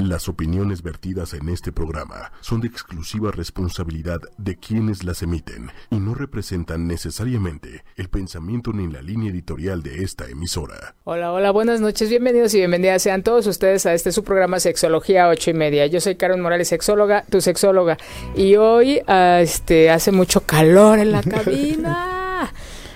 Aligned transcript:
Las 0.00 0.30
opiniones 0.30 0.82
vertidas 0.82 1.34
en 1.34 1.50
este 1.50 1.72
programa 1.72 2.32
son 2.40 2.62
de 2.62 2.68
exclusiva 2.68 3.30
responsabilidad 3.32 4.18
de 4.38 4.56
quienes 4.56 5.04
las 5.04 5.22
emiten 5.22 5.70
y 5.90 5.96
no 6.00 6.14
representan 6.14 6.86
necesariamente 6.86 7.84
el 7.96 8.08
pensamiento 8.08 8.72
ni 8.72 8.90
la 8.90 9.02
línea 9.02 9.30
editorial 9.30 9.82
de 9.82 10.02
esta 10.02 10.26
emisora. 10.26 10.94
Hola, 11.04 11.32
hola, 11.32 11.50
buenas 11.50 11.82
noches, 11.82 12.08
bienvenidos 12.08 12.54
y 12.54 12.58
bienvenidas 12.60 13.02
sean 13.02 13.22
todos 13.22 13.46
ustedes 13.46 13.84
a 13.84 13.92
este 13.92 14.10
su 14.10 14.24
programa 14.24 14.58
Sexología 14.58 15.28
8 15.28 15.50
y 15.50 15.54
media. 15.54 15.86
Yo 15.86 16.00
soy 16.00 16.14
Karen 16.14 16.40
Morales, 16.40 16.68
sexóloga, 16.68 17.22
tu 17.28 17.42
sexóloga, 17.42 17.98
y 18.34 18.56
hoy 18.56 19.02
ah, 19.06 19.40
este, 19.42 19.90
hace 19.90 20.12
mucho 20.12 20.40
calor 20.40 20.98
en 20.98 21.12
la 21.12 21.22
cabina. 21.22 22.50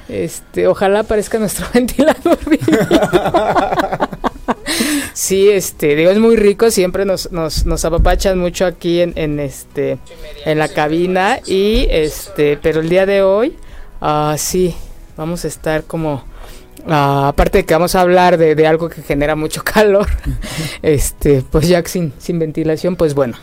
Este, 0.09 0.66
ojalá 0.66 1.00
aparezca 1.00 1.39
nuestro 1.39 1.66
ventilador. 1.75 2.39
sí, 5.12 5.50
este, 5.50 5.95
digo, 5.96 6.11
es 6.11 6.18
muy 6.18 6.36
rico, 6.36 6.70
siempre 6.70 7.04
nos, 7.04 7.32
nos, 7.32 7.66
nos 7.66 7.84
apapachan 7.84 8.38
mucho 8.38 8.66
aquí 8.66 9.00
en, 9.00 9.12
en 9.17 9.40
este, 9.40 9.98
en 10.44 10.58
la 10.58 10.68
cabina 10.68 11.40
y 11.46 11.86
este, 11.90 12.57
pero 12.57 12.81
el 12.81 12.89
día 12.89 13.07
de 13.07 13.22
hoy, 13.22 13.57
ah, 14.00 14.34
sí, 14.39 14.75
vamos 15.17 15.45
a 15.45 15.48
estar 15.48 15.84
como, 15.84 16.25
ah, 16.89 17.29
aparte 17.29 17.58
de 17.58 17.64
que 17.64 17.75
vamos 17.75 17.95
a 17.95 18.00
hablar 18.00 18.39
de, 18.39 18.54
de 18.54 18.67
algo 18.67 18.89
que 18.89 19.03
genera 19.03 19.36
mucho 19.36 19.62
calor, 19.64 20.08
este, 20.82 21.43
pues 21.50 21.68
ya 21.68 21.82
sin, 21.84 22.12
sin 22.18 22.39
ventilación, 22.39 22.96
pues 22.96 23.14
bueno, 23.14 23.36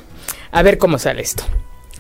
a 0.51 0.61
ver 0.63 0.77
cómo 0.77 0.99
sale 0.99 1.21
esto. 1.21 1.43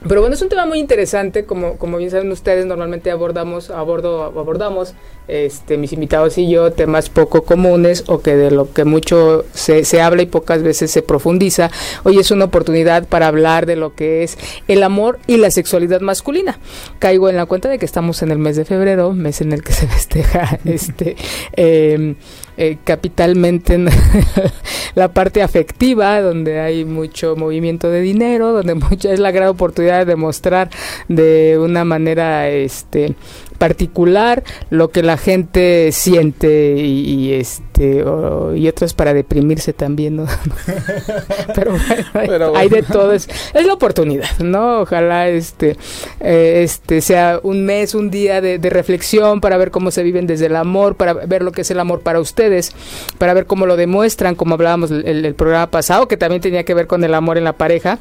Pero 0.07 0.21
bueno, 0.21 0.33
es 0.33 0.41
un 0.41 0.49
tema 0.49 0.65
muy 0.65 0.79
interesante, 0.79 1.45
como, 1.45 1.77
como 1.77 1.97
bien 1.97 2.09
saben 2.09 2.31
ustedes, 2.31 2.65
normalmente 2.65 3.11
abordamos, 3.11 3.69
abordo, 3.69 4.23
abordamos, 4.23 4.95
este, 5.27 5.77
mis 5.77 5.93
invitados 5.93 6.39
y 6.39 6.49
yo, 6.49 6.71
temas 6.71 7.09
poco 7.09 7.43
comunes 7.43 8.05
o 8.07 8.19
que 8.19 8.35
de 8.35 8.49
lo 8.49 8.73
que 8.73 8.83
mucho 8.83 9.45
se, 9.53 9.85
se 9.85 10.01
habla 10.01 10.23
y 10.23 10.25
pocas 10.25 10.63
veces 10.63 10.89
se 10.89 11.03
profundiza. 11.03 11.69
Hoy 12.03 12.17
es 12.17 12.31
una 12.31 12.45
oportunidad 12.45 13.07
para 13.07 13.27
hablar 13.27 13.67
de 13.67 13.75
lo 13.75 13.93
que 13.93 14.23
es 14.23 14.39
el 14.67 14.81
amor 14.81 15.19
y 15.27 15.37
la 15.37 15.51
sexualidad 15.51 16.01
masculina. 16.01 16.57
Caigo 16.97 17.29
en 17.29 17.37
la 17.37 17.45
cuenta 17.45 17.69
de 17.69 17.77
que 17.77 17.85
estamos 17.85 18.23
en 18.23 18.31
el 18.31 18.39
mes 18.39 18.55
de 18.55 18.65
febrero, 18.65 19.13
mes 19.13 19.41
en 19.41 19.51
el 19.53 19.63
que 19.63 19.73
se 19.73 19.87
festeja 19.87 20.59
este... 20.65 21.15
Eh, 21.53 22.15
eh, 22.57 22.77
capitalmente 22.83 23.75
en 23.75 23.89
la 24.95 25.07
parte 25.09 25.41
afectiva, 25.41 26.21
donde 26.21 26.59
hay 26.59 26.85
mucho 26.85 27.35
movimiento 27.35 27.89
de 27.89 28.01
dinero, 28.01 28.51
donde 28.53 28.75
mucha 28.75 29.11
es 29.11 29.19
la 29.19 29.31
gran 29.31 29.49
oportunidad 29.49 29.99
de 29.99 30.05
demostrar 30.05 30.69
de 31.07 31.57
una 31.59 31.85
manera 31.85 32.49
este 32.49 33.15
particular 33.61 34.43
lo 34.71 34.89
que 34.89 35.03
la 35.03 35.17
gente 35.17 35.91
siente 35.91 36.77
y, 36.77 37.31
este 37.33 38.03
o, 38.03 38.55
y 38.55 38.67
otras 38.67 38.95
para 38.95 39.13
deprimirse 39.13 39.71
también 39.71 40.15
¿no? 40.15 40.25
pero, 41.53 41.75
bueno, 42.11 42.53
hay, 42.55 42.69
de 42.69 42.81
todo 42.81 43.13
es, 43.13 43.29
es, 43.53 43.63
la 43.67 43.73
oportunidad 43.73 44.39
no 44.39 44.79
ojalá 44.81 45.29
este 45.29 45.77
eh, 46.21 46.63
este 46.63 47.01
sea 47.01 47.39
un 47.43 47.63
mes 47.63 47.93
un 47.93 48.09
día 48.09 48.41
de, 48.41 48.57
de, 48.57 48.69
reflexión 48.71 49.41
para 49.41 49.57
ver 49.57 49.69
cómo 49.69 49.91
se 49.91 50.01
viven 50.01 50.25
desde 50.25 50.47
el 50.47 50.55
amor 50.55 50.95
para 50.95 51.13
ver 51.13 51.43
lo 51.43 51.51
que 51.51 51.61
es 51.61 51.69
el 51.69 51.79
amor 51.79 52.01
para 52.01 52.19
ustedes 52.19 52.71
para 53.19 53.35
ver 53.35 53.45
cómo 53.45 53.67
lo 53.67 53.75
demuestran 53.75 54.33
como 54.33 54.55
hablábamos 54.55 54.89
el, 54.89 55.23
el 55.23 55.35
programa 55.35 55.69
pasado 55.69 56.07
que 56.07 56.17
también 56.17 56.41
tenía 56.41 56.63
que 56.63 56.73
ver 56.73 56.87
con 56.87 57.03
el 57.03 57.13
amor 57.13 57.37
en 57.37 57.43
la 57.43 57.53
pareja 57.53 57.99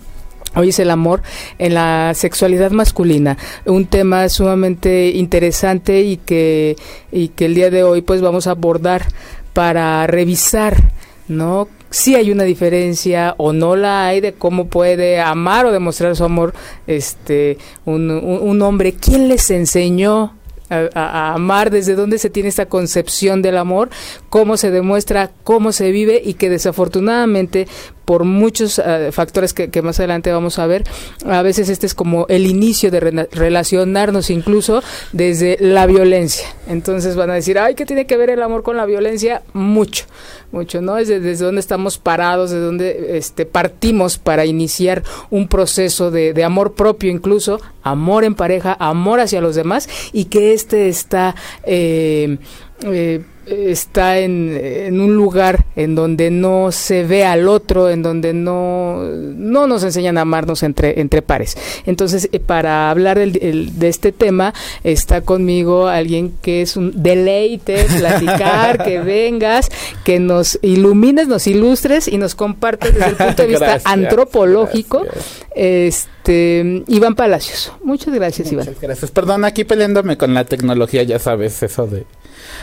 Hoy 0.56 0.70
es 0.70 0.80
el 0.80 0.90
amor 0.90 1.22
en 1.58 1.74
la 1.74 2.12
sexualidad 2.14 2.72
masculina, 2.72 3.38
un 3.66 3.86
tema 3.86 4.28
sumamente 4.28 5.10
interesante 5.10 6.00
y 6.00 6.16
que, 6.16 6.76
y 7.12 7.28
que 7.28 7.46
el 7.46 7.54
día 7.54 7.70
de 7.70 7.84
hoy 7.84 8.02
pues 8.02 8.20
vamos 8.20 8.48
a 8.48 8.52
abordar 8.52 9.06
para 9.52 10.04
revisar, 10.08 10.90
¿no? 11.28 11.68
Si 11.90 12.16
hay 12.16 12.32
una 12.32 12.44
diferencia 12.44 13.34
o 13.36 13.52
no 13.52 13.76
la 13.76 14.06
hay 14.06 14.20
de 14.20 14.32
cómo 14.32 14.66
puede 14.66 15.20
amar 15.20 15.66
o 15.66 15.72
demostrar 15.72 16.16
su 16.16 16.24
amor 16.24 16.52
este 16.86 17.58
un, 17.84 18.10
un, 18.10 18.62
hombre. 18.62 18.92
¿Quién 18.94 19.28
les 19.28 19.50
enseñó 19.50 20.34
a, 20.68 20.88
a, 20.94 21.34
amar, 21.34 21.70
desde 21.70 21.96
dónde 21.96 22.18
se 22.18 22.30
tiene 22.30 22.48
esta 22.48 22.66
concepción 22.66 23.42
del 23.42 23.56
amor, 23.56 23.90
cómo 24.30 24.56
se 24.56 24.70
demuestra, 24.70 25.30
cómo 25.44 25.72
se 25.72 25.90
vive 25.90 26.22
y 26.24 26.34
que 26.34 26.48
desafortunadamente 26.48 27.66
por 28.04 28.24
muchos 28.24 28.78
uh, 28.78 29.12
factores 29.12 29.52
que, 29.52 29.82
más 29.82 30.00
adelante 30.00 30.32
vamos 30.32 30.58
a 30.58 30.66
ver, 30.66 30.84
a 31.26 31.42
veces 31.42 31.68
este 31.68 31.86
es 31.86 31.94
como 31.94 32.26
el 32.28 32.46
inicio 32.46 32.90
de 32.90 32.98
re 33.00 33.28
relacionarnos 33.30 34.30
incluso 34.30 34.82
desde 35.12 35.56
la 35.60 35.86
violencia. 35.86 36.48
Entonces 36.66 37.14
van 37.14 37.30
a 37.30 37.34
decir, 37.34 37.58
ay, 37.58 37.74
¿qué 37.74 37.86
tiene 37.86 38.06
que 38.06 38.16
ver 38.16 38.30
el 38.30 38.42
amor 38.42 38.62
con 38.62 38.76
la 38.76 38.86
violencia? 38.86 39.42
Mucho, 39.52 40.06
mucho, 40.50 40.80
¿no? 40.80 40.96
Es 40.98 41.08
desde, 41.08 41.20
desde 41.20 41.44
dónde 41.44 41.60
estamos 41.60 41.98
parados, 41.98 42.50
de 42.50 42.58
dónde 42.58 43.16
este, 43.16 43.46
partimos 43.46 44.18
para 44.18 44.44
iniciar 44.44 45.04
un 45.30 45.46
proceso 45.46 46.10
de, 46.10 46.32
de 46.32 46.44
amor 46.44 46.74
propio 46.74 47.10
incluso, 47.10 47.60
amor 47.82 48.24
en 48.24 48.34
pareja, 48.34 48.76
amor 48.78 49.20
hacia 49.20 49.40
los 49.40 49.54
demás 49.54 49.88
y 50.12 50.26
que 50.26 50.52
este 50.52 50.88
está... 50.88 51.34
Eh, 51.64 52.38
eh, 52.84 53.22
está 53.50 54.18
en, 54.18 54.58
en, 54.62 55.00
un 55.00 55.14
lugar 55.14 55.64
en 55.76 55.94
donde 55.94 56.30
no 56.30 56.72
se 56.72 57.04
ve 57.04 57.24
al 57.24 57.48
otro, 57.48 57.90
en 57.90 58.02
donde 58.02 58.32
no, 58.32 59.02
no 59.02 59.66
nos 59.66 59.82
enseñan 59.84 60.18
a 60.18 60.22
amarnos 60.22 60.62
entre, 60.62 61.00
entre 61.00 61.22
pares. 61.22 61.56
Entonces, 61.86 62.28
eh, 62.32 62.40
para 62.40 62.90
hablar 62.90 63.18
del, 63.18 63.38
el, 63.42 63.78
de 63.78 63.88
este 63.88 64.12
tema, 64.12 64.54
está 64.84 65.22
conmigo 65.22 65.88
alguien 65.88 66.32
que 66.42 66.62
es 66.62 66.76
un 66.76 67.02
deleite 67.02 67.84
platicar, 67.84 68.84
que 68.84 69.00
vengas, 69.04 69.68
que 70.04 70.20
nos 70.20 70.58
ilumines, 70.62 71.28
nos 71.28 71.46
ilustres 71.46 72.08
y 72.08 72.18
nos 72.18 72.34
compartes 72.34 72.94
desde 72.94 73.10
el 73.10 73.16
punto 73.16 73.42
de 73.42 73.48
vista 73.48 73.66
gracias, 73.66 73.92
antropológico. 73.92 75.04
Gracias. 75.04 75.48
Este, 75.54 76.84
Iván 76.86 77.14
Palacios. 77.14 77.72
Muchas 77.82 78.14
gracias, 78.14 78.52
Muchas 78.52 78.66
Iván. 78.68 78.78
Gracias. 78.80 79.10
Perdón, 79.10 79.44
aquí 79.44 79.64
peleándome 79.64 80.16
con 80.16 80.34
la 80.34 80.44
tecnología, 80.44 81.02
ya 81.02 81.18
sabes, 81.18 81.62
eso 81.62 81.86
de 81.86 82.04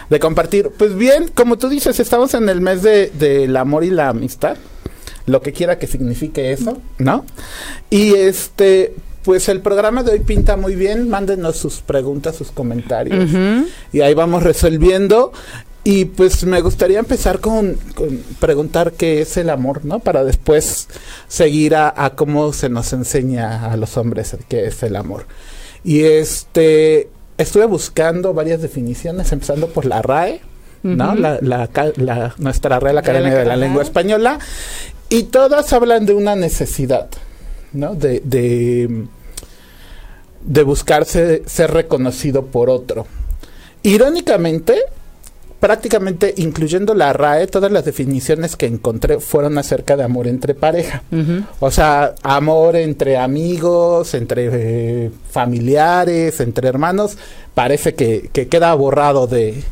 de 0.09 0.19
compartir. 0.19 0.69
Pues 0.77 0.95
bien, 0.95 1.29
como 1.33 1.57
tú 1.57 1.69
dices, 1.69 1.99
estamos 1.99 2.33
en 2.33 2.49
el 2.49 2.61
mes 2.61 2.81
del 2.83 3.17
de, 3.17 3.47
de 3.47 3.57
amor 3.57 3.83
y 3.83 3.89
la 3.89 4.09
amistad, 4.09 4.57
lo 5.25 5.41
que 5.41 5.53
quiera 5.53 5.77
que 5.77 5.87
signifique 5.87 6.51
eso, 6.51 6.77
¿no? 6.97 7.25
Y 7.89 8.13
este, 8.13 8.93
pues 9.23 9.49
el 9.49 9.61
programa 9.61 10.03
de 10.03 10.11
hoy 10.11 10.19
pinta 10.21 10.55
muy 10.55 10.75
bien, 10.75 11.09
mándenos 11.09 11.57
sus 11.57 11.81
preguntas, 11.81 12.35
sus 12.35 12.51
comentarios, 12.51 13.31
uh 13.31 13.35
-huh. 13.37 13.67
y 13.91 14.01
ahí 14.01 14.13
vamos 14.13 14.43
resolviendo. 14.43 15.33
Y 15.83 16.03
pues 16.05 16.43
me 16.43 16.59
gustaría 16.59 16.99
empezar 16.99 17.39
con, 17.39 17.77
con, 17.95 18.21
preguntar 18.39 18.91
qué 18.93 19.21
es 19.21 19.37
el 19.37 19.49
amor, 19.49 19.85
¿no? 19.85 19.99
Para 19.99 20.25
después 20.25 20.89
seguir 21.29 21.75
a, 21.75 21.93
a 21.95 22.09
cómo 22.09 22.51
se 22.51 22.67
nos 22.67 22.91
enseña 22.91 23.71
a 23.71 23.77
los 23.77 23.95
hombres 23.95 24.35
qué 24.49 24.65
es 24.65 24.83
el 24.83 24.97
amor. 24.97 25.27
Y 25.85 26.01
este, 26.03 27.07
estuve 27.37 27.65
buscando 27.65 28.33
varias 28.33 28.61
definiciones, 28.61 29.31
empezando 29.31 29.67
por 29.67 29.85
la 29.85 30.01
RAE, 30.01 30.41
uh 30.83 30.87
-huh. 30.87 30.95
¿no? 30.95 31.15
La, 31.15 31.39
la, 31.41 31.69
la, 31.95 32.35
nuestra 32.37 32.79
Real 32.79 32.97
Academia 32.97 33.35
de 33.35 33.45
la, 33.45 33.55
Lengua 33.55 33.83
Española, 33.83 34.39
y 35.09 35.23
todas 35.23 35.71
hablan 35.73 36.05
de 36.05 36.13
una 36.13 36.35
necesidad, 36.35 37.07
¿no? 37.73 37.95
De, 37.95 38.21
de, 38.23 39.05
de 40.41 40.63
buscarse 40.63 41.43
ser 41.45 41.71
reconocido 41.71 42.45
por 42.45 42.69
otro. 42.69 43.07
Irónicamente, 43.83 44.81
prácticamente 45.59 46.33
incluyendo 46.37 46.93
la 46.93 47.13
RAE, 47.13 47.47
todas 47.47 47.71
las 47.71 47.83
definiciones 47.83 48.55
que 48.55 48.67
encontré 48.67 49.19
fueron 49.19 49.57
acerca 49.57 49.97
de 49.97 50.03
amor 50.03 50.27
entre 50.27 50.53
pareja. 50.53 51.03
Uh 51.11 51.15
-huh. 51.15 51.45
O 51.59 51.71
sea, 51.71 52.13
amor 52.21 52.75
entre 52.75 53.17
amigos, 53.17 54.13
entre 54.13 54.49
eh, 54.51 55.11
familiares, 55.31 56.39
entre 56.41 56.67
hermanos, 56.67 57.17
parece 57.55 57.95
que, 57.95 58.29
que 58.31 58.47
queda 58.47 58.73
borrado 58.75 59.25
de, 59.25 59.63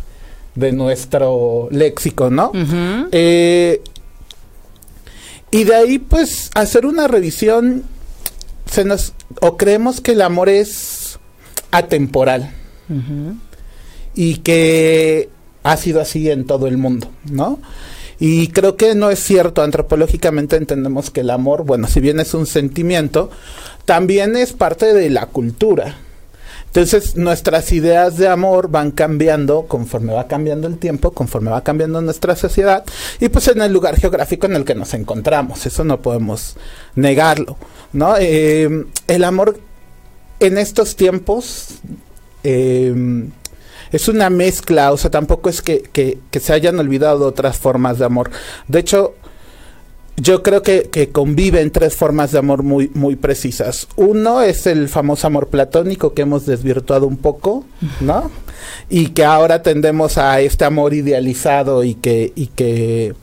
de, 0.55 0.71
nuestro 0.71 1.67
léxico, 1.69 2.31
¿no? 2.31 2.49
Uh 2.49 2.57
-huh. 2.57 3.07
eh, 3.11 3.81
y 5.51 5.63
de 5.65 5.75
ahí, 5.75 5.99
pues, 5.99 6.49
hacer 6.55 6.85
una 6.85 7.07
revisión, 7.07 7.83
se 8.69 8.83
nos, 8.83 9.13
o 9.39 9.55
creemos 9.55 10.01
que 10.01 10.13
el 10.13 10.21
amor 10.21 10.49
es 10.49 11.19
atemporal. 11.71 12.51
Uh 12.89 12.93
-huh. 12.93 13.39
Y 14.15 14.37
que 14.37 15.29
ha 15.65 15.77
sido 15.77 15.99
así 15.99 16.29
en 16.29 16.45
todo 16.45 16.67
el 16.67 16.77
mundo, 16.77 17.07
¿no? 17.25 17.59
Y 18.19 18.49
creo 18.49 18.77
que 18.77 18.93
no 18.93 19.09
es 19.09 19.19
cierto, 19.19 19.63
antropológicamente 19.63 20.55
entendemos 20.55 21.09
que 21.09 21.21
el 21.21 21.31
amor, 21.31 21.65
bueno, 21.65 21.87
si 21.87 21.99
bien 21.99 22.19
es 22.19 22.35
un 22.35 22.45
sentimiento, 22.45 23.31
también 23.83 24.35
es 24.35 24.53
parte 24.53 24.93
de 24.93 25.09
la 25.09 25.25
cultura. 25.25 25.97
Entonces 26.67 27.15
nuestras 27.15 27.71
ideas 27.71 28.17
de 28.17 28.27
amor 28.27 28.69
van 28.69 28.91
cambiando 28.91 29.63
conforme 29.63 30.13
va 30.13 30.27
cambiando 30.27 30.67
el 30.67 30.77
tiempo, 30.77 31.11
conforme 31.11 31.49
va 31.49 31.63
cambiando 31.63 31.99
nuestra 31.99 32.35
sociedad 32.35 32.83
y 33.19 33.29
pues 33.29 33.47
en 33.47 33.61
el 33.61 33.73
lugar 33.73 33.97
geográfico 33.97 34.45
en 34.45 34.55
el 34.57 34.65
que 34.65 34.75
nos 34.75 34.93
encontramos, 34.93 35.65
eso 35.65 35.83
no 35.83 36.01
podemos 36.01 36.57
negarlo, 36.95 37.57
¿no? 37.91 38.15
Eh, 38.19 38.85
el 39.07 39.23
amor 39.23 39.57
en 40.39 40.59
estos 40.59 40.95
tiempos... 40.95 41.79
Eh, 42.43 42.93
es 43.91 44.07
una 44.07 44.29
mezcla, 44.29 44.91
o 44.91 44.97
sea, 44.97 45.11
tampoco 45.11 45.49
es 45.49 45.61
que, 45.61 45.81
que, 45.81 46.19
que, 46.31 46.39
se 46.39 46.53
hayan 46.53 46.79
olvidado 46.79 47.27
otras 47.27 47.57
formas 47.57 47.99
de 47.99 48.05
amor. 48.05 48.31
De 48.67 48.79
hecho, 48.79 49.15
yo 50.17 50.43
creo 50.43 50.61
que, 50.61 50.89
que, 50.91 51.09
conviven 51.09 51.71
tres 51.71 51.95
formas 51.95 52.31
de 52.31 52.39
amor 52.39 52.63
muy, 52.63 52.89
muy 52.93 53.15
precisas. 53.15 53.87
Uno 53.95 54.41
es 54.41 54.65
el 54.65 54.87
famoso 54.87 55.27
amor 55.27 55.47
platónico 55.47 56.13
que 56.13 56.21
hemos 56.21 56.45
desvirtuado 56.45 57.05
un 57.05 57.17
poco, 57.17 57.65
¿no? 57.99 58.31
Y 58.89 59.07
que 59.07 59.25
ahora 59.25 59.61
tendemos 59.61 60.17
a 60.17 60.39
este 60.39 60.63
amor 60.65 60.93
idealizado 60.93 61.83
y 61.83 61.95
que, 61.95 62.31
y 62.35 62.47
que 62.47 63.13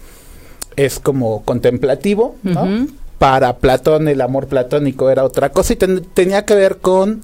es 0.77 0.99
como 0.99 1.43
contemplativo, 1.45 2.37
¿no? 2.43 2.87
Para 3.19 3.57
Platón 3.59 4.09
el 4.09 4.21
amor 4.21 4.49
platónico 4.49 5.09
era 5.09 5.25
otra 5.25 5.51
cosa 5.51 5.73
y 5.73 5.77
tenía 5.77 6.45
que 6.45 6.55
ver 6.55 6.79
con 6.79 7.23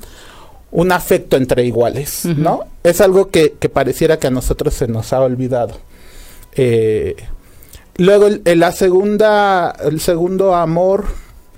un 0.70 0.92
afecto 0.92 1.36
entre 1.36 1.64
iguales, 1.64 2.24
¿no? 2.24 2.60
Es 2.82 3.00
algo 3.00 3.30
que, 3.30 3.54
que, 3.58 3.68
pareciera 3.68 4.18
que 4.18 4.26
a 4.26 4.30
nosotros 4.30 4.74
se 4.74 4.86
nos 4.86 5.12
ha 5.12 5.20
olvidado. 5.20 5.78
Eh, 6.54 7.16
Luego, 7.98 8.28
el, 8.28 8.60
la 8.60 8.70
segunda, 8.70 9.74
el 9.84 10.00
segundo 10.00 10.54
amor 10.54 11.06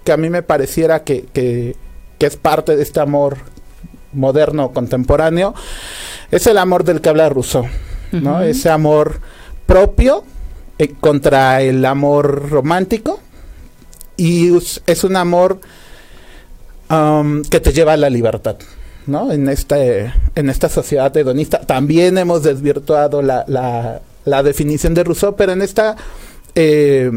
que 0.04 0.12
a 0.12 0.16
mí 0.16 0.30
me 0.30 0.42
pareciera 0.42 1.04
que, 1.04 1.26
que, 1.34 1.76
es 2.18 2.36
parte 2.36 2.76
de 2.76 2.82
este 2.82 3.00
amor 3.00 3.36
moderno, 4.12 4.72
contemporáneo, 4.72 5.54
es 6.30 6.46
el 6.46 6.56
amor 6.56 6.84
del 6.84 7.02
que 7.02 7.10
habla 7.10 7.28
Rousseau, 7.28 7.66
¿no? 8.12 8.40
Ese 8.40 8.70
amor 8.70 9.20
propio 9.66 10.24
eh, 10.78 10.94
contra 10.98 11.60
el 11.60 11.84
amor 11.84 12.48
romántico 12.48 13.20
y 14.16 14.56
es 14.56 15.04
un 15.04 15.16
amor 15.16 15.60
um, 16.90 17.42
que 17.42 17.60
te 17.60 17.72
lleva 17.72 17.92
a 17.92 17.96
la 17.98 18.08
libertad. 18.08 18.56
¿No? 19.10 19.32
En, 19.32 19.48
este, 19.48 20.12
en 20.34 20.48
esta 20.48 20.68
sociedad 20.68 21.14
hedonista 21.16 21.60
también 21.60 22.16
hemos 22.16 22.42
desvirtuado 22.42 23.20
la, 23.22 23.44
la, 24.24 24.42
definición 24.42 24.94
de 24.94 25.04
Rousseau, 25.04 25.36
pero 25.36 25.52
en 25.52 25.62
esta 25.62 25.96
eh, 26.54 27.10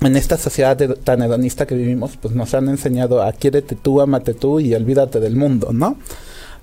en 0.00 0.16
esta 0.16 0.36
sociedad 0.36 0.78
tan 1.04 1.22
hedonista 1.22 1.66
que 1.66 1.74
vivimos, 1.74 2.16
pues 2.20 2.34
nos 2.34 2.54
han 2.54 2.68
enseñado 2.68 3.22
a 3.22 3.32
quiérete 3.32 3.74
tú, 3.74 4.00
amate 4.00 4.34
tú 4.34 4.60
y 4.60 4.74
olvídate 4.74 5.20
del 5.20 5.36
mundo, 5.36 5.72
¿no? 5.72 5.96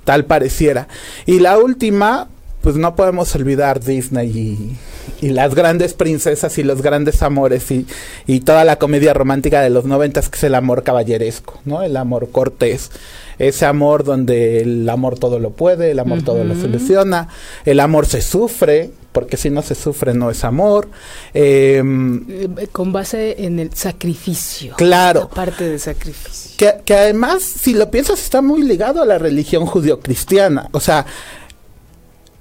Tal 0.06 0.26
pareciera. 0.26 0.88
Y 1.26 1.40
la 1.40 1.58
última, 1.58 2.30
pues 2.66 2.78
no 2.78 2.96
podemos 2.96 3.36
olvidar 3.36 3.80
Disney 3.80 4.76
y, 5.22 5.30
las 5.30 5.54
grandes 5.54 5.94
princesas 5.94 6.58
y 6.58 6.64
los 6.64 6.82
grandes 6.82 7.22
amores 7.22 7.70
y, 7.70 7.86
y, 8.26 8.40
toda 8.40 8.64
la 8.64 8.78
comedia 8.78 9.14
romántica 9.14 9.62
de 9.62 9.70
los 9.70 9.86
noventas 9.86 10.30
que 10.30 10.38
es 10.38 10.46
el 10.46 10.56
amor 10.56 10.82
caballeresco, 10.82 11.60
¿no? 11.66 11.84
El 11.84 11.96
amor 11.96 12.32
cortés. 12.32 12.90
Ese 13.38 13.68
amor 13.68 14.04
donde 14.04 14.62
el 14.62 14.90
amor 14.90 15.20
todo 15.20 15.38
lo 15.40 15.52
puede, 15.52 15.92
el 15.92 16.00
amor 16.00 16.24
todo 16.24 16.44
lo 16.44 16.56
soluciona, 16.56 17.28
el 17.66 17.80
amor 17.82 18.08
se 18.08 18.24
sufre, 18.24 18.90
porque 19.12 19.38
si 19.38 19.52
no 19.52 19.62
se 19.62 19.76
sufre 19.76 20.16
no 20.16 20.32
es 20.32 20.44
amor. 20.44 20.88
Em, 21.36 22.26
eh, 22.28 22.68
Con 22.72 22.92
base 22.92 23.46
en 23.46 23.60
el 23.60 23.76
sacrificio. 23.76 24.74
Claro. 24.76 25.30
parte 25.30 25.70
del 25.70 25.80
sacrificio. 25.80 26.52
Que, 26.58 26.82
que, 26.84 26.96
además, 26.96 27.44
si 27.44 27.76
lo 27.76 27.92
piensas, 27.92 28.24
está 28.24 28.42
muy 28.42 28.64
ligado 28.64 29.04
a 29.04 29.06
la 29.06 29.20
religión 29.20 29.68
judio-cristiana. 29.68 30.70
O 30.72 30.80
sea, 30.80 31.06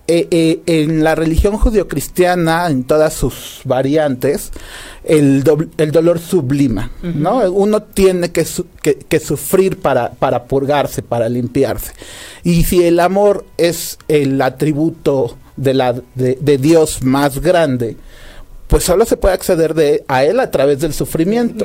eh, 0.07 0.29
eh, 0.31 0.61
en 0.67 1.03
la 1.03 1.15
religión 1.15 1.57
judio-cristiana, 1.57 2.67
en 2.67 2.85
todas 2.85 3.15
sus 3.15 3.63
variantes, 3.65 4.51
el, 5.03 5.43
el 5.79 5.93
dolor 5.93 6.19
sublima, 6.19 6.91
¿no? 7.03 7.39
Uno 7.51 7.83
tiene 7.83 8.31
que, 8.31 8.47
que, 8.83 8.97
que, 8.97 9.21
sufrir 9.21 9.79
para, 9.79 10.11
para 10.13 10.45
purgarse, 10.45 11.03
para 11.03 11.29
limpiarse. 11.29 11.93
Y 12.43 12.65
si 12.65 12.85
el 12.85 13.01
amor 13.01 13.47
es 13.57 13.99
el 14.09 14.41
atributo 14.43 15.39
de, 15.57 15.75
la, 15.75 15.95
de, 16.15 16.59
Dios 16.59 17.03
más 17.03 17.41
grande, 17.41 17.97
pues 18.67 18.85
solo 18.85 19.07
se 19.07 19.17
puede 19.17 19.35
acceder 19.35 19.73
de, 19.73 20.05
a 20.09 20.25
él 20.25 20.41
a 20.41 20.51
través 20.51 20.81
del 20.81 20.93
sufrimiento, 20.93 21.65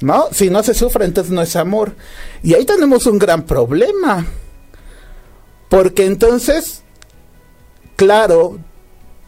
¿no? 0.00 0.26
Si 0.32 0.50
no 0.50 0.62
se 0.62 0.74
sufre, 0.74 1.04
entonces 1.04 1.32
no 1.32 1.42
es 1.42 1.54
amor. 1.54 1.92
Y 2.42 2.54
ahí 2.54 2.64
tenemos 2.64 3.06
un 3.06 3.18
gran 3.18 3.44
problema, 3.44 4.26
porque 5.68 6.06
entonces, 6.06 6.82
claro, 8.00 8.58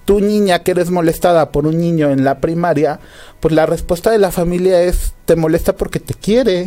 tu 0.07 0.21
niña 0.21 0.63
que 0.63 0.71
eres 0.71 0.91
molestada 0.91 1.53
por 1.53 1.67
un 1.67 1.79
niño 1.79 2.11
en 2.11 2.25
la 2.25 2.39
primaria, 2.39 3.01
pues 3.39 3.53
la 3.55 3.67
respuesta 3.67 4.11
de 4.11 4.17
la 4.17 4.31
familia 4.31 4.81
es, 4.81 5.13
te 5.27 5.37
molesta 5.37 5.77
porque 5.77 6.01
te 6.01 6.15
quiere. 6.15 6.65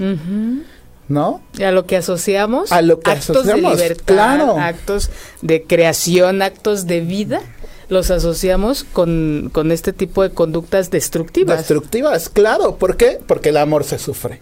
¿no? 1.08 1.42
Y 1.58 1.64
a 1.64 1.72
lo 1.72 1.88
que 1.88 1.98
asociamos, 1.98 2.72
a 2.72 2.84
lo 2.84 3.00
que 3.00 3.10
actos 3.10 3.46
de 3.48 3.58
libertad, 3.58 4.60
actos 4.60 5.10
de 5.42 5.64
creación, 5.64 6.44
actos 6.44 6.86
de 6.86 7.02
vida, 7.02 7.42
los 7.90 8.12
asociamos 8.12 8.84
con, 8.84 9.50
con, 9.52 9.72
este 9.72 9.94
tipo 9.94 10.24
de 10.24 10.32
conductas 10.32 10.92
destructivas. 10.92 11.58
Destructivas, 11.60 12.30
claro. 12.30 12.78
¿Por 12.78 12.98
qué? 12.98 13.20
Porque 13.26 13.50
el 13.50 13.58
amor 13.58 13.84
se 13.84 14.00
sufre. 14.00 14.42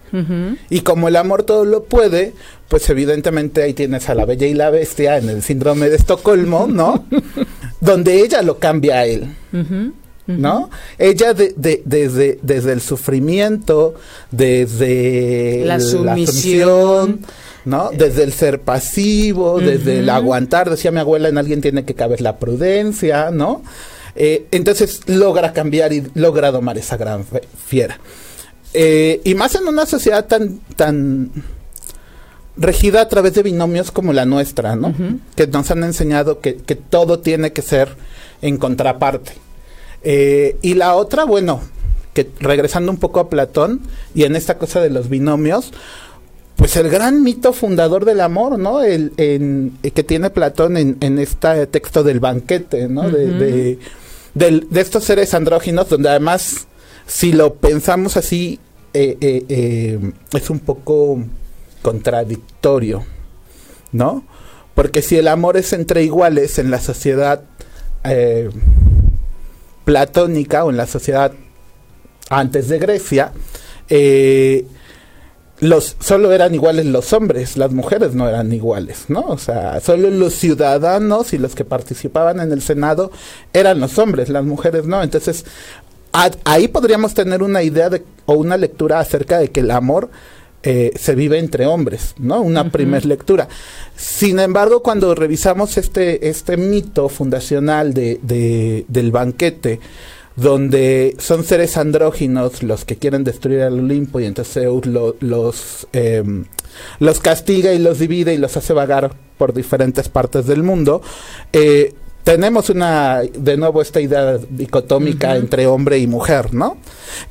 Y 0.69 0.81
como 0.81 1.07
el 1.07 1.15
amor 1.15 1.43
todo 1.43 1.65
lo 1.65 1.83
puede, 1.83 2.33
pues 2.69 2.89
evidentemente 2.89 3.63
ahí 3.63 3.73
tienes 3.73 4.09
a 4.09 4.15
la 4.15 4.25
bella 4.25 4.47
y 4.47 4.53
la 4.53 4.69
bestia 4.69 5.17
en 5.17 5.29
el 5.29 5.43
síndrome 5.43 5.89
de 5.89 5.95
Estocolmo, 5.95 6.67
¿no? 6.67 7.05
Donde 7.81 8.21
ella 8.21 8.41
lo 8.41 8.59
cambia 8.59 8.99
a 8.99 9.05
él. 9.05 9.35
¿no? 10.27 10.69
Ella 10.97 11.33
de, 11.33 11.53
desde, 11.85 12.39
desde 12.41 12.71
el 12.71 12.81
sufrimiento, 12.81 13.95
desde 14.31 15.63
la 15.65 15.79
sumisión, 15.79 17.19
¿no? 17.65 17.89
Desde 17.91 18.23
el 18.23 18.33
ser 18.33 18.61
pasivo, 18.61 19.59
desde 19.59 19.99
el 19.99 20.09
aguantar, 20.09 20.69
decía 20.69 20.91
mi 20.91 20.99
abuela, 20.99 21.29
en 21.29 21.37
alguien 21.37 21.61
tiene 21.61 21.85
que 21.85 21.93
caber 21.93 22.21
la 22.21 22.37
prudencia, 22.37 23.31
¿no? 23.31 23.63
Eh, 24.15 24.45
entonces 24.51 25.01
logra 25.07 25.53
cambiar 25.53 25.93
y 25.93 26.07
logra 26.13 26.51
domar 26.51 26.77
esa 26.77 26.97
gran 26.97 27.25
fiera. 27.65 27.99
Eh, 28.73 29.21
y 29.23 29.35
más 29.35 29.55
en 29.55 29.67
una 29.67 29.85
sociedad 29.85 30.25
tan, 30.25 30.59
tan 30.75 31.31
regida 32.57 33.01
a 33.01 33.07
través 33.07 33.33
de 33.33 33.43
binomios 33.43 33.91
como 33.91 34.13
la 34.13 34.25
nuestra, 34.25 34.75
¿no? 34.75 34.93
Que 35.35 35.47
nos 35.47 35.69
han 35.71 35.83
enseñado 35.83 36.39
que, 36.39 36.55
que 36.55 36.75
todo 36.75 37.19
tiene 37.19 37.53
que 37.53 37.61
ser 37.61 37.95
en 38.41 38.57
contraparte. 38.57 39.33
Eh, 40.03 40.57
y 40.61 40.73
la 40.73 40.95
otra, 40.95 41.23
bueno, 41.23 41.61
que 42.13 42.29
regresando 42.39 42.91
un 42.91 42.97
poco 42.97 43.19
a 43.19 43.29
Platón 43.29 43.81
y 44.13 44.23
en 44.23 44.35
esta 44.35 44.57
cosa 44.57 44.81
de 44.81 44.89
los 44.89 45.09
binomios, 45.09 45.71
pues 46.55 46.75
el 46.77 46.89
gran 46.89 47.23
mito 47.23 47.53
fundador 47.53 48.05
del 48.05 48.21
amor, 48.21 48.59
¿no? 48.59 48.83
El, 48.83 49.13
en, 49.17 49.77
que 49.81 50.03
tiene 50.03 50.29
Platón 50.29 50.77
en, 50.77 50.97
en, 51.01 51.19
este 51.19 51.67
texto 51.67 52.03
del 52.03 52.19
banquete, 52.19 52.87
¿no? 52.87 53.09
de, 53.09 53.79
de, 54.33 54.81
estos 54.81 55.03
seres 55.03 55.33
andróginos, 55.33 55.89
donde 55.89 56.09
además, 56.09 56.67
si 57.05 57.33
lo 57.33 57.55
pensamos 57.55 58.17
así, 58.17 58.59
eh, 58.93 59.17
eh, 59.21 60.11
es 60.33 60.49
un 60.49 60.59
poco 60.59 61.23
contradictorio, 61.81 63.03
¿no? 63.91 64.23
Porque 64.75 65.01
si 65.01 65.17
el 65.17 65.27
amor 65.27 65.57
es 65.57 65.73
entre 65.73 66.03
iguales 66.03 66.59
en 66.59 66.71
la 66.71 66.79
sociedad 66.79 67.43
platónica 69.85 70.65
o 70.65 70.69
en 70.69 70.77
la 70.77 70.87
sociedad 70.87 71.31
antes 72.29 72.67
de 72.67 72.79
Grecia, 72.79 73.31
eh, 73.89 74.65
los 75.63 75.95
solo 75.99 76.33
eran 76.33 76.53
iguales 76.53 76.85
los 76.85 77.13
hombres, 77.13 77.55
las 77.55 77.71
mujeres 77.71 78.13
no 78.13 78.27
eran 78.27 78.51
iguales, 78.51 79.05
¿no? 79.07 79.21
O 79.21 79.37
sea, 79.37 79.79
solo 79.79 80.09
los 80.09 80.33
ciudadanos 80.33 81.31
y 81.31 81.37
los 81.37 81.55
que 81.55 81.63
participaban 81.63 82.41
en 82.41 82.51
el 82.51 82.61
Senado 82.61 83.11
eran 83.53 83.79
los 83.79 83.97
hombres, 83.97 84.27
las 84.27 84.43
mujeres 84.43 84.85
no. 84.85 85.01
Entonces, 85.01 85.45
ahí 86.43 86.67
podríamos 86.67 87.13
tener 87.13 87.41
una 87.41 87.63
idea 87.63 87.89
de, 87.89 88.03
o 88.25 88.33
una 88.33 88.57
lectura 88.57 88.99
acerca 88.99 89.39
de 89.39 89.51
que 89.51 89.61
el 89.61 89.71
amor 89.71 90.09
eh, 90.63 90.91
se 90.97 91.15
vive 91.15 91.39
entre 91.39 91.65
hombres, 91.65 92.13
¿no? 92.17 92.41
Una 92.41 92.69
primera 92.69 93.05
lectura. 93.05 93.47
Sin 93.95 94.39
embargo, 94.39 94.83
cuando 94.83 95.15
revisamos 95.15 95.77
este, 95.77 96.27
este 96.27 96.57
mito 96.57 97.07
fundacional 97.07 97.93
de, 97.93 98.19
de, 98.21 98.83
del 98.89 99.11
banquete, 99.11 99.79
donde 100.35 101.15
son 101.19 101.43
seres 101.43 101.77
andróginos 101.77 102.63
los 102.63 102.85
que 102.85 102.95
quieren 102.95 103.23
destruir 103.23 103.61
al 103.61 103.79
Olimpo 103.79 104.19
y 104.19 104.25
entonces 104.25 104.53
Zeus 104.53 104.85
los, 104.85 105.87
em, 105.93 106.45
los 106.99 107.19
castiga 107.19 107.73
y 107.73 107.79
los 107.79 107.99
divide 107.99 108.33
y 108.33 108.37
los 108.37 108.57
hace 108.57 108.73
vagar 108.73 109.11
por 109.37 109.53
diferentes 109.53 110.09
partes 110.09 110.47
del 110.47 110.63
mundo, 110.63 111.01
eh, 111.51 111.93
tenemos 112.23 112.69
una, 112.69 113.21
de 113.21 113.57
nuevo, 113.57 113.81
esta 113.81 113.99
idea 113.99 114.37
dicotómica 114.49 115.35
entre 115.35 115.67
hombre 115.67 115.97
y 115.97 116.07
mujer, 116.07 116.53
¿no? 116.53 116.77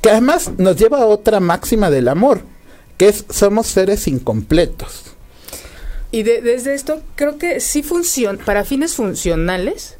Que 0.01 0.11
además 0.11 0.51
nos 0.59 0.77
lleva 0.77 0.99
a 0.99 1.07
otra 1.07 1.41
máxima 1.41 1.91
del 1.91 2.09
amor, 2.09 2.43
que 2.99 3.09
es 3.09 3.25
somos 3.31 3.69
seres 3.69 4.07
incompletos. 4.07 5.05
Y 6.11 6.25
desde 6.25 6.75
esto 6.75 7.01
creo 7.15 7.39
que 7.39 7.59
sí 7.61 7.83
funciona, 7.83 8.45
para 8.45 8.65
fines 8.67 8.95
funcionales, 8.95 9.97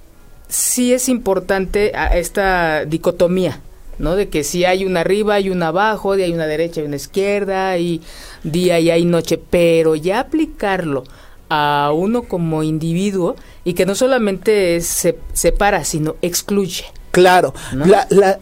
sí 0.53 0.93
es 0.93 1.09
importante 1.09 1.93
esta 2.13 2.85
dicotomía, 2.85 3.61
¿no? 3.99 4.17
De 4.17 4.29
que 4.29 4.45
si 4.45 4.67
hay 4.67 4.85
una 4.85 5.01
arriba 5.01 5.41
y 5.41 5.49
una 5.49 5.69
abajo, 5.69 6.15
de 6.15 6.25
hay 6.25 6.33
una 6.33 6.47
derecha 6.47 6.83
y 6.83 6.85
una 6.85 6.97
izquierda, 6.97 7.79
y 7.79 8.03
día 8.45 8.79
y 8.79 8.91
hay 8.91 9.07
noche, 9.07 9.39
pero 9.39 9.97
ya 9.97 10.21
aplicarlo 10.21 11.05
a 11.49 11.91
uno 11.95 12.25
como 12.25 12.63
individuo 12.63 13.35
y 13.65 13.73
que 13.73 13.87
no 13.87 13.95
solamente 13.95 14.81
se 14.83 15.19
separa, 15.33 15.85
sino 15.85 16.17
excluye. 16.21 16.85
Claro, 17.13 17.55
la, 17.73 18.07
la, 18.11 18.39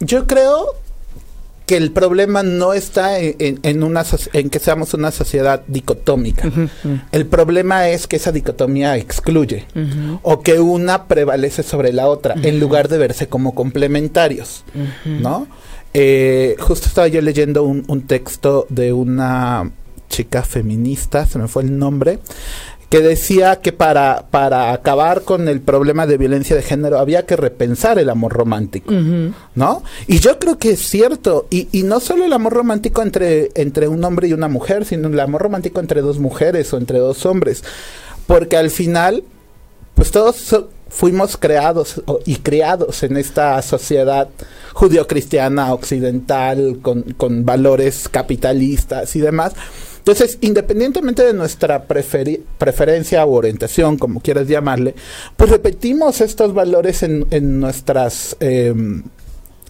yo 0.00 0.26
creo 0.26 0.74
que 1.68 1.76
el 1.76 1.92
problema 1.92 2.42
no 2.42 2.72
está 2.72 3.20
en, 3.20 3.60
en, 3.62 3.82
una 3.82 4.02
en 4.32 4.48
que 4.48 4.58
seamos 4.58 4.94
una 4.94 5.12
sociedad 5.12 5.62
dicotómica. 5.68 6.50
El 7.12 7.26
problema 7.26 7.90
es 7.90 8.06
que 8.06 8.16
esa 8.16 8.32
dicotomía 8.32 8.96
excluye 8.96 9.66
o 10.22 10.40
que 10.40 10.60
una 10.60 11.04
prevalece 11.04 11.62
sobre 11.62 11.92
la 11.92 12.08
otra 12.08 12.34
en 12.42 12.58
lugar 12.58 12.88
de 12.88 12.96
verse 12.96 13.28
como 13.28 13.54
complementarios, 13.54 14.64
¿no? 15.04 15.46
Eh, 15.92 16.56
justo 16.58 16.86
estaba 16.86 17.08
yo 17.08 17.20
leyendo 17.20 17.64
un, 17.64 17.84
un 17.88 18.06
texto 18.06 18.66
de 18.70 18.94
una 18.94 19.70
chica 20.08 20.42
feminista, 20.42 21.26
se 21.26 21.38
me 21.38 21.48
fue 21.48 21.64
el 21.64 21.78
nombre, 21.78 22.18
que 22.88 23.00
decía 23.00 23.56
que 23.56 23.72
para, 23.72 24.26
para 24.30 24.72
acabar 24.72 25.22
con 25.22 25.48
el 25.48 25.60
problema 25.60 26.06
de 26.06 26.16
violencia 26.16 26.56
de 26.56 26.62
género 26.62 26.98
había 26.98 27.26
que 27.26 27.36
repensar 27.36 27.98
el 27.98 28.08
amor 28.08 28.32
romántico, 28.32 28.90
¿no? 29.54 29.82
Y 30.06 30.20
yo 30.20 30.38
creo 30.38 30.58
que 30.58 30.70
es 30.70 30.88
cierto, 30.88 31.46
y, 31.50 31.68
y 31.72 31.82
no 31.82 32.00
solo 32.00 32.24
el 32.24 32.32
amor 32.32 32.54
romántico 32.54 33.02
entre, 33.02 33.50
entre 33.54 33.88
un 33.88 34.02
hombre 34.04 34.28
y 34.28 34.32
una 34.32 34.48
mujer, 34.48 34.86
sino 34.86 35.08
el 35.08 35.20
amor 35.20 35.42
romántico 35.42 35.80
entre 35.80 36.00
dos 36.00 36.18
mujeres 36.18 36.72
o 36.72 36.78
entre 36.78 36.98
dos 36.98 37.26
hombres, 37.26 37.62
porque 38.26 38.56
al 38.56 38.70
final, 38.70 39.22
pues 39.94 40.10
todos 40.10 40.56
fuimos 40.88 41.36
creados 41.36 42.02
y 42.24 42.36
criados 42.36 43.02
en 43.02 43.18
esta 43.18 43.60
sociedad 43.60 44.28
judio-cristiana 44.72 45.74
occidental 45.74 46.78
con, 46.80 47.02
con 47.02 47.44
valores 47.44 48.08
capitalistas 48.08 49.14
y 49.14 49.20
demás, 49.20 49.52
entonces, 50.08 50.38
independientemente 50.40 51.22
de 51.22 51.34
nuestra 51.34 51.84
preferencia 51.84 53.26
o 53.26 53.32
orientación, 53.34 53.98
como 53.98 54.20
quieras 54.20 54.48
llamarle, 54.48 54.94
pues 55.36 55.50
repetimos 55.50 56.22
estos 56.22 56.54
valores 56.54 57.02
en, 57.02 57.26
en 57.30 57.60
nuestras... 57.60 58.34
Em, 58.40 59.02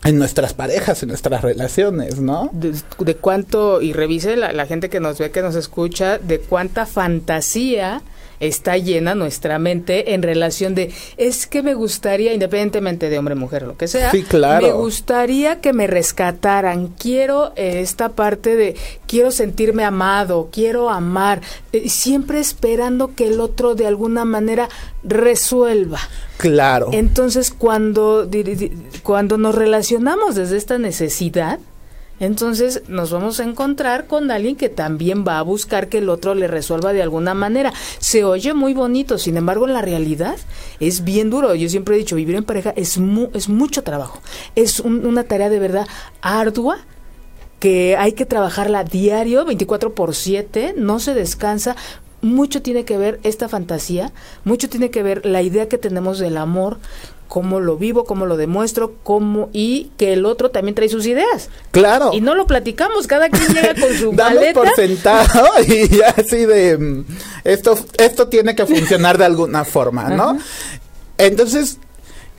en 0.04 0.16
nuestras 0.16 0.54
parejas, 0.54 1.02
en 1.02 1.08
nuestras 1.08 1.42
relaciones, 1.42 2.20
¿no? 2.20 2.50
De, 2.52 3.16
cuánto, 3.16 3.82
y 3.82 3.92
revise 3.92 4.36
la, 4.36 4.52
la, 4.52 4.64
gente 4.64 4.88
que 4.88 5.00
nos 5.00 5.18
ve, 5.18 5.32
que 5.32 5.42
nos 5.42 5.56
escucha, 5.56 6.18
de 6.18 6.38
cuánta 6.38 6.86
fantasía 6.86 8.00
está 8.40 8.76
llena 8.76 9.14
nuestra 9.14 9.58
mente 9.58 10.14
en 10.14 10.22
relación 10.22 10.74
de 10.74 10.92
es 11.16 11.46
que 11.46 11.62
me 11.62 11.74
gustaría 11.74 12.32
independientemente 12.32 13.10
de 13.10 13.18
hombre 13.18 13.34
mujer 13.34 13.62
lo 13.62 13.76
que 13.76 13.88
sea 13.88 14.10
sí, 14.10 14.22
claro. 14.22 14.66
me 14.66 14.72
gustaría 14.72 15.60
que 15.60 15.72
me 15.72 15.86
rescataran. 15.86 16.88
Quiero 16.88 17.52
eh, 17.56 17.80
esta 17.80 18.10
parte 18.10 18.56
de 18.56 18.76
quiero 19.06 19.30
sentirme 19.30 19.84
amado 19.84 20.48
quiero 20.52 20.90
amar 20.90 21.40
eh, 21.72 21.88
siempre 21.88 22.40
esperando 22.40 23.14
que 23.14 23.28
el 23.28 23.40
otro 23.40 23.74
de 23.74 23.86
alguna 23.86 24.24
manera 24.24 24.68
resuelva. 25.02 26.00
Claro. 26.36 26.90
Entonces 26.92 27.52
cuando 27.56 28.28
cuando 29.02 29.38
nos 29.38 29.54
relacionamos 29.54 30.34
desde 30.34 30.56
esta 30.56 30.78
necesidad 30.78 31.58
entonces 32.20 32.82
nos 32.88 33.12
vamos 33.12 33.40
a 33.40 33.44
encontrar 33.44 34.06
con 34.06 34.30
alguien 34.30 34.56
que 34.56 34.68
también 34.68 35.24
va 35.26 35.38
a 35.38 35.42
buscar 35.42 35.88
que 35.88 35.98
el 35.98 36.08
otro 36.08 36.34
le 36.34 36.48
resuelva 36.48 36.92
de 36.92 37.02
alguna 37.02 37.34
manera. 37.34 37.72
Se 37.98 38.24
oye 38.24 38.54
muy 38.54 38.74
bonito, 38.74 39.18
sin 39.18 39.36
embargo 39.36 39.66
en 39.66 39.74
la 39.74 39.82
realidad 39.82 40.36
es 40.80 41.04
bien 41.04 41.30
duro. 41.30 41.54
Yo 41.54 41.68
siempre 41.68 41.94
he 41.94 41.98
dicho, 41.98 42.16
vivir 42.16 42.36
en 42.36 42.44
pareja 42.44 42.72
es, 42.76 42.98
es 43.34 43.48
mucho 43.48 43.82
trabajo. 43.82 44.20
Es 44.54 44.80
una 44.80 45.24
tarea 45.24 45.48
de 45.48 45.58
verdad 45.58 45.86
ardua 46.20 46.78
que 47.60 47.96
hay 47.96 48.12
que 48.12 48.26
trabajarla 48.26 48.84
diario, 48.84 49.44
24 49.44 49.94
por 49.94 50.14
7, 50.14 50.74
no 50.76 51.00
se 51.00 51.14
descansa, 51.14 51.74
mucho 52.20 52.62
tiene 52.62 52.84
que 52.84 52.98
ver 52.98 53.20
esta 53.22 53.48
fantasía, 53.48 54.12
mucho 54.44 54.68
tiene 54.68 54.90
que 54.90 55.02
ver 55.02 55.24
la 55.26 55.42
idea 55.42 55.68
que 55.68 55.78
tenemos 55.78 56.18
del 56.18 56.36
amor, 56.36 56.78
cómo 57.28 57.60
lo 57.60 57.76
vivo, 57.76 58.04
cómo 58.04 58.26
lo 58.26 58.36
demuestro, 58.36 58.94
cómo 59.02 59.50
y 59.52 59.92
que 59.98 60.14
el 60.14 60.24
otro 60.24 60.50
también 60.50 60.74
trae 60.74 60.88
sus 60.88 61.06
ideas. 61.06 61.50
Claro. 61.70 62.10
Y 62.12 62.20
no 62.20 62.34
lo 62.34 62.46
platicamos, 62.46 63.06
cada 63.06 63.28
quien 63.28 63.54
llega 63.54 63.74
con 63.74 63.94
su 63.94 64.12
Damos 64.12 64.34
maleta. 64.34 64.60
por 64.60 64.74
sentado 64.74 65.44
y 65.66 65.88
ya 65.88 66.08
así 66.16 66.46
de 66.46 66.78
mm, 66.78 67.04
esto 67.44 67.78
esto 67.98 68.28
tiene 68.28 68.56
que 68.56 68.66
funcionar 68.66 69.18
de 69.18 69.26
alguna 69.26 69.64
forma, 69.64 70.08
¿no? 70.08 70.38
Entonces, 71.18 71.78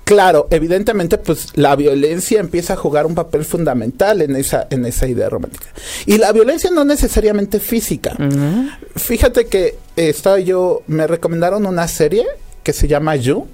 claro, 0.05 0.47
evidentemente 0.49 1.19
pues 1.19 1.49
la 1.53 1.75
violencia 1.75 2.39
empieza 2.39 2.73
a 2.73 2.77
jugar 2.77 3.05
un 3.05 3.13
papel 3.13 3.45
fundamental 3.45 4.21
en 4.23 4.35
esa 4.35 4.67
en 4.71 4.85
esa 4.85 5.07
idea 5.07 5.29
romántica. 5.29 5.67
Y 6.07 6.17
la 6.17 6.31
violencia 6.31 6.71
no 6.71 6.83
necesariamente 6.83 7.59
física. 7.59 8.15
Fíjate 8.95 9.45
que 9.45 9.77
estaba 9.95 10.39
yo 10.39 10.81
me 10.87 11.05
recomendaron 11.05 11.67
una 11.67 11.87
serie 11.87 12.25
que 12.63 12.73
se 12.73 12.87
llama 12.87 13.15
You 13.15 13.47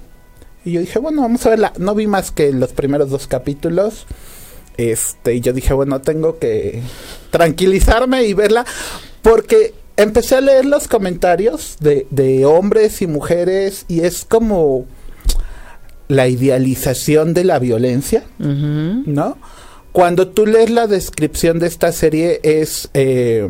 y 0.66 0.72
yo 0.72 0.80
dije, 0.80 0.98
bueno, 0.98 1.22
vamos 1.22 1.46
a 1.46 1.50
verla. 1.50 1.72
No 1.78 1.94
vi 1.94 2.08
más 2.08 2.32
que 2.32 2.52
los 2.52 2.72
primeros 2.72 3.08
dos 3.08 3.28
capítulos. 3.28 4.04
Este, 4.76 5.36
y 5.36 5.40
yo 5.40 5.52
dije, 5.52 5.72
bueno, 5.72 6.00
tengo 6.00 6.40
que 6.40 6.82
tranquilizarme 7.30 8.24
y 8.24 8.34
verla. 8.34 8.66
Porque 9.22 9.74
empecé 9.96 10.34
a 10.34 10.40
leer 10.40 10.66
los 10.66 10.88
comentarios 10.88 11.76
de, 11.78 12.08
de 12.10 12.44
hombres 12.46 13.00
y 13.00 13.06
mujeres. 13.06 13.84
Y 13.86 14.00
es 14.00 14.24
como 14.24 14.86
la 16.08 16.26
idealización 16.26 17.32
de 17.32 17.44
la 17.44 17.60
violencia, 17.60 18.24
¿no? 18.38 19.38
Cuando 19.92 20.28
tú 20.28 20.46
lees 20.46 20.70
la 20.70 20.88
descripción 20.88 21.60
de 21.60 21.68
esta 21.68 21.92
serie 21.92 22.40
es 22.42 22.90
eh, 22.92 23.48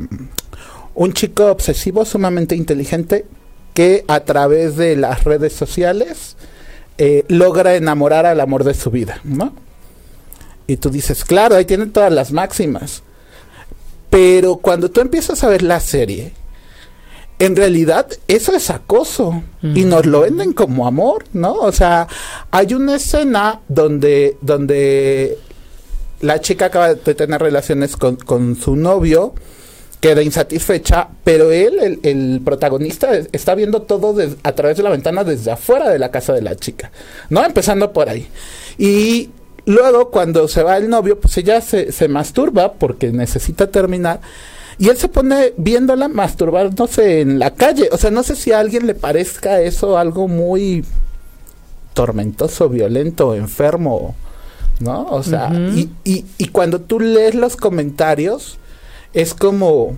un 0.94 1.12
chico 1.14 1.46
obsesivo 1.46 2.04
sumamente 2.04 2.56
inteligente 2.56 3.24
que 3.74 4.04
a 4.06 4.20
través 4.20 4.76
de 4.76 4.96
las 4.96 5.24
redes 5.24 5.54
sociales 5.54 6.36
eh, 6.98 7.24
logra 7.28 7.74
enamorar 7.74 8.26
al 8.26 8.40
amor 8.40 8.64
de 8.64 8.74
su 8.74 8.90
vida, 8.90 9.20
¿no? 9.24 9.52
Y 10.66 10.78
tú 10.78 10.90
dices, 10.90 11.24
claro, 11.24 11.54
ahí 11.54 11.64
tienen 11.64 11.92
todas 11.92 12.12
las 12.12 12.32
máximas. 12.32 13.02
Pero 14.10 14.56
cuando 14.56 14.90
tú 14.90 15.00
empiezas 15.00 15.44
a 15.44 15.48
ver 15.48 15.62
la 15.62 15.80
serie, 15.80 16.32
en 17.38 17.54
realidad 17.54 18.06
eso 18.28 18.54
es 18.54 18.70
acoso 18.70 19.42
y 19.62 19.84
nos 19.84 20.06
lo 20.06 20.20
venden 20.20 20.52
como 20.54 20.86
amor, 20.86 21.24
¿no? 21.32 21.54
O 21.54 21.70
sea, 21.70 22.08
hay 22.50 22.72
una 22.72 22.96
escena 22.96 23.60
donde, 23.68 24.38
donde 24.40 25.38
la 26.20 26.40
chica 26.40 26.66
acaba 26.66 26.94
de 26.94 27.14
tener 27.14 27.42
relaciones 27.42 27.96
con, 27.96 28.16
con 28.16 28.56
su 28.56 28.74
novio, 28.74 29.34
queda 30.06 30.22
insatisfecha, 30.22 31.08
pero 31.24 31.50
él, 31.50 31.80
el, 31.80 32.00
el 32.04 32.40
protagonista, 32.44 33.10
está 33.32 33.56
viendo 33.56 33.82
todo 33.82 34.14
a 34.44 34.52
través 34.52 34.76
de 34.76 34.84
la 34.84 34.90
ventana 34.90 35.24
desde 35.24 35.50
afuera 35.50 35.90
de 35.90 35.98
la 35.98 36.12
casa 36.12 36.32
de 36.32 36.42
la 36.42 36.54
chica, 36.54 36.92
¿no? 37.28 37.44
Empezando 37.44 37.92
por 37.92 38.08
ahí. 38.08 38.28
Y 38.78 39.30
luego, 39.64 40.12
cuando 40.12 40.46
se 40.46 40.62
va 40.62 40.76
el 40.76 40.88
novio, 40.88 41.18
pues 41.18 41.36
ella 41.38 41.60
se, 41.60 41.90
se 41.90 42.06
masturba 42.06 42.74
porque 42.74 43.10
necesita 43.10 43.66
terminar. 43.66 44.20
Y 44.78 44.90
él 44.90 44.96
se 44.96 45.08
pone 45.08 45.54
viéndola 45.56 46.06
masturbándose 46.06 47.22
en 47.22 47.40
la 47.40 47.54
calle. 47.54 47.88
O 47.90 47.96
sea, 47.96 48.12
no 48.12 48.22
sé 48.22 48.36
si 48.36 48.52
a 48.52 48.60
alguien 48.60 48.86
le 48.86 48.94
parezca 48.94 49.60
eso 49.60 49.98
algo 49.98 50.28
muy 50.28 50.84
tormentoso, 51.94 52.68
violento, 52.68 53.34
enfermo, 53.34 54.14
¿no? 54.78 55.06
O 55.10 55.24
sea, 55.24 55.48
uh 55.48 55.54
-huh. 55.54 55.76
y, 55.76 55.90
y, 56.04 56.24
y 56.38 56.48
cuando 56.48 56.80
tú 56.80 57.00
lees 57.00 57.34
los 57.34 57.56
comentarios, 57.56 58.58
es 59.12 59.34
como, 59.34 59.96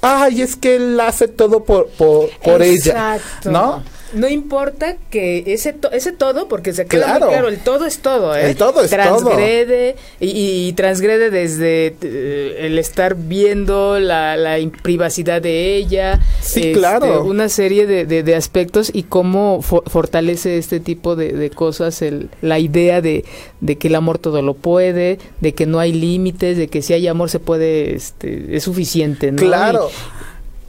ay, 0.00 0.42
es 0.42 0.56
que 0.56 0.76
él 0.76 1.00
hace 1.00 1.28
todo 1.28 1.64
por, 1.64 1.88
por, 1.90 2.30
por 2.42 2.62
ella, 2.62 3.18
¿no? 3.44 3.82
No 4.14 4.28
importa 4.28 4.96
que 5.10 5.44
ese 5.46 5.74
to 5.74 5.90
ese 5.92 6.12
todo, 6.12 6.48
porque 6.48 6.72
se 6.72 6.86
queda 6.86 7.04
claro. 7.04 7.26
muy 7.26 7.34
claro, 7.34 7.48
el 7.48 7.58
todo 7.58 7.84
es 7.84 7.98
todo, 7.98 8.34
¿eh? 8.34 8.50
El 8.50 8.56
todo 8.56 8.82
es 8.82 8.90
transgrede, 8.90 9.92
todo. 9.92 10.02
Y, 10.20 10.68
y, 10.68 10.72
transgrede 10.72 11.30
desde 11.30 11.94
eh, 12.00 12.56
el 12.60 12.78
estar 12.78 13.16
viendo 13.16 13.98
la, 13.98 14.36
la 14.36 14.56
privacidad 14.82 15.42
de 15.42 15.76
ella. 15.76 16.20
Sí, 16.40 16.60
este, 16.60 16.72
claro. 16.72 17.24
Una 17.24 17.50
serie 17.50 17.86
de, 17.86 18.06
de, 18.06 18.22
de, 18.22 18.34
aspectos 18.34 18.90
y 18.92 19.02
cómo 19.02 19.60
for 19.60 19.82
fortalece 19.88 20.56
este 20.56 20.80
tipo 20.80 21.14
de, 21.14 21.32
de 21.32 21.50
cosas 21.50 22.00
el, 22.00 22.30
la 22.40 22.58
idea 22.58 23.02
de, 23.02 23.24
de, 23.60 23.76
que 23.76 23.88
el 23.88 23.94
amor 23.94 24.18
todo 24.18 24.40
lo 24.40 24.54
puede, 24.54 25.18
de 25.40 25.54
que 25.54 25.66
no 25.66 25.80
hay 25.80 25.92
límites, 25.92 26.56
de 26.56 26.68
que 26.68 26.80
si 26.80 26.94
hay 26.94 27.08
amor 27.08 27.28
se 27.28 27.40
puede, 27.40 27.94
este, 27.94 28.56
es 28.56 28.64
suficiente, 28.64 29.32
¿no? 29.32 29.38
Claro. 29.38 29.90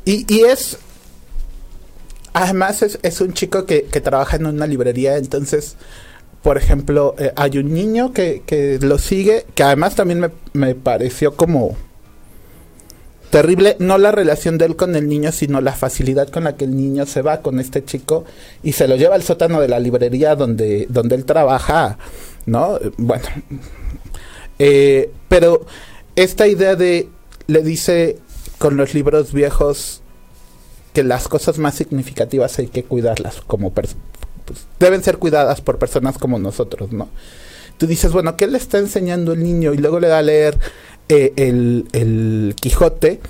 y, 0.04 0.26
y, 0.28 0.40
y 0.40 0.44
es 0.44 0.78
Además 2.34 2.82
es, 2.82 3.00
es 3.02 3.22
un 3.22 3.34
chico 3.34 3.66
que, 3.66 3.84
que, 3.84 4.02
trabaja 4.02 4.38
en 4.38 4.46
una 4.46 4.68
librería, 4.68 5.18
entonces, 5.18 5.76
por 6.42 6.58
ejemplo, 6.58 7.16
eh, 7.18 7.34
hay 7.36 7.58
un 7.58 7.74
niño 7.74 8.14
que, 8.14 8.44
que, 8.46 8.80
lo 8.82 8.98
sigue, 8.98 9.46
que 9.56 9.64
además 9.64 9.96
también 9.96 10.20
me, 10.20 10.30
me, 10.54 10.76
pareció 10.76 11.36
como 11.36 11.76
terrible, 13.30 13.76
no 13.80 13.98
la 13.98 14.12
relación 14.12 14.58
de 14.58 14.66
él 14.66 14.76
con 14.76 14.96
el 14.96 15.08
niño, 15.08 15.32
sino 15.32 15.62
la 15.62 15.74
facilidad 15.74 16.30
con 16.30 16.44
la 16.44 16.56
que 16.56 16.66
el 16.66 16.76
niño 16.76 17.06
se 17.06 17.22
va 17.22 17.42
con 17.42 17.60
este 17.60 17.84
chico 17.84 18.26
y 18.64 18.74
se 18.74 18.88
lo 18.88 18.96
lleva 18.96 19.16
al 19.16 19.24
sótano 19.24 19.62
de 19.62 19.68
la 19.68 19.80
librería 19.80 20.36
donde, 20.36 20.88
donde 20.90 21.16
él 21.16 21.26
trabaja, 21.26 21.98
¿no? 22.46 22.80
Bueno, 22.98 23.26
eh, 24.60 25.12
pero 25.28 25.66
esta 26.16 26.48
idea 26.48 26.76
de, 26.76 27.10
le 27.48 27.62
dice 27.62 28.18
con 28.58 28.78
los 28.78 28.94
libros 28.94 29.32
viejos, 29.34 29.99
que 30.94 31.04
las 31.04 31.28
cosas 31.28 31.58
más 31.58 31.76
significativas 31.76 32.58
hay 32.60 32.68
que 32.68 32.84
cuidarlas 32.84 33.42
como 33.42 33.72
pues, 33.72 33.96
deben 34.80 35.04
ser 35.04 35.18
cuidadas 35.18 35.62
por 35.62 35.78
personas 35.78 36.18
como 36.18 36.40
nosotros, 36.40 36.92
¿no? 36.92 37.10
Tú 37.78 37.88
dices, 37.88 38.12
bueno, 38.12 38.36
¿qué 38.36 38.48
le 38.48 38.58
está 38.58 38.78
enseñando 38.78 39.34
el 39.34 39.44
niño? 39.44 39.74
Y 39.74 39.78
luego 39.78 40.00
le 40.00 40.10
da 40.10 40.18
a 40.18 40.22
leer 40.22 40.58
eh, 41.08 41.34
el, 41.38 41.88
el 41.94 42.56
Quijote, 42.60 43.22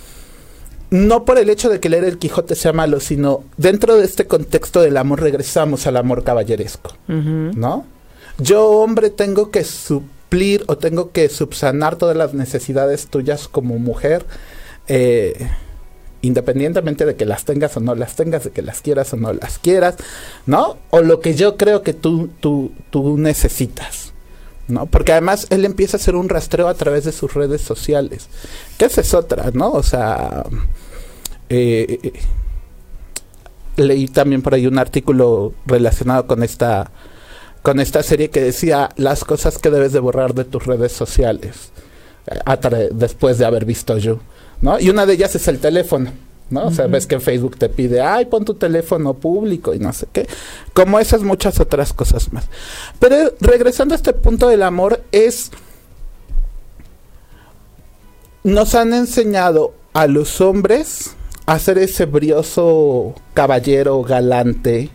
no 0.90 1.24
por 1.24 1.38
el 1.38 1.50
hecho 1.50 1.70
de 1.70 1.80
que 1.80 1.90
leer 1.90 2.04
el 2.04 2.18
Quijote 2.18 2.56
sea 2.56 2.74
malo, 2.74 3.00
sino 3.00 3.44
dentro 3.58 3.96
de 3.96 4.06
este 4.06 4.26
contexto 4.26 4.82
del 4.82 4.98
amor 4.98 5.22
regresamos 5.22 5.86
al 5.86 5.98
amor 5.98 6.24
caballeresco, 6.24 6.94
¿no? 7.08 7.86
Yo, 8.40 8.70
hombre, 8.70 9.10
tengo 9.10 9.52
que 9.52 9.64
suplir 9.64 10.64
o 10.68 10.78
tengo 10.78 11.12
que 11.12 11.30
subsanar 11.30 11.98
todas 11.98 12.18
las 12.18 12.34
necesidades 12.34 13.08
tuyas 13.08 13.48
como 13.48 13.78
mujer, 13.78 14.26
eh, 14.88 15.48
independientemente 16.22 17.06
de 17.06 17.16
que 17.16 17.26
las 17.26 17.46
tengas 17.46 17.76
o 17.78 17.80
no 17.80 17.96
las 17.96 18.16
tengas, 18.16 18.44
de 18.44 18.52
que 18.52 18.62
las 18.62 18.82
quieras 18.82 19.14
o 19.14 19.18
no 19.18 19.34
las 19.34 19.60
quieras, 19.60 19.96
¿no? 20.46 20.78
O 20.90 21.02
lo 21.02 21.20
que 21.20 21.36
yo 21.36 21.58
creo 21.58 21.82
que 21.82 21.94
tú, 21.94 22.30
tú, 22.40 22.72
tú 22.90 23.18
necesitas. 23.18 24.14
¿no? 24.68 24.86
Porque 24.86 25.14
además 25.14 25.48
él 25.50 25.66
empieza 25.66 25.98
a 25.98 26.00
hacer 26.00 26.16
un 26.16 26.30
rastreo 26.30 26.68
a 26.68 26.76
través 26.76 27.04
de 27.04 27.12
sus 27.12 27.34
redes 27.34 27.62
sociales. 27.62 28.28
Que 28.78 28.86
esa 28.86 29.02
es 29.02 29.14
otra, 29.16 29.50
¿no? 29.54 29.72
O 29.72 29.82
sea, 29.82 30.44
eh, 31.50 32.14
leí 33.78 34.08
también 34.08 34.42
por 34.42 34.54
ahí 34.54 34.68
un 34.68 34.78
artículo 34.78 35.54
relacionado 35.66 36.28
con 36.28 36.44
esta 36.44 36.92
con 37.62 37.82
esta 37.82 38.04
serie 38.04 38.30
que 38.30 38.42
decía 38.42 38.90
las 38.96 39.26
cosas 39.26 39.58
que 39.58 39.70
debes 39.70 39.92
de 39.92 40.00
borrar 40.00 40.34
de 40.34 40.46
tus 40.46 40.66
redes 40.66 40.94
sociales 40.94 41.72
eh, 42.28 42.90
después 42.92 43.38
de 43.38 43.46
haber 43.46 43.66
visto 43.66 43.98
yo, 43.98 44.20
Y 44.80 44.90
una 44.90 45.06
de 45.06 45.14
ellas 45.14 45.36
es 45.36 45.48
el 45.48 45.60
teléfono. 45.60 46.12
¿no? 46.50 46.66
O 46.66 46.72
sea, 46.72 46.88
ves 46.88 47.06
que 47.06 47.20
Facebook 47.20 47.58
te 47.58 47.70
pide, 47.70 48.02
ay, 48.02 48.26
pon 48.26 48.44
tu 48.44 48.56
teléfono 48.56 49.14
público 49.14 49.74
y 49.74 49.80
no 49.80 49.94
sé 49.94 50.08
qué. 50.12 50.28
Como 50.74 51.00
esas 51.00 51.22
muchas 51.22 51.60
otras 51.60 51.94
cosas 51.94 52.34
más. 52.34 52.46
Pero 53.00 53.34
regresando 53.40 53.94
a 53.94 53.98
este 53.98 54.14
punto 54.14 54.48
del 54.50 54.64
amor, 54.64 55.04
es. 55.12 55.52
Nos 58.44 58.74
han 58.74 58.94
enseñado 58.94 59.74
a 59.94 60.08
los 60.08 60.42
hombres 60.42 61.16
a 61.46 61.60
ser 61.60 61.78
ese 61.78 62.06
brioso 62.06 63.16
caballero 63.34 64.02
galante 64.02 64.90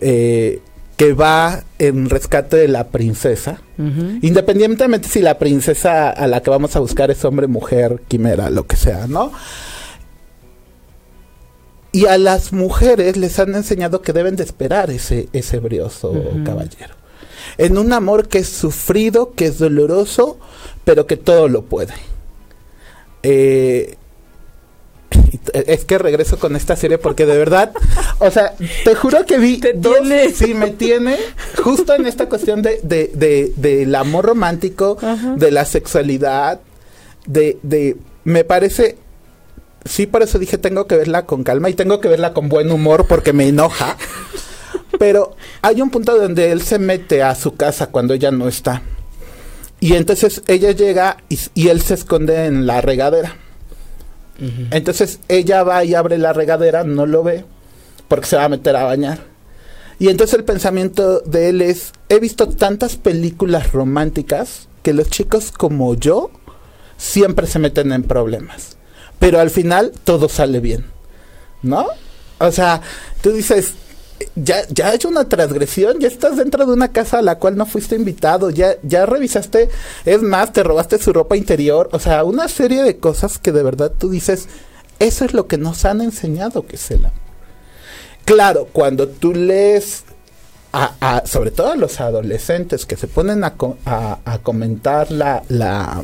eh, 0.00 0.60
que 0.96 1.12
va 1.12 1.64
en 1.78 2.08
rescate 2.08 2.56
de 2.56 2.68
la 2.68 2.88
princesa. 2.88 3.60
Independientemente 3.76 5.08
si 5.08 5.20
la 5.20 5.38
princesa 5.38 6.10
a 6.10 6.26
la 6.28 6.42
que 6.42 6.50
vamos 6.50 6.76
a 6.76 6.80
buscar 6.80 7.10
es 7.10 7.24
hombre, 7.24 7.48
mujer, 7.48 8.02
quimera, 8.06 8.50
lo 8.50 8.66
que 8.66 8.76
sea, 8.76 9.06
¿no? 9.08 9.32
Y 11.90 12.06
a 12.06 12.18
las 12.18 12.52
mujeres 12.52 13.16
les 13.16 13.38
han 13.38 13.54
enseñado 13.54 14.02
que 14.02 14.12
deben 14.12 14.36
de 14.36 14.44
esperar 14.44 14.90
ese, 14.90 15.28
ese 15.32 15.58
brioso 15.58 16.12
caballero. 16.44 16.94
En 17.58 17.78
un 17.78 17.92
amor 17.92 18.28
que 18.28 18.38
es 18.38 18.48
sufrido, 18.48 19.32
que 19.34 19.46
es 19.46 19.58
doloroso, 19.58 20.38
pero 20.84 21.06
que 21.06 21.16
todo 21.16 21.48
lo 21.48 21.62
puede. 21.62 21.94
Eh, 23.22 23.96
es 25.52 25.84
que 25.84 25.98
regreso 25.98 26.38
con 26.38 26.56
esta 26.56 26.76
serie 26.76 26.98
porque 26.98 27.26
de 27.26 27.36
verdad, 27.36 27.72
o 28.18 28.30
sea, 28.30 28.54
te 28.84 28.94
juro 28.94 29.24
que 29.26 29.38
vi 29.38 29.58
¿Te 29.58 29.74
sí 30.34 30.54
me 30.54 30.70
tiene 30.70 31.16
justo 31.62 31.94
en 31.94 32.06
esta 32.06 32.28
cuestión 32.28 32.62
de, 32.62 32.80
de, 32.82 33.10
de 33.14 33.52
del 33.56 33.94
amor 33.94 34.26
romántico, 34.26 34.98
de 35.36 35.50
la 35.50 35.64
sexualidad, 35.64 36.60
de, 37.26 37.58
de 37.62 37.96
me 38.24 38.44
parece 38.44 38.98
sí, 39.84 40.06
por 40.06 40.22
eso 40.22 40.38
dije, 40.38 40.58
tengo 40.58 40.86
que 40.86 40.96
verla 40.96 41.26
con 41.26 41.44
calma 41.44 41.70
y 41.70 41.74
tengo 41.74 42.00
que 42.00 42.08
verla 42.08 42.32
con 42.32 42.48
buen 42.48 42.70
humor 42.70 43.06
porque 43.06 43.32
me 43.32 43.48
enoja. 43.48 43.96
Pero 44.98 45.36
hay 45.62 45.82
un 45.82 45.90
punto 45.90 46.16
donde 46.16 46.52
él 46.52 46.62
se 46.62 46.78
mete 46.78 47.22
a 47.22 47.34
su 47.34 47.56
casa 47.56 47.88
cuando 47.88 48.14
ella 48.14 48.30
no 48.30 48.48
está. 48.48 48.82
Y 49.80 49.94
entonces 49.94 50.42
ella 50.46 50.70
llega 50.70 51.18
y, 51.28 51.68
él 51.68 51.82
se 51.82 51.94
esconde 51.94 52.46
en 52.46 52.66
la 52.66 52.80
regadera. 52.80 53.36
Entonces 54.70 55.20
ella 55.28 55.62
va 55.62 55.84
y 55.84 55.94
abre 55.94 56.18
la 56.18 56.32
regadera, 56.32 56.84
no 56.84 57.06
lo 57.06 57.22
ve, 57.22 57.44
porque 58.08 58.26
se 58.26 58.36
va 58.36 58.44
a 58.44 58.48
meter 58.48 58.74
a 58.76 58.84
bañar. 58.84 59.20
Y 59.98 60.08
entonces 60.08 60.38
el 60.38 60.44
pensamiento 60.44 61.20
de 61.20 61.50
él 61.50 61.62
es, 61.62 61.92
he 62.08 62.18
visto 62.18 62.48
tantas 62.48 62.96
películas 62.96 63.72
románticas 63.72 64.68
que 64.82 64.92
los 64.92 65.08
chicos 65.08 65.52
como 65.52 65.94
yo 65.94 66.30
siempre 66.96 67.46
se 67.46 67.58
meten 67.58 67.92
en 67.92 68.02
problemas 68.02 68.76
pero 69.24 69.40
al 69.40 69.48
final 69.48 69.92
todo 70.04 70.28
sale 70.28 70.60
bien, 70.60 70.84
¿no? 71.62 71.86
O 72.38 72.52
sea, 72.52 72.82
tú 73.22 73.32
dices, 73.32 73.72
ya, 74.34 74.66
ya 74.68 74.88
has 74.88 74.94
hecho 74.94 75.08
una 75.08 75.28
transgresión, 75.28 76.00
ya 76.00 76.08
estás 76.08 76.36
dentro 76.36 76.66
de 76.66 76.72
una 76.72 76.88
casa 76.88 77.18
a 77.18 77.22
la 77.22 77.38
cual 77.38 77.56
no 77.56 77.66
fuiste 77.66 77.96
invitado, 77.96 78.50
ya, 78.50 78.76
ya 78.82 79.06
revisaste, 79.06 79.68
es 80.04 80.22
más, 80.22 80.52
te 80.52 80.62
robaste 80.62 80.98
su 80.98 81.12
ropa 81.12 81.36
interior, 81.36 81.88
o 81.92 81.98
sea, 81.98 82.24
una 82.24 82.48
serie 82.48 82.82
de 82.82 82.98
cosas 82.98 83.38
que 83.38 83.52
de 83.52 83.62
verdad 83.62 83.92
tú 83.96 84.10
dices, 84.10 84.48
eso 84.98 85.24
es 85.24 85.34
lo 85.34 85.46
que 85.46 85.58
nos 85.58 85.84
han 85.84 86.00
enseñado 86.00 86.66
que 86.66 86.76
es 86.76 86.90
el 86.90 87.06
amor. 87.06 87.24
Claro, 88.24 88.68
cuando 88.72 89.08
tú 89.08 89.34
lees 89.34 90.04
a, 90.72 91.22
sobre 91.26 91.52
todo 91.52 91.70
a 91.70 91.76
los 91.76 92.00
adolescentes 92.00 92.84
que 92.86 92.96
se 92.96 93.06
ponen 93.06 93.44
a, 93.44 93.54
a 94.24 94.38
comentar 94.42 95.12
la, 95.12 95.44
la 95.48 96.02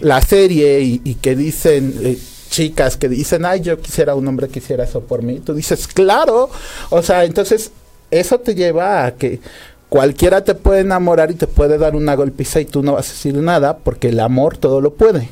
la 0.00 0.20
serie, 0.22 0.80
y, 0.80 1.14
que 1.16 1.36
dicen 1.36 1.94
eh, 2.02 2.18
chicas 2.52 2.98
que 2.98 3.08
dicen, 3.08 3.46
ay, 3.46 3.62
yo 3.62 3.80
quisiera 3.80 4.14
un 4.14 4.28
hombre 4.28 4.48
que 4.48 4.58
hiciera 4.58 4.84
eso 4.84 5.00
por 5.00 5.22
mí. 5.22 5.40
Tú 5.40 5.54
dices, 5.54 5.88
claro. 5.88 6.50
O 6.90 7.02
sea, 7.02 7.24
entonces 7.24 7.72
eso 8.10 8.38
te 8.38 8.54
lleva 8.54 9.06
a 9.06 9.14
que 9.14 9.40
cualquiera 9.88 10.44
te 10.44 10.54
puede 10.54 10.80
enamorar 10.80 11.30
y 11.30 11.34
te 11.34 11.46
puede 11.46 11.78
dar 11.78 11.96
una 11.96 12.14
golpiza 12.14 12.60
y 12.60 12.66
tú 12.66 12.82
no 12.82 12.92
vas 12.92 13.08
a 13.08 13.12
decir 13.12 13.34
nada 13.34 13.78
porque 13.78 14.10
el 14.10 14.20
amor 14.20 14.58
todo 14.58 14.80
lo 14.82 14.92
puede. 14.92 15.30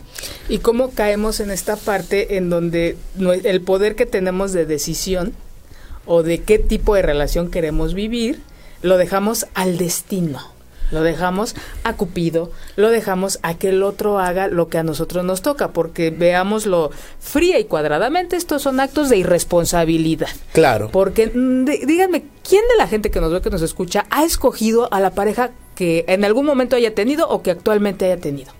¿Y 0.48 0.58
cómo 0.58 0.90
caemos 0.90 1.40
en 1.40 1.50
esta 1.50 1.76
parte 1.76 2.38
en 2.38 2.48
donde 2.48 2.96
el 3.18 3.60
poder 3.60 3.96
que 3.96 4.06
tenemos 4.06 4.52
de 4.52 4.64
decisión 4.64 5.34
o 6.06 6.22
de 6.22 6.42
qué 6.42 6.58
tipo 6.58 6.94
de 6.94 7.02
relación 7.02 7.50
queremos 7.50 7.94
vivir 7.94 8.40
lo 8.80 8.96
dejamos 8.96 9.46
al 9.54 9.76
destino? 9.76 10.40
Lo 10.90 11.02
dejamos 11.02 11.54
a 11.84 11.94
Cupido, 11.94 12.50
lo 12.76 12.90
dejamos 12.90 13.38
a 13.42 13.54
que 13.54 13.70
el 13.70 13.82
otro 13.82 14.18
haga 14.18 14.48
lo 14.48 14.68
que 14.68 14.78
a 14.78 14.82
nosotros 14.82 15.24
nos 15.24 15.42
toca, 15.42 15.72
porque 15.72 16.10
veámoslo 16.10 16.90
fría 17.18 17.58
y 17.58 17.64
cuadradamente, 17.64 18.36
estos 18.36 18.62
son 18.62 18.80
actos 18.80 19.08
de 19.08 19.18
irresponsabilidad. 19.18 20.28
Claro. 20.52 20.90
Porque 20.92 21.28
mm, 21.28 21.64
díganme, 21.64 22.24
¿quién 22.48 22.66
de 22.68 22.76
la 22.76 22.88
gente 22.88 23.10
que 23.10 23.20
nos 23.20 23.32
ve, 23.32 23.40
que 23.40 23.50
nos 23.50 23.62
escucha, 23.62 24.06
ha 24.10 24.24
escogido 24.24 24.92
a 24.92 25.00
la 25.00 25.10
pareja 25.10 25.50
que 25.74 26.04
en 26.08 26.24
algún 26.24 26.46
momento 26.46 26.76
haya 26.76 26.94
tenido 26.94 27.28
o 27.28 27.42
que 27.42 27.50
actualmente 27.50 28.04
haya 28.06 28.20
tenido? 28.20 28.52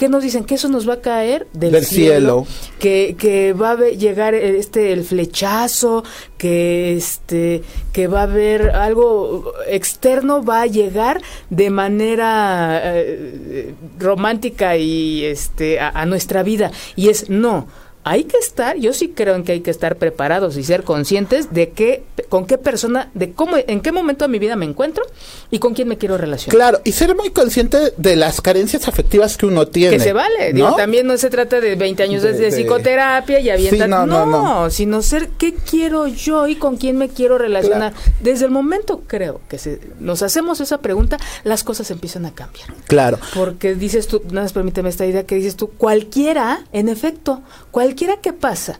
¿Qué 0.00 0.08
nos 0.08 0.22
dicen? 0.22 0.44
Que 0.44 0.54
eso 0.54 0.70
nos 0.70 0.88
va 0.88 0.94
a 0.94 1.00
caer 1.02 1.46
del, 1.52 1.84
cielo, 1.84 2.46
Que, 2.78 3.16
que 3.18 3.52
va 3.52 3.72
a 3.72 3.76
llegar 3.76 4.34
este 4.34 4.94
el 4.94 5.04
flechazo, 5.04 6.04
que 6.38 6.96
este 6.96 7.60
que 7.92 8.06
va 8.06 8.20
a 8.20 8.22
haber 8.22 8.70
algo 8.70 9.52
externo 9.68 10.42
va 10.42 10.62
a 10.62 10.66
llegar 10.66 11.20
de 11.50 11.68
manera 11.68 12.80
eh, 12.82 13.74
romántica 13.98 14.78
y 14.78 15.22
este 15.26 15.78
a 15.78 16.06
nuestra 16.06 16.42
vida 16.42 16.70
y 16.96 17.10
es 17.10 17.28
no 17.28 17.66
hay 18.02 18.24
que 18.24 18.38
estar, 18.38 18.78
yo 18.78 18.94
sí 18.94 19.12
creo 19.14 19.34
en 19.34 19.44
que 19.44 19.52
hay 19.52 19.60
que 19.60 19.70
estar 19.70 19.96
preparados 19.96 20.56
y 20.56 20.64
ser 20.64 20.84
conscientes 20.84 21.52
de 21.52 21.70
qué, 21.70 22.02
con 22.30 22.46
qué 22.46 22.56
persona, 22.56 23.10
de 23.12 23.32
cómo, 23.32 23.56
en 23.58 23.80
qué 23.82 23.92
momento 23.92 24.24
de 24.24 24.30
mi 24.30 24.38
vida 24.38 24.56
me 24.56 24.64
encuentro 24.64 25.04
y 25.50 25.58
con 25.58 25.74
quién 25.74 25.86
me 25.86 25.98
quiero 25.98 26.16
relacionar. 26.16 26.56
Claro, 26.56 26.80
y 26.84 26.92
ser 26.92 27.14
muy 27.14 27.30
consciente 27.30 27.92
de 27.96 28.16
las 28.16 28.40
carencias 28.40 28.88
afectivas 28.88 29.36
que 29.36 29.44
uno 29.44 29.68
tiene. 29.68 29.98
Que 29.98 30.02
se 30.02 30.14
vale, 30.14 30.52
Digo, 30.54 30.74
también 30.76 31.06
no 31.06 31.18
se 31.18 31.28
trata 31.28 31.60
de 31.60 31.76
20 31.76 32.02
años 32.02 32.22
de, 32.22 32.50
psicoterapia 32.50 33.38
y 33.40 33.50
avientar, 33.50 33.88
no, 33.88 34.06
no, 34.06 34.70
sino 34.70 35.02
ser 35.02 35.28
qué 35.38 35.54
quiero 35.54 36.06
yo 36.06 36.48
y 36.48 36.56
con 36.56 36.78
quién 36.78 36.96
me 36.96 37.10
quiero 37.10 37.36
relacionar. 37.36 37.92
Desde 38.22 38.46
el 38.46 38.50
momento 38.50 39.02
creo 39.06 39.42
que 39.48 39.58
se, 39.58 39.78
nos 39.98 40.22
hacemos 40.22 40.60
esa 40.60 40.78
pregunta, 40.78 41.18
las 41.44 41.64
cosas 41.64 41.90
empiezan 41.90 42.24
a 42.24 42.32
cambiar. 42.32 42.72
Claro. 42.86 43.18
Porque 43.34 43.74
dices 43.74 44.06
tú, 44.06 44.22
nada 44.28 44.42
más 44.42 44.52
permíteme 44.54 44.88
esta 44.88 45.04
idea 45.04 45.24
que 45.24 45.34
dices 45.34 45.56
tú, 45.56 45.68
cualquiera, 45.68 46.64
en 46.72 46.88
efecto, 46.88 47.42
cualquiera 47.70 47.89
cualquiera 47.90 48.18
que 48.18 48.32
pasa 48.32 48.78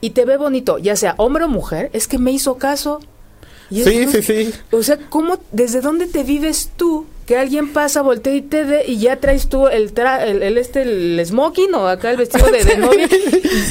y 0.00 0.10
te 0.10 0.24
ve 0.24 0.36
bonito, 0.36 0.78
ya 0.78 0.94
sea 0.94 1.14
hombre 1.18 1.44
o 1.44 1.48
mujer, 1.48 1.90
es 1.92 2.06
que 2.06 2.18
me 2.18 2.30
hizo 2.30 2.58
caso. 2.58 3.00
sí, 3.70 4.06
sí, 4.06 4.22
sí. 4.22 4.52
O 4.70 4.84
sea, 4.84 4.98
¿cómo, 5.08 5.40
desde 5.50 5.80
dónde 5.80 6.06
te 6.06 6.22
vives 6.22 6.70
tú? 6.76 7.06
Que 7.26 7.36
alguien 7.36 7.72
pasa, 7.72 8.02
voltea 8.02 8.34
y 8.34 8.42
te 8.42 8.62
ve 8.62 8.84
y 8.86 8.98
ya 8.98 9.16
traes 9.16 9.48
tú 9.48 9.66
el, 9.66 9.92
el, 9.96 10.58
este, 10.58 10.82
el 10.82 11.20
smoking 11.26 11.74
o 11.74 11.88
acá 11.88 12.12
el 12.12 12.18
vestido 12.18 12.46
de, 12.46 12.64
de 12.70 12.76
novia. 12.76 13.08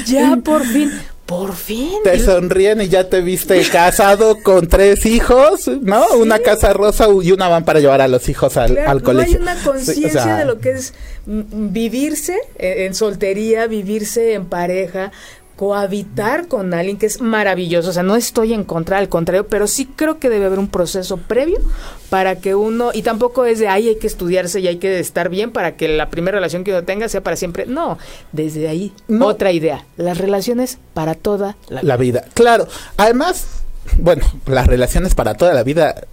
ya, 0.05 0.35
por 0.43 0.65
fin. 0.65 0.91
Por 1.31 1.55
fin. 1.55 1.93
Te 2.03 2.19
sonríen 2.19 2.81
y 2.81 2.89
ya 2.89 3.07
te 3.07 3.21
viste 3.21 3.63
casado 3.71 4.43
con 4.43 4.67
tres 4.67 5.05
hijos, 5.05 5.65
¿no? 5.81 6.05
Una 6.15 6.39
casa 6.39 6.73
rosa 6.73 7.07
y 7.23 7.31
una 7.31 7.47
van 7.47 7.63
para 7.63 7.79
llevar 7.79 8.01
a 8.01 8.09
los 8.09 8.27
hijos 8.27 8.57
al, 8.57 9.01
colegio. 9.01 9.39
No 9.39 9.49
hay 9.49 9.55
una 9.55 9.63
conciencia 9.63 10.35
de 10.35 10.43
lo 10.43 10.59
que 10.59 10.71
es 10.71 10.93
vivirse 11.25 12.37
en 12.57 12.93
soltería, 12.93 13.67
vivirse 13.67 14.33
en 14.33 14.47
pareja, 14.47 15.13
cohabitar 15.61 16.47
con 16.47 16.73
alguien 16.73 16.97
que 16.97 17.05
es 17.05 17.21
maravilloso. 17.21 17.91
O 17.91 17.93
sea, 17.93 18.01
no 18.01 18.15
estoy 18.15 18.51
en 18.51 18.63
contra, 18.63 18.97
al 18.97 19.09
contrario, 19.09 19.45
pero 19.45 19.67
sí 19.67 19.85
creo 19.85 20.17
que 20.17 20.27
debe 20.27 20.47
haber 20.47 20.57
un 20.57 20.67
proceso 20.67 21.17
previo 21.17 21.59
para 22.09 22.37
que 22.37 22.55
uno, 22.55 22.89
y 22.95 23.03
tampoco 23.03 23.45
es 23.45 23.59
de 23.59 23.67
ahí 23.67 23.89
hay 23.89 23.97
que 23.97 24.07
estudiarse 24.07 24.59
y 24.59 24.67
hay 24.67 24.77
que 24.77 24.99
estar 24.99 25.29
bien 25.29 25.51
para 25.51 25.77
que 25.77 25.87
la 25.87 26.09
primera 26.09 26.37
relación 26.37 26.63
que 26.63 26.71
uno 26.71 26.83
tenga 26.83 27.07
sea 27.09 27.21
para 27.21 27.35
siempre. 27.35 27.67
No, 27.67 27.99
desde 28.31 28.69
ahí, 28.69 28.91
otra 29.21 29.51
idea. 29.51 29.85
Las 29.97 30.17
relaciones 30.17 30.79
para 30.95 31.13
toda 31.13 31.55
la, 31.69 31.83
la 31.83 31.95
vida. 31.95 32.25
Claro. 32.33 32.67
Además, 32.97 33.45
bueno, 33.99 34.25
las 34.47 34.65
relaciones 34.65 35.13
para 35.13 35.35
toda 35.35 35.53
la 35.53 35.61
vida 35.61 36.07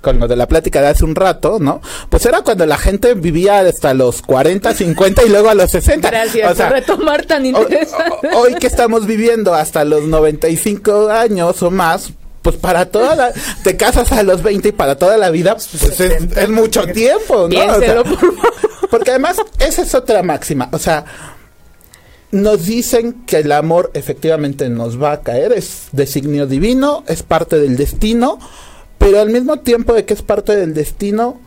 con 0.00 0.20
lo 0.20 0.28
de 0.28 0.36
la 0.36 0.46
plática 0.46 0.80
de 0.80 0.88
hace 0.88 1.04
un 1.04 1.14
rato, 1.14 1.58
¿no? 1.60 1.80
Pues 2.08 2.24
era 2.26 2.42
cuando 2.42 2.66
la 2.66 2.78
gente 2.78 3.14
vivía 3.14 3.60
hasta 3.60 3.94
los 3.94 4.22
40, 4.22 4.74
50 4.74 5.24
y 5.24 5.28
luego 5.28 5.50
a 5.50 5.54
los 5.54 5.70
60. 5.70 6.10
Gracias 6.10 6.52
o 6.52 6.54
sea, 6.54 6.68
por 6.68 6.76
retomar 6.76 7.24
tan 7.26 7.46
interesante. 7.46 8.28
Hoy 8.36 8.54
que 8.54 8.66
estamos 8.66 9.06
viviendo 9.06 9.54
hasta 9.54 9.84
los 9.84 10.04
95 10.04 11.08
años 11.10 11.62
o 11.62 11.70
más, 11.70 12.12
pues 12.42 12.56
para 12.56 12.86
toda 12.86 13.14
la 13.14 13.32
te 13.62 13.76
casas 13.76 14.12
a 14.12 14.22
los 14.22 14.42
20 14.42 14.68
y 14.68 14.72
para 14.72 14.96
toda 14.96 15.16
la 15.16 15.30
vida 15.30 15.54
pues 15.54 15.82
es, 15.82 16.00
es 16.00 16.48
mucho 16.48 16.86
tiempo, 16.86 17.48
¿no? 17.48 17.76
O 17.76 17.80
sea, 17.80 18.02
porque 18.90 19.10
además 19.10 19.38
esa 19.58 19.82
es 19.82 19.94
otra 19.94 20.22
máxima, 20.22 20.68
o 20.72 20.78
sea, 20.78 21.04
nos 22.34 22.66
dicen 22.66 23.24
que 23.26 23.38
el 23.38 23.52
amor 23.52 23.92
efectivamente 23.94 24.68
nos 24.68 25.00
va 25.00 25.12
a 25.12 25.20
caer, 25.22 25.52
es 25.52 25.88
designio 25.92 26.46
divino, 26.46 27.04
es 27.06 27.22
parte 27.22 27.58
del 27.58 27.76
destino, 27.76 28.38
pero 28.98 29.20
al 29.20 29.30
mismo 29.30 29.60
tiempo 29.60 29.92
de 29.92 30.04
que 30.04 30.14
es 30.14 30.22
parte 30.22 30.56
del 30.56 30.74
destino, 30.74 31.40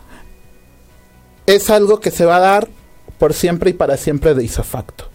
es 1.46 1.70
algo 1.70 2.00
que 2.00 2.12
se 2.12 2.26
va 2.26 2.38
a 2.38 2.42
dar 2.42 2.68
por 3.18 3.34
siempre 3.34 3.72
y 3.72 3.74
para 3.74 3.98
siempre 3.98 4.36
de 4.36 4.44
isofacto, 4.44 5.10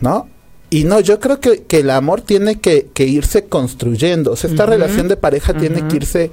¿no? 0.00 0.28
Y 0.70 0.84
no, 0.84 1.00
yo 1.00 1.18
creo 1.18 1.40
que, 1.40 1.64
el 1.68 1.90
amor 1.90 2.20
tiene 2.20 2.60
que, 2.60 2.90
irse 2.98 3.46
construyendo, 3.46 4.32
o 4.32 4.36
sea, 4.36 4.50
esta 4.50 4.66
relación 4.66 5.08
de 5.08 5.16
pareja 5.16 5.54
tiene 5.54 5.88
que 5.88 5.96
irse, 5.96 6.30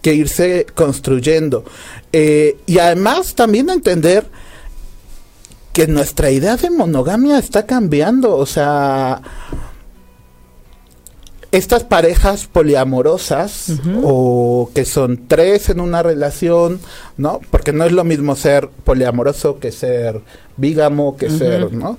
que 0.00 0.14
irse 0.14 0.66
construyendo. 0.74 1.64
Eh, 2.12 2.58
y 2.66 2.78
además 2.78 3.34
también 3.34 3.70
entender 3.70 4.26
que 5.72 5.86
nuestra 5.86 6.30
idea 6.30 6.56
de 6.56 6.70
monogamia 6.70 7.38
está 7.38 7.66
cambiando, 7.66 8.36
o 8.36 8.46
sea, 8.46 9.20
estas 11.52 11.84
parejas 11.84 12.46
poliamorosas 12.46 13.72
o 14.02 14.70
que 14.74 14.86
son 14.86 15.28
tres 15.28 15.68
en 15.68 15.80
una 15.80 16.02
relación, 16.02 16.80
¿no? 17.18 17.40
Porque 17.50 17.74
no 17.74 17.84
es 17.84 17.92
lo 17.92 18.04
mismo 18.04 18.34
ser 18.36 18.68
poliamoroso 18.84 19.58
que 19.58 19.70
ser 19.70 20.22
bígamo, 20.56 21.16
que 21.18 21.28
ser, 21.28 21.70
¿no? 21.72 21.98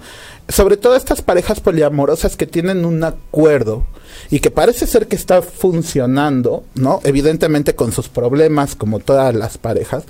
Sobre 0.50 0.76
todo 0.76 0.96
estas 0.96 1.22
parejas 1.22 1.60
poliamorosas 1.60 2.36
que 2.36 2.48
tienen 2.48 2.84
un 2.84 3.04
acuerdo 3.04 3.86
y 4.32 4.40
que 4.40 4.50
parece 4.50 4.88
ser 4.88 5.08
que 5.08 5.16
está 5.16 5.44
funcionando, 5.44 6.64
¿no? 6.74 7.00
Evidentemente 7.04 7.76
con 7.76 7.92
sus 7.92 8.10
problemas, 8.10 8.76
como 8.76 9.00
todas 9.00 9.36
las 9.36 9.60
parejas, 9.60 10.04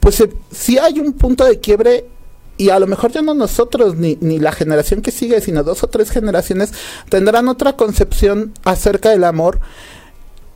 pues 0.00 0.20
eh, 0.20 0.30
si 0.50 0.78
hay 0.78 1.00
un 1.00 1.14
punto 1.14 1.46
de 1.46 1.60
quiebre 1.60 2.04
y 2.58 2.70
a 2.70 2.78
lo 2.78 2.86
mejor 2.86 3.12
ya 3.12 3.22
no 3.22 3.34
nosotros 3.34 3.96
ni, 3.96 4.18
ni 4.20 4.38
la 4.38 4.52
generación 4.52 5.02
que 5.02 5.10
sigue, 5.10 5.40
sino 5.40 5.64
dos 5.64 5.82
o 5.82 5.88
tres 5.88 6.10
generaciones 6.10 6.72
tendrán 7.08 7.48
otra 7.48 7.74
concepción 7.74 8.52
acerca 8.64 9.10
del 9.10 9.24
amor. 9.24 9.60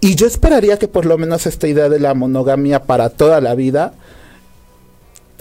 Y 0.00 0.14
yo 0.14 0.26
esperaría 0.26 0.78
que 0.78 0.88
por 0.88 1.06
lo 1.06 1.18
menos 1.18 1.46
esta 1.46 1.66
idea 1.66 1.88
de 1.88 1.98
la 1.98 2.14
monogamia 2.14 2.84
para 2.84 3.08
toda 3.08 3.40
la 3.40 3.54
vida 3.54 3.94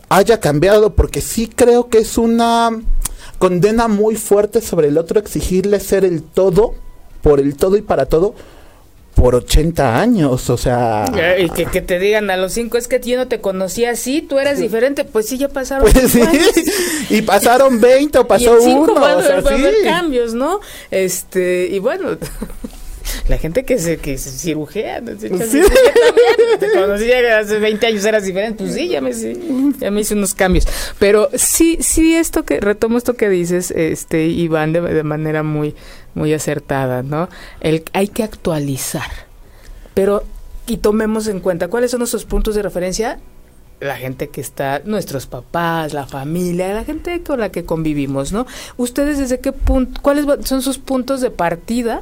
haya 0.09 0.39
cambiado, 0.39 0.95
porque 0.95 1.21
sí 1.21 1.47
creo 1.47 1.89
que 1.89 1.99
es 1.99 2.17
una 2.17 2.71
condena 3.37 3.87
muy 3.87 4.15
fuerte 4.15 4.61
sobre 4.61 4.87
el 4.87 4.97
otro 4.97 5.19
exigirle 5.19 5.79
ser 5.79 6.05
el 6.05 6.23
todo, 6.23 6.73
por 7.21 7.39
el 7.39 7.55
todo 7.55 7.75
y 7.75 7.81
para 7.81 8.05
todo, 8.05 8.33
por 9.15 9.34
80 9.34 9.99
años, 9.99 10.49
o 10.49 10.58
sea... 10.58 11.06
Y 11.39 11.49
que, 11.49 11.82
te 11.82 11.99
digan 11.99 12.30
a 12.30 12.38
los 12.38 12.51
cinco, 12.51 12.78
es 12.78 12.88
que 12.88 12.99
yo 12.99 13.17
no 13.17 13.28
te 13.28 13.39
conocía 13.39 13.91
así, 13.91 14.21
tú 14.21 14.39
eras 14.39 14.60
diferente, 14.60 15.06
pues 15.06 15.28
sí, 15.28 15.38
ya 15.38 15.47
pasaron 15.47 15.89
pues 15.89 16.12
sí, 16.12 16.21
y 17.10 17.21
pasaron 17.21 17.80
20 17.80 18.19
o 18.19 18.28
pasó 18.28 18.62
uno, 18.62 18.93
o 18.93 19.21
sea, 19.21 19.41
cambios, 19.84 20.34
¿no? 20.34 20.60
Este, 20.91 21.69
y 21.71 21.80
bueno... 21.80 22.17
la 23.28 23.38
gente 23.38 23.63
que 23.63 23.78
se, 23.78 23.97
que 23.97 24.17
se 24.17 24.32
cirujea, 24.32 24.99
¿no? 25.01 25.17
sí. 25.17 25.30
te 26.60 26.71
conocí 26.71 27.12
hace 27.12 27.60
20 27.60 27.88
años 27.88 28.06
eras 28.06 28.25
diferente, 28.25 28.63
pues 28.63 28.75
sí, 28.75 28.89
ya 28.89 28.99
me, 28.99 29.12
ya 29.80 29.91
me 29.91 30.01
hice 30.01 30.15
unos 30.15 30.34
cambios. 30.34 30.67
Pero 30.99 31.30
sí, 31.36 31.78
sí, 31.82 32.15
esto 32.15 32.43
que, 32.43 32.60
retomo 32.60 32.97
esto 32.97 33.13
que 33.13 33.30
dices, 33.30 33.71
este, 33.71 34.25
Iván, 34.25 34.73
de, 34.73 34.82
de 34.82 35.04
manera 35.04 35.43
muy, 35.43 35.75
muy 36.15 36.34
acertada, 36.34 37.04
¿no? 37.04 37.30
El, 37.60 37.84
hay 37.93 38.08
que 38.08 38.23
actualizar. 38.23 39.10
Pero, 39.93 40.23
y 40.65 40.78
tomemos 40.78 41.28
en 41.28 41.39
cuenta, 41.39 41.67
¿cuáles 41.67 41.91
son 41.91 41.99
nuestros 41.99 42.25
puntos 42.25 42.56
de 42.56 42.63
referencia? 42.63 43.19
la 43.82 43.97
gente 43.97 44.30
que 44.30 44.41
está, 44.41 44.82
nuestros 44.86 45.28
papás, 45.28 45.93
la 45.93 46.08
familia, 46.08 46.73
la 46.73 46.86
gente 46.86 47.21
con 47.23 47.39
la 47.39 47.49
que 47.49 47.65
convivimos, 47.65 48.32
¿no? 48.32 48.47
Ustedes 48.78 49.17
desde 49.17 49.39
qué 49.39 49.51
punto, 49.51 50.01
cuáles 50.01 50.25
son 50.45 50.62
sus 50.62 50.78
puntos 50.78 51.21
de 51.21 51.30
partida 51.30 52.01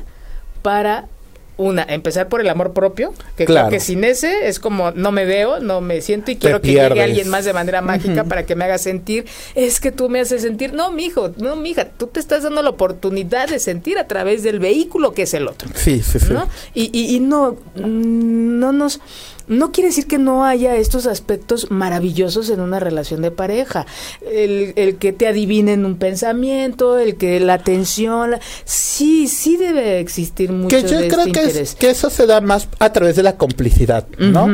para 0.62 1.08
una, 1.58 1.84
empezar 1.84 2.30
por 2.30 2.42
el 2.42 2.50
amor 2.50 2.74
propio, 2.74 3.14
que 3.38 3.46
creo 3.46 3.70
que 3.70 3.80
sin 3.80 4.04
ese 4.04 4.48
es 4.48 4.60
como 4.60 4.92
no 4.92 5.12
me 5.12 5.26
veo, 5.26 5.60
no 5.60 5.82
me 5.82 6.02
siento 6.02 6.32
y 6.32 6.38
quiero 6.38 6.62
que 6.62 6.70
llegue 6.70 7.02
alguien 7.02 7.30
más 7.30 7.46
de 7.46 7.54
manera 7.54 7.82
mágica 7.82 8.24
para 8.24 8.46
que 8.46 8.56
me 8.56 8.66
haga 8.66 8.78
sentir, 8.78 9.26
es 9.56 9.80
que 9.80 9.92
tú 9.92 10.10
me 10.10 10.20
haces 10.20 10.42
sentir, 10.42 10.74
no, 10.74 10.92
mijo, 10.92 11.32
no, 11.38 11.56
mija, 11.56 11.86
tú 11.86 12.08
te 12.08 12.20
estás 12.20 12.44
dando 12.44 12.62
la 12.62 12.70
oportunidad 12.70 13.50
de 13.50 13.60
sentir 13.60 13.98
a 13.98 14.08
través 14.08 14.44
del 14.44 14.60
vehículo 14.60 15.14
que 15.14 15.24
es 15.24 15.34
el 15.34 15.48
otro. 15.48 15.70
Sí, 15.76 16.02
sí, 16.02 16.20
sí. 16.20 16.34
Y, 16.74 16.90
y, 16.92 17.16
y 17.16 17.20
no, 17.20 17.58
no 17.76 18.72
nos 18.72 19.00
no 19.48 19.72
quiere 19.72 19.90
decir 19.90 20.08
que 20.08 20.18
no 20.18 20.46
haya 20.46 20.76
estos 20.76 21.06
aspectos 21.06 21.72
maravillosos 21.72 22.50
en 22.50 22.60
una 22.60 22.80
relación 22.80 23.22
de 23.22 23.32
pareja. 23.32 23.86
El, 24.22 24.74
el 24.76 24.96
que 24.98 25.14
te 25.14 25.28
adivinen 25.28 25.86
un 25.86 25.98
pensamiento, 25.98 26.98
el 26.98 27.16
que 27.16 27.40
la 27.40 27.56
atención, 27.56 28.36
sí, 28.66 29.28
sí 29.28 29.58
debe 29.58 30.00
existir 30.00 30.52
mucho 30.52 30.76
que 30.76 30.84
yo 30.84 31.00
creo 31.08 31.26
este 31.26 31.32
que, 31.32 31.68
que 31.80 31.90
eso 31.90 32.10
se 32.10 32.26
da 32.26 32.42
más 32.42 32.68
a 32.80 32.92
través 32.92 33.16
de 33.16 33.24
la 33.24 33.38
complicidad, 33.38 34.08
¿no? 34.18 34.48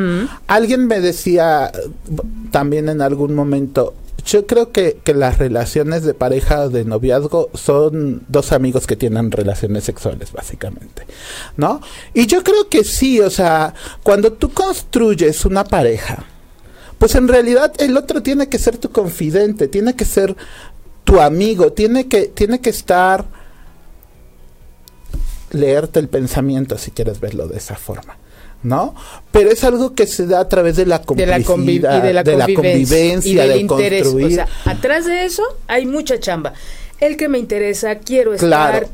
Alguien 0.47 0.87
me 0.87 0.99
decía 0.99 1.71
también 2.51 2.89
en 2.89 3.01
algún 3.01 3.33
momento, 3.35 3.93
yo 4.31 4.45
creo 4.45 4.71
que, 4.71 4.99
que, 5.03 5.13
las 5.13 5.39
relaciones 5.39 6.03
de 6.03 6.13
pareja 6.13 6.69
de 6.69 6.85
noviazgo 6.85 7.49
son 7.53 8.23
dos 8.27 8.51
amigos 8.51 8.85
que 8.85 8.95
tienen 8.95 9.31
relaciones 9.31 9.83
sexuales, 9.83 10.31
básicamente, 10.31 11.05
¿no? 11.57 11.81
Y 12.13 12.27
yo 12.27 12.43
creo 12.43 12.69
que 12.69 12.83
sí, 12.83 13.19
o 13.19 13.29
sea, 13.29 13.73
cuando 14.03 14.33
tú 14.33 14.51
construyes 14.51 15.45
una 15.45 15.63
pareja, 15.63 16.25
pues 16.99 17.15
en 17.15 17.27
realidad 17.27 17.73
el 17.79 17.97
otro 17.97 18.21
tiene 18.21 18.49
que 18.49 18.59
ser 18.59 18.77
tu 18.77 18.91
confidente, 18.91 19.67
tiene 19.67 19.95
que 19.95 20.05
ser 20.05 20.35
tu 21.03 21.19
amigo, 21.19 21.73
tiene 21.73 22.07
que, 22.07 22.27
tiene 22.27 22.61
que 22.61 22.69
estar 22.69 23.25
leerte 25.51 25.99
el 25.99 26.07
pensamiento 26.07 26.77
si 26.77 26.91
quieres 26.91 27.19
verlo 27.19 27.47
de 27.47 27.57
esa 27.57 27.75
forma. 27.75 28.17
¿No? 28.63 28.95
Pero 29.31 29.51
es 29.51 29.63
algo 29.63 29.93
que 29.93 30.07
se 30.07 30.25
da 30.25 30.41
a 30.41 30.49
través 30.49 30.75
de 30.75 30.85
la 30.85 31.01
complicidad, 31.01 32.03
de 32.03 32.13
la, 32.13 32.23
convivencia, 32.53 33.45
y 33.45 33.49
del 33.49 33.61
interés. 33.61 34.07
O 34.07 34.29
sea, 34.29 34.47
atrás 34.65 35.05
de 35.05 35.25
eso 35.25 35.43
hay 35.67 35.85
mucha 35.85 36.19
chamba 36.19 36.53
el 36.99 37.17
que 37.17 37.29
me 37.29 37.37
interesa, 37.37 37.95
quiero 37.95 38.33
estar, 38.33 38.87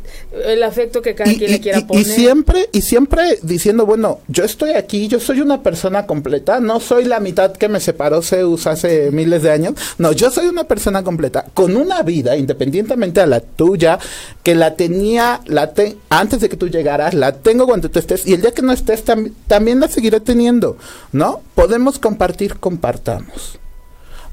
el 0.45 0.63
afecto 0.63 1.01
que 1.01 1.15
cada 1.15 1.33
quien 1.33 1.51
le 1.51 1.59
quiera 1.59 1.85
poner. 1.85 2.05
Y 2.05 2.09
siempre, 2.09 2.69
y 2.71 2.81
siempre 2.81 3.39
diciendo, 3.41 3.85
bueno, 3.85 4.19
yo 4.27 4.43
estoy 4.43 4.71
aquí, 4.71 5.07
yo 5.07 5.19
soy 5.19 5.41
una 5.41 5.63
persona 5.63 6.05
completa, 6.05 6.59
no 6.59 6.79
soy 6.79 7.05
la 7.05 7.19
mitad 7.19 7.53
que 7.53 7.67
me 7.67 7.79
separó 7.79 8.21
Zeus 8.21 8.67
hace 8.67 9.11
miles 9.11 9.41
de 9.41 9.51
años, 9.51 9.73
no, 9.97 10.11
yo 10.11 10.29
soy 10.29 10.47
una 10.47 10.65
persona 10.65 11.03
completa, 11.03 11.45
con 11.53 11.75
una 11.75 12.03
vida, 12.03 12.37
independientemente 12.37 13.21
a 13.21 13.25
la 13.25 13.39
tuya, 13.39 13.97
que 14.43 14.55
la 14.55 14.75
tenía, 14.75 15.41
la 15.45 15.73
antes 16.09 16.39
de 16.39 16.49
que 16.49 16.57
tú 16.57 16.69
llegaras, 16.69 17.13
la 17.13 17.33
tengo 17.33 17.65
cuando 17.65 17.89
tú 17.89 17.99
estés, 17.99 18.27
y 18.27 18.33
el 18.33 18.41
día 18.41 18.51
que 18.51 18.61
no 18.61 18.71
estés 18.71 19.03
también 19.47 19.79
la 19.79 19.87
seguiré 19.87 20.19
teniendo, 20.19 20.77
¿no? 21.11 21.41
Podemos 21.55 21.99
compartir, 21.99 22.57
compartamos 22.59 23.59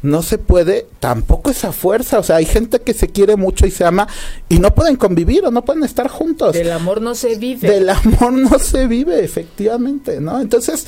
no 0.03 0.23
se 0.23 0.39
puede 0.39 0.87
tampoco 1.01 1.51
esa 1.51 1.73
fuerza. 1.73 2.19
O 2.19 2.23
sea, 2.23 2.37
hay 2.37 2.47
gente 2.47 2.81
que 2.81 2.95
se 2.95 3.09
quiere 3.09 3.37
mucho 3.37 3.67
y 3.67 3.71
se 3.71 3.85
ama 3.85 4.09
y 4.49 4.59
no 4.59 4.75
pueden 4.75 4.97
convivir 4.97 5.45
o 5.47 5.51
no 5.51 5.65
pueden 5.65 5.85
estar 5.85 6.09
juntos. 6.09 6.55
Del 6.55 6.73
amor 6.73 7.01
no 7.01 7.15
se 7.15 7.37
vive. 7.37 7.71
Del 7.71 7.89
amor 7.89 8.33
no 8.33 8.59
se 8.59 8.87
vive, 8.87 9.25
efectivamente, 9.25 10.21
¿no? 10.21 10.41
Entonces, 10.41 10.87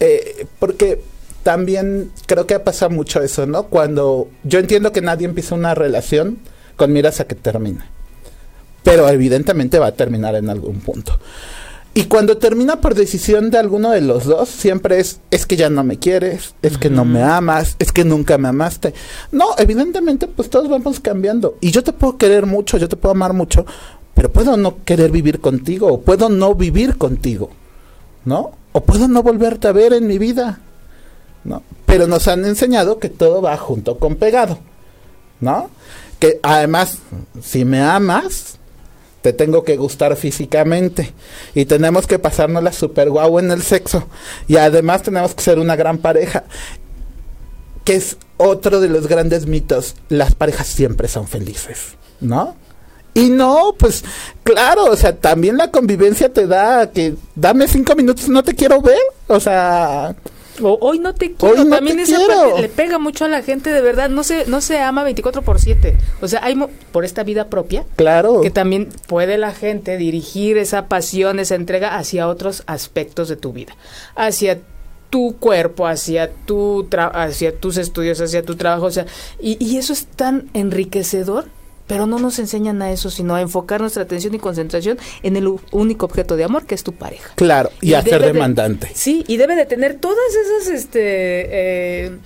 eh, 0.00 0.46
porque 0.58 1.02
también 1.42 2.10
creo 2.26 2.46
que 2.46 2.54
ha 2.54 2.64
pasado 2.64 2.90
mucho 2.90 3.22
eso, 3.22 3.46
¿no? 3.46 3.64
Cuando 3.64 4.28
yo 4.42 4.58
entiendo 4.58 4.92
que 4.92 5.00
nadie 5.00 5.26
empieza 5.26 5.54
una 5.54 5.74
relación 5.74 6.38
con 6.76 6.92
miras 6.92 7.20
a 7.20 7.26
que 7.26 7.34
termine. 7.34 7.84
Pero 8.82 9.08
evidentemente 9.08 9.78
va 9.78 9.88
a 9.88 9.92
terminar 9.92 10.34
en 10.34 10.48
algún 10.48 10.80
punto. 10.80 11.18
Y 11.92 12.04
cuando 12.04 12.38
termina 12.38 12.80
por 12.80 12.94
decisión 12.94 13.50
de 13.50 13.58
alguno 13.58 13.90
de 13.90 14.00
los 14.00 14.24
dos, 14.24 14.48
siempre 14.48 15.00
es, 15.00 15.20
es 15.32 15.44
que 15.44 15.56
ya 15.56 15.70
no 15.70 15.82
me 15.82 15.98
quieres, 15.98 16.54
es 16.62 16.78
que 16.78 16.88
no 16.88 17.04
me 17.04 17.22
amas, 17.22 17.74
es 17.80 17.90
que 17.90 18.04
nunca 18.04 18.38
me 18.38 18.48
amaste. 18.48 18.94
No, 19.32 19.46
evidentemente, 19.58 20.28
pues 20.28 20.48
todos 20.50 20.68
vamos 20.68 21.00
cambiando. 21.00 21.56
Y 21.60 21.72
yo 21.72 21.82
te 21.82 21.92
puedo 21.92 22.16
querer 22.16 22.46
mucho, 22.46 22.78
yo 22.78 22.88
te 22.88 22.94
puedo 22.94 23.12
amar 23.12 23.32
mucho, 23.32 23.66
pero 24.14 24.30
puedo 24.30 24.56
no 24.56 24.84
querer 24.84 25.10
vivir 25.10 25.40
contigo, 25.40 25.88
o 25.88 26.00
puedo 26.00 26.28
no 26.28 26.54
vivir 26.54 26.96
contigo, 26.96 27.50
¿no? 28.24 28.52
O 28.70 28.82
puedo 28.82 29.08
no 29.08 29.24
volverte 29.24 29.66
a 29.66 29.72
ver 29.72 29.92
en 29.92 30.06
mi 30.06 30.18
vida, 30.18 30.60
¿no? 31.42 31.64
Pero 31.86 32.06
nos 32.06 32.28
han 32.28 32.44
enseñado 32.44 33.00
que 33.00 33.08
todo 33.08 33.42
va 33.42 33.56
junto 33.56 33.98
con 33.98 34.14
pegado, 34.14 34.60
¿no? 35.40 35.70
Que 36.20 36.38
además, 36.44 36.98
si 37.42 37.64
me 37.64 37.82
amas, 37.82 38.59
te 39.22 39.32
tengo 39.32 39.64
que 39.64 39.76
gustar 39.76 40.16
físicamente. 40.16 41.12
Y 41.54 41.64
tenemos 41.64 42.06
que 42.06 42.18
pasarnos 42.18 42.62
la 42.62 42.72
super 42.72 43.10
guau 43.10 43.38
en 43.38 43.50
el 43.50 43.62
sexo. 43.62 44.08
Y 44.48 44.56
además 44.56 45.02
tenemos 45.02 45.34
que 45.34 45.42
ser 45.42 45.58
una 45.58 45.76
gran 45.76 45.98
pareja 45.98 46.44
que 47.84 47.96
es 47.96 48.16
otro 48.36 48.80
de 48.80 48.88
los 48.88 49.06
grandes 49.06 49.46
mitos. 49.46 49.96
Las 50.08 50.34
parejas 50.34 50.66
siempre 50.66 51.08
son 51.08 51.26
felices 51.26 51.96
no 52.20 52.54
y 53.12 53.28
no 53.28 53.74
pues 53.76 54.04
claro 54.44 54.84
o 54.84 54.96
sea 54.96 55.16
también 55.16 55.56
la 55.56 55.70
convivencia 55.70 56.32
te 56.32 56.46
da 56.46 56.90
que 56.90 57.14
dame 57.34 57.66
cinco 57.66 57.96
minutos 57.96 58.28
no 58.28 58.42
te 58.42 58.54
quiero 58.54 58.80
ver. 58.80 58.98
O 59.26 59.40
sea 59.40 60.14
o 60.62 60.78
hoy 60.80 60.98
no 60.98 61.14
te 61.14 61.32
quiero, 61.32 61.64
no 61.64 61.70
también 61.76 61.96
te 61.96 62.02
esa 62.04 62.16
quiero. 62.16 62.34
parte 62.34 62.62
le 62.62 62.68
pega 62.68 62.98
mucho 62.98 63.24
a 63.24 63.28
la 63.28 63.42
gente 63.42 63.70
de 63.72 63.80
verdad, 63.80 64.08
no 64.10 64.22
se 64.24 64.46
no 64.46 64.60
se 64.60 64.78
ama 64.78 65.02
24 65.04 65.42
por 65.42 65.60
7. 65.60 65.96
O 66.20 66.28
sea, 66.28 66.40
hay 66.44 66.54
mo- 66.54 66.70
por 66.92 67.04
esta 67.04 67.22
vida 67.22 67.48
propia 67.48 67.84
claro 67.96 68.40
que 68.40 68.50
también 68.50 68.88
puede 69.06 69.38
la 69.38 69.52
gente 69.52 69.96
dirigir 69.96 70.58
esa 70.58 70.86
pasión, 70.86 71.38
esa 71.38 71.54
entrega 71.54 71.96
hacia 71.96 72.28
otros 72.28 72.62
aspectos 72.66 73.28
de 73.28 73.36
tu 73.36 73.52
vida, 73.52 73.72
hacia 74.16 74.58
tu 75.10 75.36
cuerpo, 75.38 75.86
hacia 75.88 76.30
tu 76.30 76.86
tra- 76.88 77.10
hacia 77.12 77.56
tus 77.58 77.76
estudios, 77.78 78.20
hacia 78.20 78.42
tu 78.44 78.54
trabajo, 78.56 78.86
o 78.86 78.90
sea, 78.92 79.06
y, 79.40 79.56
y 79.64 79.76
eso 79.76 79.92
es 79.92 80.06
tan 80.06 80.48
enriquecedor, 80.54 81.46
pero 81.90 82.06
no 82.06 82.20
nos 82.20 82.38
enseñan 82.38 82.80
a 82.82 82.92
eso, 82.92 83.10
sino 83.10 83.34
a 83.34 83.40
enfocar 83.40 83.80
nuestra 83.80 84.04
atención 84.04 84.32
y 84.32 84.38
concentración 84.38 84.96
en 85.24 85.34
el 85.36 85.48
único 85.72 86.06
objeto 86.06 86.36
de 86.36 86.44
amor 86.44 86.64
que 86.64 86.76
es 86.76 86.84
tu 86.84 86.92
pareja. 86.92 87.32
claro 87.34 87.70
y, 87.80 87.94
a 87.94 88.02
ser 88.02 88.20
de- 88.20 88.28
demandante 88.32 88.92
sí, 88.94 89.24
y 89.26 89.38
debe 89.38 89.56
de 89.56 89.66
tener 89.66 89.96
todas 89.96 90.18
esas 90.36 90.72
este 90.72 91.00
eh, 91.02 92.18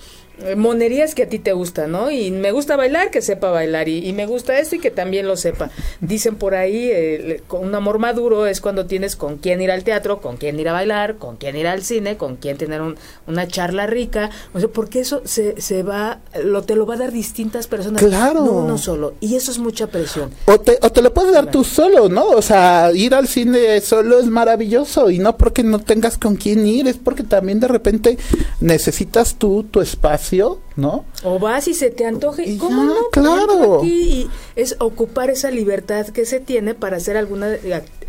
monerías 0.57 1.15
que 1.15 1.23
a 1.25 1.29
ti 1.29 1.39
te 1.39 1.53
gustan, 1.53 1.93
¿no? 1.93 2.11
Y 2.11 2.31
me 2.31 2.51
gusta 2.53 2.77
bailar, 2.77 3.11
que 3.11 3.23
sepa 3.23 3.51
bailar, 3.51 3.89
y, 3.89 4.07
y 4.07 4.13
me 4.13 4.27
gusta 4.27 4.59
esto 4.59 4.77
y 4.77 4.79
que 4.81 4.91
también 4.91 5.27
lo 5.27 5.37
sepa. 5.37 5.71
Dicen 6.01 6.37
por 6.37 6.55
ahí, 6.55 6.91
eh, 6.93 7.43
un 7.51 7.75
amor 7.75 7.99
maduro 7.99 8.47
es 8.47 8.61
cuando 8.61 8.87
tienes 8.87 9.17
con 9.17 9.39
quién 9.39 9.61
ir 9.63 9.71
al 9.71 9.85
teatro, 9.85 10.21
con 10.21 10.37
quién 10.37 10.59
ir 10.59 10.69
a 10.69 10.73
bailar, 10.73 11.17
con 11.17 11.37
quién 11.37 11.57
ir 11.57 11.67
al 11.67 11.83
cine, 11.83 12.17
con 12.17 12.37
quién 12.37 12.57
tener 12.59 12.81
un- 12.83 12.97
una 13.27 13.47
charla 13.47 13.87
rica, 13.87 14.31
o 14.53 14.59
sea, 14.61 14.69
porque 14.69 15.01
eso 15.01 15.23
se, 15.25 15.61
se 15.61 15.83
va, 15.83 16.21
lo 16.43 16.63
te 16.63 16.75
lo 16.75 16.85
va 16.87 16.95
a 16.95 16.99
dar 16.99 17.13
distintas 17.13 17.67
personas, 17.67 18.03
Claro. 18.03 18.45
no 18.45 18.53
uno 18.53 18.77
solo, 18.79 19.15
y 19.21 19.37
eso 19.37 19.51
es 19.51 19.59
mucha 19.59 19.87
presión. 19.87 20.31
O 20.47 20.59
te, 20.61 20.79
o 20.83 20.91
te 20.91 21.01
lo 21.03 21.15
puedes 21.15 21.33
dar 21.33 21.51
tú 21.51 21.65
solo, 21.65 22.09
¿no? 22.09 22.27
O 22.29 22.43
sea, 22.43 22.91
ir 22.93 23.15
al 23.15 23.29
cine 23.29 23.81
solo 23.81 24.19
es 24.19 24.27
maravilloso 24.27 25.11
y 25.11 25.19
no 25.19 25.37
porque 25.37 25.63
no 25.63 25.79
tengas 25.79 26.19
con 26.19 26.37
quién 26.37 26.67
ir, 26.67 26.89
es 26.89 26.97
porque 26.97 27.23
también 27.23 27.61
de 27.61 27.69
repente 27.69 28.19
necesitas 28.61 29.35
tú 29.37 29.65
tu 29.71 29.81
espacio, 29.81 30.24
espacio 30.25 30.64
¿no? 30.77 31.05
O 31.23 31.39
vas 31.39 31.69
y 31.69 31.75
se 31.75 31.91
te 31.91 32.07
antoje. 32.07 32.49
Y 32.49 32.59
¿Cómo 32.59 32.83
ya, 32.83 32.89
no? 32.89 32.95
claro. 33.13 33.79
Aquí 33.79 33.95
y 33.95 34.31
es 34.57 34.77
ocupar 34.79 35.31
esa 35.31 35.51
libertad 35.51 36.07
que 36.09 36.27
se 36.27 36.41
tiene 36.41 36.75
para 36.75 36.97
hacer 36.97 37.17
alguna 37.17 37.49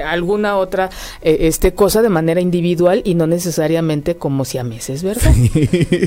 alguna 0.05 0.57
otra 0.57 0.89
eh, 1.21 1.37
este 1.41 1.73
cosa 1.73 2.01
de 2.01 2.09
manera 2.09 2.41
individual 2.41 3.01
y 3.05 3.15
no 3.15 3.27
necesariamente 3.27 4.15
como 4.15 4.45
si 4.45 4.57
a 4.57 4.63
meses, 4.63 5.03
¿verdad? 5.03 5.31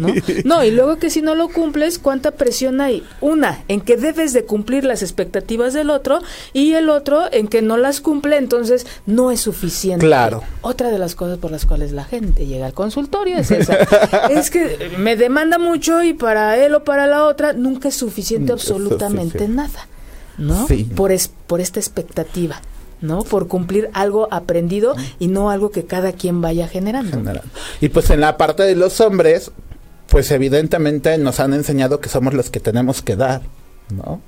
¿No? 0.01 0.15
No, 0.45 0.65
y 0.65 0.71
luego 0.71 0.97
que 0.97 1.11
si 1.11 1.23
no 1.23 1.35
lo 1.35 1.49
cumples, 1.49 1.99
¿cuánta 1.99 2.33
presión 2.33 2.81
hay? 2.81 3.03
Una, 3.21 3.63
en 3.69 3.81
que 3.81 3.97
debes 3.97 4.33
de 4.33 4.45
cumplir 4.45 4.85
las 4.85 5.03
expectativas 5.03 5.73
del 5.73 5.91
otro 5.91 6.21
y 6.53 6.75
el 6.75 6.91
otro 6.91 7.33
en 7.33 7.49
que 7.49 7.63
no 7.63 7.77
las 7.77 8.01
cumple, 8.01 8.37
entonces 8.37 8.87
no 9.07 9.31
es 9.31 9.41
suficiente. 9.41 10.05
Claro. 10.05 10.43
Otra 10.61 10.91
de 10.91 10.99
las 10.99 11.15
cosas 11.15 11.39
por 11.39 11.51
las 11.51 11.67
cuales 11.67 11.93
la 11.93 12.05
gente 12.05 12.47
llega 12.47 12.67
al 12.67 12.75
consultorio 12.75 13.39
es 13.39 13.51
esa. 13.51 13.77
es 14.31 14.51
que 14.51 14.91
me 14.99 15.17
demanda 15.17 15.59
mucho 15.59 16.03
y 16.03 16.15
para 16.15 16.48
él 16.57 16.75
o 16.75 16.85
para 16.85 17.07
la 17.07 17.25
otra 17.25 17.53
nunca 17.53 17.89
es 17.89 17.97
suficiente 17.97 18.53
es 18.53 18.61
absolutamente 18.61 19.49
nada. 19.49 19.87
¿No? 20.39 20.67
Sí. 20.69 20.85
Por, 20.85 21.13
es, 21.13 21.31
por 21.47 21.61
esta 21.61 21.81
expectativa. 21.81 22.61
¿No? 23.01 23.23
Por 23.23 23.47
cumplir 23.47 23.91
algo 23.93 24.27
aprendido 24.33 24.97
y 25.21 25.29
no 25.29 25.51
algo 25.51 25.71
que 25.71 25.85
cada 25.85 26.13
quien 26.13 26.41
vaya 26.41 26.67
generando. 26.67 27.17
general. 27.17 27.45
Y 27.81 27.91
pues 27.91 28.11
en 28.11 28.21
la 28.21 28.37
parte 28.37 28.65
de 28.65 28.75
los 28.75 29.01
hombres, 29.01 29.53
pues 30.09 30.31
evidentemente 30.31 31.17
nos 31.19 31.39
han 31.39 31.53
enseñado 31.53 32.01
que 32.01 32.09
somos 32.09 32.35
los 32.35 32.51
que 32.51 32.61
tenemos 32.61 33.03
que 33.03 33.15
dar, 33.15 33.43
¿no? 33.91 34.21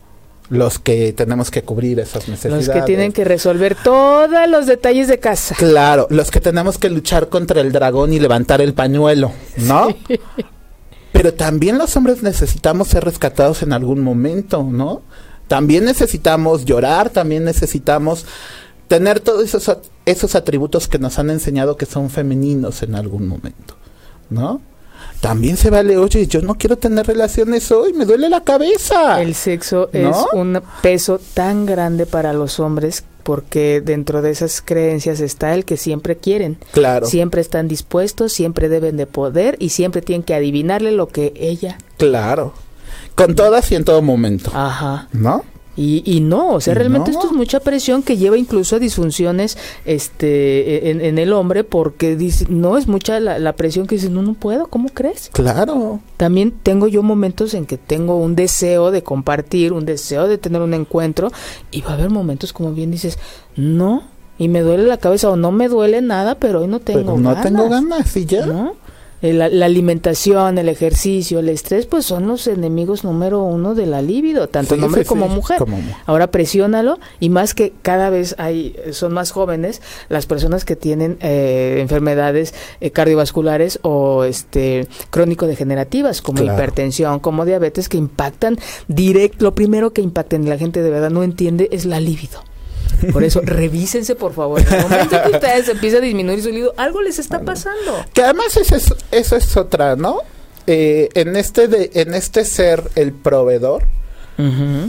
Los 0.51 0.79
que 0.79 1.13
tenemos 1.13 1.51
que 1.51 1.63
cubrir 1.63 2.01
esas 2.01 2.29
necesidades. 2.29 2.67
Los 2.67 2.75
que 2.77 2.83
tienen 2.83 3.13
que 3.13 3.25
resolver 3.25 3.77
todos 3.77 4.49
los 4.49 4.67
detalles 4.67 5.09
de 5.09 5.19
casa. 5.19 5.55
Claro, 5.57 6.07
los 6.11 6.31
que 6.31 6.41
tenemos 6.41 6.77
que 6.77 6.91
luchar 6.91 7.29
contra 7.29 7.61
el 7.61 7.73
dragón 7.73 8.13
y 8.13 8.19
levantar 8.19 8.61
el 8.61 8.75
pañuelo, 8.75 9.33
¿no? 9.59 9.89
Pero 11.21 11.35
también 11.35 11.77
los 11.77 11.95
hombres 11.99 12.23
necesitamos 12.23 12.89
ser 12.89 13.05
rescatados 13.05 13.63
en 13.63 13.75
algún 13.75 14.01
momento, 14.01 14.63
¿no? 14.63 15.03
También 15.49 15.85
necesitamos 15.85 16.65
llorar, 16.65 17.11
también 17.11 17.45
necesitamos 17.45 18.25
tener 18.89 19.21
todos 19.21 19.43
esos, 19.43 19.77
esos 20.07 20.35
atributos 20.35 20.89
que 20.89 20.99
nos 20.99 21.19
han 21.19 21.29
enseñado 21.29 21.77
que 21.77 21.85
son 21.85 22.09
femeninos 22.09 22.83
en 22.83 22.95
algún 22.95 23.29
momento, 23.29 23.77
¿no? 24.31 24.63
También 25.21 25.59
se 25.59 25.69
vale, 25.69 25.99
oye, 25.99 26.27
yo 26.27 26.41
no 26.41 26.55
quiero 26.55 26.79
tener 26.79 27.07
relaciones 27.07 27.71
hoy, 27.71 27.93
me 27.93 28.07
duele 28.07 28.31
la 28.31 28.41
cabeza. 28.41 29.21
El 29.21 29.35
sexo 29.35 29.91
¿No? 29.93 30.11
es 30.11 30.17
un 30.33 30.63
peso 30.81 31.21
tan 31.35 31.67
grande 31.67 32.07
para 32.07 32.33
los 32.33 32.59
hombres 32.61 33.05
porque 33.31 33.81
dentro 33.81 34.23
de 34.23 34.33
esas 34.33 34.61
creencias 34.61 35.21
está 35.21 35.55
el 35.55 35.65
que 35.65 35.77
siempre 35.77 36.17
quieren. 36.17 36.59
Claro, 36.73 37.07
Siempre 37.07 37.41
están 37.41 37.69
dispuestos, 37.69 38.33
siempre 38.33 38.69
deben 38.69 38.97
de 38.97 39.07
poder 39.07 39.55
y 39.61 39.69
siempre 39.69 40.03
tienen 40.03 40.25
que 40.25 40.35
adivinarle 40.35 40.91
lo 40.91 41.07
que 41.07 41.33
ella. 41.37 41.79
claro. 41.97 42.55
Con 43.15 43.37
todas 43.37 43.71
y 43.71 43.77
en 43.77 43.85
todo 43.85 44.03
momento, 44.03 44.51
Ajá. 44.53 45.07
¿no? 45.13 45.45
Y, 45.77 46.03
y 46.05 46.21
no, 46.21 46.55
o 46.55 46.61
sea, 46.61 46.75
realmente 46.75 47.11
no. 47.13 47.19
esto 47.19 47.31
es 47.31 47.37
mucha 47.37 47.61
presión 47.61 48.03
que 48.03 48.17
lleva 48.17 48.37
incluso 48.37 48.77
a 48.77 48.79
disfunciones 48.81 49.57
este, 49.85 50.91
en, 50.91 51.01
en 51.01 51.19
el 51.19 51.33
hombre 51.33 51.65
porque 51.65 52.17
dice, 52.17 52.47
no 52.49 52.77
es 52.77 52.87
mucha 52.89 53.21
la, 53.21 53.39
la 53.39 53.55
presión 53.55 53.87
que 53.87 53.95
dice, 53.95 54.11
no, 54.11 54.21
no 54.23 54.35
puedo, 54.35 54.67
¿cómo 54.67 54.89
crees? 54.89 55.31
Claro. 55.33 56.01
También 56.17 56.53
tengo 56.63 56.89
yo 56.89 57.03
momentos 57.03 57.55
en 57.55 57.67
que 57.67 57.79
tengo 57.79 58.17
un 58.17 58.35
deseo 58.35 58.91
de 58.91 59.03
compartir, 59.03 59.73
un 59.73 59.87
deseo 59.87 60.27
de 60.29 60.39
tener 60.39 60.61
un 60.61 60.75
encuentro 60.75 61.31
y 61.71 61.83
va 61.83 61.91
a 61.91 61.95
haber 61.95 62.11
momentos 62.11 62.53
como 62.53 62.73
bien 62.73 62.91
dices, 62.91 63.19
no, 63.57 64.03
y 64.39 64.49
me 64.49 64.61
duele 64.63 64.85
la 64.85 64.97
cabeza 64.99 65.31
o 65.31 65.37
no 65.37 65.53
me 65.53 65.69
duele 65.69 66.03
nada, 66.03 66.35
pero 66.35 66.63
hoy 66.63 66.67
no 66.67 66.81
tengo 66.81 67.01
Pero 67.01 67.17
no 67.19 67.29
ganas. 67.31 67.45
tengo 67.45 67.69
ganas 67.69 68.17
y 68.17 68.27
ya. 68.27 68.47
¿no? 68.47 68.75
Eh, 69.23 69.33
La, 69.33 69.49
la 69.49 69.67
alimentación, 69.67 70.57
el 70.59 70.69
ejercicio, 70.69 71.41
el 71.41 71.49
estrés, 71.49 71.87
pues 71.87 72.07
son 72.07 72.27
los 72.27 72.47
enemigos 72.47 73.05
número 73.05 73.43
uno 73.43 73.75
de 73.75 73.87
la 73.87 74.01
libido, 74.03 74.49
tanto 74.49 74.75
Sí, 74.75 74.79
en 74.81 74.85
hombre 74.85 75.03
sí, 75.03 75.09
como 75.09 75.29
sí, 75.29 75.35
mujer. 75.35 75.59
como 75.59 75.79
Ahora 76.07 76.31
presiónalo 76.31 76.99
y 77.21 77.29
más 77.29 77.55
que 77.55 77.73
cada 77.83 78.09
vez 78.11 78.35
hay 78.39 78.75
son 78.93 79.13
más 79.13 79.31
jóvenes 79.31 79.83
las 80.09 80.27
personas 80.27 80.65
que 80.65 80.75
tienen 80.77 81.19
eh, 81.21 81.79
enfermedades 81.81 82.55
eh, 82.81 82.91
cardiovasculares 82.91 83.79
o 83.83 84.25
este 84.25 84.89
crónico 85.11 85.47
degenerativas 85.47 86.23
como 86.23 86.41
Claro. 86.41 86.55
hipertensión, 86.57 87.21
como 87.21 87.45
diabetes 87.45 87.89
que 87.89 87.99
impactan 87.99 88.59
directo. 88.89 89.45
Lo 89.45 89.55
primero 89.55 89.93
que 89.93 90.01
impacta 90.03 90.37
en 90.37 90.49
la 90.49 90.57
gente 90.59 90.83
de 90.83 90.91
verdad 90.91 91.11
no 91.11 91.23
entiende 91.23 91.69
es 91.73 91.85
la 91.85 92.01
libido. 92.01 92.43
Por 93.13 93.25
eso, 93.25 93.41
revísense, 93.45 94.15
por 94.15 94.33
favor. 94.35 94.61
En 94.61 94.73
el 94.75 94.83
momento 94.83 95.17
que 95.25 95.31
ustedes 95.33 95.69
empieza 95.69 95.99
a 95.99 96.01
disminuir 96.01 96.43
su 96.43 96.49
libido, 96.51 96.75
algo 96.77 97.03
les 97.03 97.19
está 97.19 97.41
pasando. 97.41 98.05
Que 98.13 98.23
además 98.23 98.57
eso 98.57 98.77
es, 98.77 98.95
eso 99.11 99.37
es 99.37 99.57
otra, 99.57 99.97
¿no? 99.97 100.19
Eh, 100.67 101.09
en 101.15 101.37
este 101.37 101.67
de, 101.69 101.91
en 101.95 102.15
este 102.15 102.45
ser 102.45 102.83
el 102.95 103.13
proveedor, 103.13 103.85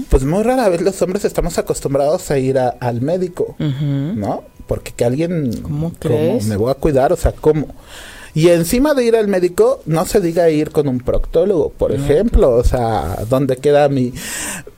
pues 0.10 0.24
muy 0.24 0.44
rara 0.44 0.70
vez 0.70 0.82
los 0.82 1.02
hombres 1.02 1.26
estamos 1.26 1.58
acostumbrados 1.58 2.32
a 2.32 2.38
ir 2.38 2.58
a- 2.58 2.70
al 2.80 3.02
médico. 3.02 3.56
¿no? 3.60 4.44
Porque 4.68 4.94
que 4.94 5.04
alguien 5.04 5.62
¿Cómo 5.62 5.92
crees? 6.00 6.46
me 6.46 6.56
voy 6.56 6.72
a 6.72 6.76
cuidar, 6.76 7.12
o 7.12 7.18
sea, 7.18 7.34
¿cómo? 7.34 7.68
Y 8.34 8.48
encima 8.48 8.94
de 8.94 9.04
ir 9.04 9.16
al 9.18 9.28
médico, 9.28 9.82
no 9.86 10.06
se 10.06 10.22
diga 10.22 10.50
ir 10.50 10.72
con 10.72 10.88
un 10.88 11.00
proctólogo, 11.00 11.70
por 11.72 11.92
ejemplo, 11.92 12.52
o 12.52 12.64
sea, 12.64 13.18
¿dónde 13.30 13.58
queda 13.58 13.90
mi, 13.90 14.14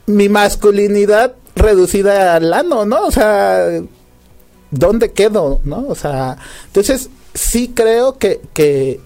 mi 0.06 0.28
masculinidad 0.28 1.34
reducida 1.56 2.34
al 2.36 2.52
ano, 2.52 2.84
¿no? 2.84 3.06
O 3.06 3.10
sea, 3.10 3.66
¿dónde 4.70 5.12
quedo, 5.12 5.60
no? 5.64 5.86
O 5.88 5.94
sea, 5.94 6.36
entonces 6.66 7.10
sí 7.34 7.72
creo 7.74 8.18
que, 8.18 8.40
que 8.52 9.00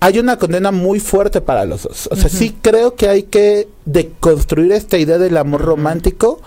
hay 0.00 0.18
una 0.18 0.36
condena 0.38 0.70
muy 0.70 1.00
fuerte 1.00 1.40
para 1.40 1.64
los 1.64 1.82
dos. 1.82 2.08
O 2.10 2.16
sea, 2.16 2.28
sí 2.28 2.56
creo 2.62 2.94
que 2.94 3.08
hay 3.08 3.24
que 3.24 3.68
deconstruir 3.84 4.72
esta 4.72 4.96
idea 4.98 5.18
del 5.18 5.36
amor 5.36 5.62
romántico, 5.62 6.40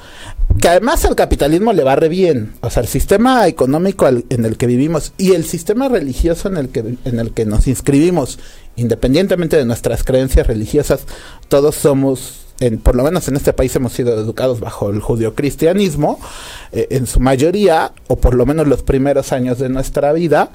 que 0.59 0.67
además 0.69 1.03
al 1.05 1.15
capitalismo 1.15 1.73
le 1.73 1.83
va 1.83 1.95
re 1.95 2.07
bien. 2.09 2.53
O 2.61 2.69
sea, 2.69 2.81
el 2.83 2.89
sistema 2.89 3.47
económico 3.47 4.05
al- 4.05 4.25
en 4.29 4.45
el 4.45 4.57
que 4.57 4.67
vivimos 4.67 5.13
y 5.17 5.33
el 5.33 5.43
sistema 5.45 5.87
religioso 5.89 6.47
en 6.47 6.57
el 6.57 6.69
que, 6.69 6.79
en 7.03 7.19
el 7.19 7.31
que 7.33 7.45
nos 7.45 7.67
inscribimos, 7.67 8.39
independientemente 8.75 9.57
de 9.57 9.65
nuestras 9.65 10.03
creencias 10.03 10.47
religiosas, 10.47 11.01
todos 11.49 11.75
somos 11.75 12.37
en, 12.61 12.77
por 12.77 12.95
lo 12.95 13.03
menos 13.03 13.27
en 13.27 13.35
este 13.35 13.51
país 13.51 13.75
hemos 13.75 13.91
sido 13.91 14.13
educados 14.13 14.59
bajo 14.59 14.89
el 14.89 15.01
judio-cristianismo, 15.01 16.19
eh, 16.71 16.87
en 16.91 17.07
su 17.07 17.19
mayoría, 17.19 17.91
o 18.07 18.15
por 18.15 18.35
lo 18.35 18.45
menos 18.45 18.67
los 18.67 18.83
primeros 18.83 19.33
años 19.33 19.57
de 19.59 19.67
nuestra 19.67 20.13
vida, 20.13 20.51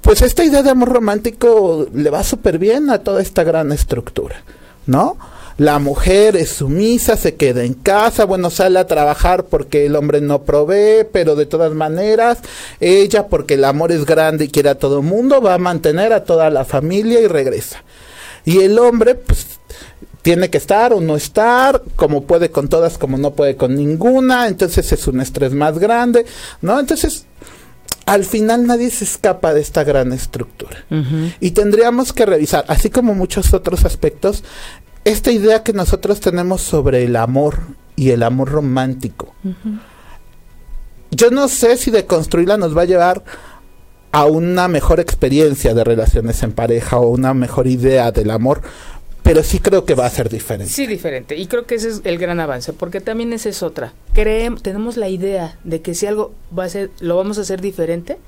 pues 0.00 0.22
esta 0.22 0.44
idea 0.44 0.62
de 0.62 0.70
amor 0.70 0.88
romántico 0.88 1.86
le 1.92 2.08
va 2.10 2.22
súper 2.22 2.58
bien 2.58 2.88
a 2.90 3.00
toda 3.00 3.20
esta 3.20 3.44
gran 3.44 3.72
estructura, 3.72 4.42
¿no? 4.86 5.18
La 5.58 5.78
mujer 5.78 6.36
es 6.36 6.50
sumisa, 6.52 7.16
se 7.16 7.34
queda 7.34 7.64
en 7.64 7.74
casa, 7.74 8.24
bueno, 8.24 8.48
sale 8.48 8.78
a 8.78 8.86
trabajar 8.86 9.44
porque 9.44 9.84
el 9.84 9.96
hombre 9.96 10.22
no 10.22 10.42
provee, 10.42 11.04
pero 11.12 11.36
de 11.36 11.44
todas 11.44 11.74
maneras, 11.74 12.38
ella, 12.78 13.26
porque 13.26 13.54
el 13.54 13.64
amor 13.64 13.92
es 13.92 14.06
grande 14.06 14.46
y 14.46 14.48
quiere 14.48 14.70
a 14.70 14.78
todo 14.78 15.00
el 15.00 15.04
mundo, 15.04 15.42
va 15.42 15.54
a 15.54 15.58
mantener 15.58 16.14
a 16.14 16.24
toda 16.24 16.48
la 16.48 16.64
familia 16.64 17.20
y 17.20 17.26
regresa. 17.26 17.82
Y 18.46 18.60
el 18.60 18.78
hombre, 18.78 19.16
pues, 19.16 19.59
tiene 20.22 20.50
que 20.50 20.58
estar 20.58 20.92
o 20.92 21.00
no 21.00 21.16
estar, 21.16 21.82
como 21.96 22.24
puede 22.24 22.50
con 22.50 22.68
todas, 22.68 22.98
como 22.98 23.16
no 23.16 23.32
puede 23.32 23.56
con 23.56 23.74
ninguna, 23.74 24.48
entonces 24.48 24.92
es 24.92 25.06
un 25.06 25.20
estrés 25.20 25.52
más 25.52 25.78
grande, 25.78 26.26
¿no? 26.60 26.78
Entonces, 26.78 27.26
al 28.06 28.24
final 28.24 28.66
nadie 28.66 28.90
se 28.90 29.04
escapa 29.04 29.54
de 29.54 29.60
esta 29.60 29.84
gran 29.84 30.12
estructura. 30.12 30.84
Y 31.40 31.52
tendríamos 31.52 32.12
que 32.12 32.26
revisar, 32.26 32.64
así 32.68 32.90
como 32.90 33.14
muchos 33.14 33.54
otros 33.54 33.84
aspectos, 33.84 34.44
esta 35.04 35.30
idea 35.30 35.62
que 35.62 35.72
nosotros 35.72 36.20
tenemos 36.20 36.60
sobre 36.60 37.04
el 37.04 37.16
amor 37.16 37.58
y 37.96 38.10
el 38.10 38.22
amor 38.22 38.50
romántico. 38.50 39.34
Yo 41.10 41.30
no 41.30 41.48
sé 41.48 41.76
si 41.76 41.90
de 41.90 42.06
construirla 42.06 42.56
nos 42.56 42.76
va 42.76 42.82
a 42.82 42.86
llevar 42.86 43.24
a 44.12 44.24
una 44.24 44.68
mejor 44.68 45.00
experiencia 45.00 45.72
de 45.72 45.84
relaciones 45.84 46.42
en 46.42 46.52
pareja 46.52 46.98
o 46.98 47.08
una 47.08 47.32
mejor 47.32 47.66
idea 47.66 48.10
del 48.10 48.30
amor, 48.30 48.62
pero 49.22 49.42
sí 49.42 49.58
creo 49.58 49.84
que 49.84 49.94
va 49.94 50.06
a 50.06 50.10
ser 50.10 50.28
diferente. 50.28 50.72
Sí, 50.72 50.86
diferente. 50.86 51.36
Y 51.36 51.46
creo 51.46 51.66
que 51.66 51.76
ese 51.76 51.88
es 51.88 52.00
el 52.04 52.18
gran 52.18 52.40
avance, 52.40 52.72
porque 52.72 53.00
también 53.00 53.32
esa 53.32 53.48
es 53.48 53.62
otra. 53.62 53.92
Creemos, 54.14 54.62
tenemos 54.62 54.96
la 54.96 55.08
idea 55.08 55.58
de 55.64 55.80
que 55.82 55.94
si 55.94 56.06
algo 56.06 56.32
va 56.56 56.64
a 56.64 56.68
ser, 56.68 56.90
lo 57.00 57.16
vamos 57.16 57.38
a 57.38 57.42
hacer 57.42 57.60
diferente, 57.60 58.18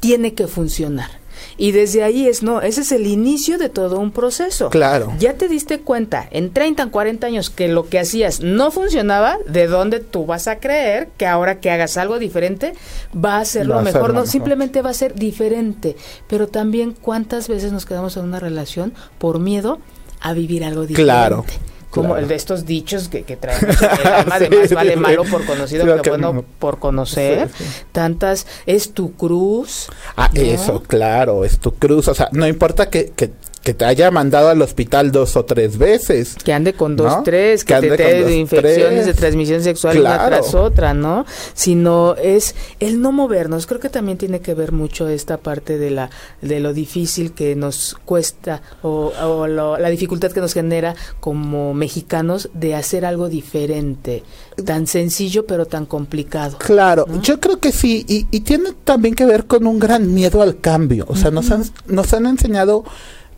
tiene 0.00 0.34
que 0.34 0.46
funcionar. 0.46 1.22
Y 1.56 1.72
desde 1.72 2.02
ahí 2.02 2.26
es, 2.26 2.42
no, 2.42 2.60
ese 2.60 2.82
es 2.82 2.92
el 2.92 3.06
inicio 3.06 3.58
de 3.58 3.68
todo 3.68 3.98
un 3.98 4.10
proceso. 4.10 4.70
Claro. 4.70 5.12
Ya 5.18 5.34
te 5.34 5.48
diste 5.48 5.80
cuenta 5.80 6.26
en 6.30 6.52
30, 6.52 6.86
40 6.86 7.26
años 7.26 7.50
que 7.50 7.68
lo 7.68 7.88
que 7.88 7.98
hacías 7.98 8.40
no 8.40 8.70
funcionaba, 8.70 9.38
¿de 9.46 9.66
dónde 9.66 10.00
tú 10.00 10.26
vas 10.26 10.48
a 10.48 10.58
creer 10.58 11.08
que 11.16 11.26
ahora 11.26 11.60
que 11.60 11.70
hagas 11.70 11.96
algo 11.96 12.18
diferente 12.18 12.74
va 13.14 13.38
a 13.38 13.44
ser 13.44 13.66
lo 13.66 13.80
mejor? 13.82 14.14
no, 14.14 14.26
simplemente 14.26 14.82
va 14.82 14.90
a 14.90 14.94
ser 14.94 15.14
diferente. 15.14 15.96
Pero 16.28 16.48
también 16.48 16.92
cuántas 16.92 17.48
veces 17.48 17.72
nos 17.72 17.86
quedamos 17.86 18.16
en 18.16 18.24
una 18.24 18.40
relación 18.40 18.92
por 19.18 19.38
miedo 19.38 19.78
a 20.22 20.32
vivir 20.32 20.64
algo 20.64 20.82
diferente. 20.82 21.02
Claro 21.02 21.44
como 21.92 22.16
el 22.16 22.26
de 22.26 22.34
estos 22.34 22.64
dichos 22.64 23.08
que, 23.08 23.22
que 23.22 23.36
traen. 23.36 23.60
Además, 24.30 24.72
vale 24.72 24.96
malo 24.96 25.24
por 25.24 25.44
conocido 25.44 26.00
que, 26.00 26.08
bueno 26.08 26.42
por 26.58 26.78
conocer. 26.78 27.50
Tantas, 27.92 28.46
es 28.64 28.92
tu 28.92 29.12
cruz. 29.12 29.88
Ah, 30.16 30.30
eso, 30.32 30.82
claro, 30.82 31.44
es 31.44 31.58
tu 31.58 31.74
cruz. 31.74 32.08
O 32.08 32.14
sea, 32.14 32.30
no 32.32 32.46
importa 32.46 32.88
que, 32.88 33.12
que 33.14 33.30
que 33.62 33.74
te 33.74 33.84
haya 33.84 34.10
mandado 34.10 34.48
al 34.48 34.60
hospital 34.60 35.12
dos 35.12 35.36
o 35.36 35.44
tres 35.44 35.78
veces. 35.78 36.36
Que 36.42 36.52
ande 36.52 36.72
con 36.72 36.96
dos, 36.96 37.22
tres, 37.22 37.64
que, 37.64 37.74
te 37.74 37.90
dé 37.96 38.36
infecciones 38.36 39.06
de 39.06 39.14
transmisión 39.14 39.62
sexual 39.62 40.00
una 40.00 40.26
tras 40.26 40.54
otra, 40.54 40.94
¿no? 40.94 41.24
Sino 41.54 42.16
es 42.16 42.54
el 42.80 43.00
no 43.00 43.12
movernos. 43.12 43.66
Creo 43.66 43.80
que 43.80 43.88
también 43.88 44.18
tiene 44.18 44.40
que 44.40 44.54
ver 44.54 44.72
mucho 44.72 45.08
esta 45.08 45.38
parte 45.38 45.78
de 45.78 45.90
la 45.90 46.10
de 46.40 46.60
lo 46.60 46.72
difícil 46.72 47.32
que 47.32 47.54
nos 47.54 47.96
cuesta 48.04 48.62
o, 48.82 49.46
la 49.46 49.88
dificultad 49.90 50.32
que 50.32 50.40
nos 50.40 50.54
genera 50.54 50.94
como 51.20 51.72
mexicanos 51.74 52.50
de 52.54 52.74
hacer 52.74 53.04
algo 53.04 53.28
diferente, 53.28 54.24
tan 54.64 54.86
sencillo 54.86 55.46
pero 55.46 55.66
tan 55.66 55.86
complicado. 55.86 56.58
Claro, 56.58 57.06
yo 57.22 57.38
creo 57.38 57.60
que 57.60 57.70
sí 57.70 58.04
y, 58.08 58.26
y, 58.30 58.40
tiene 58.40 58.72
también 58.84 59.14
que 59.14 59.24
ver 59.24 59.46
con 59.46 59.66
un 59.66 59.78
gran 59.78 60.12
miedo 60.12 60.42
al 60.42 60.60
cambio. 60.60 61.04
O 61.08 61.14
sea, 61.14 61.30
nos 61.30 61.50
han 61.50 61.62
nos 61.86 62.12
han 62.12 62.26
enseñado 62.26 62.84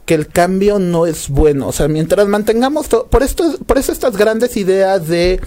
que 0.07 0.15
el 0.15 0.29
cambio 0.29 0.79
no 0.79 1.07
es 1.07 1.29
bueno. 1.29 1.69
O 1.69 1.73
sea, 1.73 1.89
mientras 1.89 2.27
mantengamos 2.29 2.89
todo, 2.89 3.07
por 3.07 3.23
esto, 3.23 3.57
por 3.67 3.79
eso 3.79 3.93
estas 3.93 4.17
grandes 4.17 4.57
ideas 4.57 5.09
de 5.09 5.41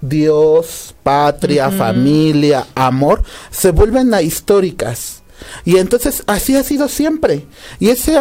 Dios, 0.00 0.94
patria, 1.02 1.70
familia, 1.70 2.66
amor, 2.74 3.22
se 3.50 3.70
vuelven 3.70 4.14
ahistóricas. 4.14 5.22
Y 5.64 5.76
entonces 5.78 6.22
así 6.26 6.56
ha 6.56 6.62
sido 6.62 6.88
siempre. 6.88 7.46
Y 7.78 7.90
ese 7.90 8.16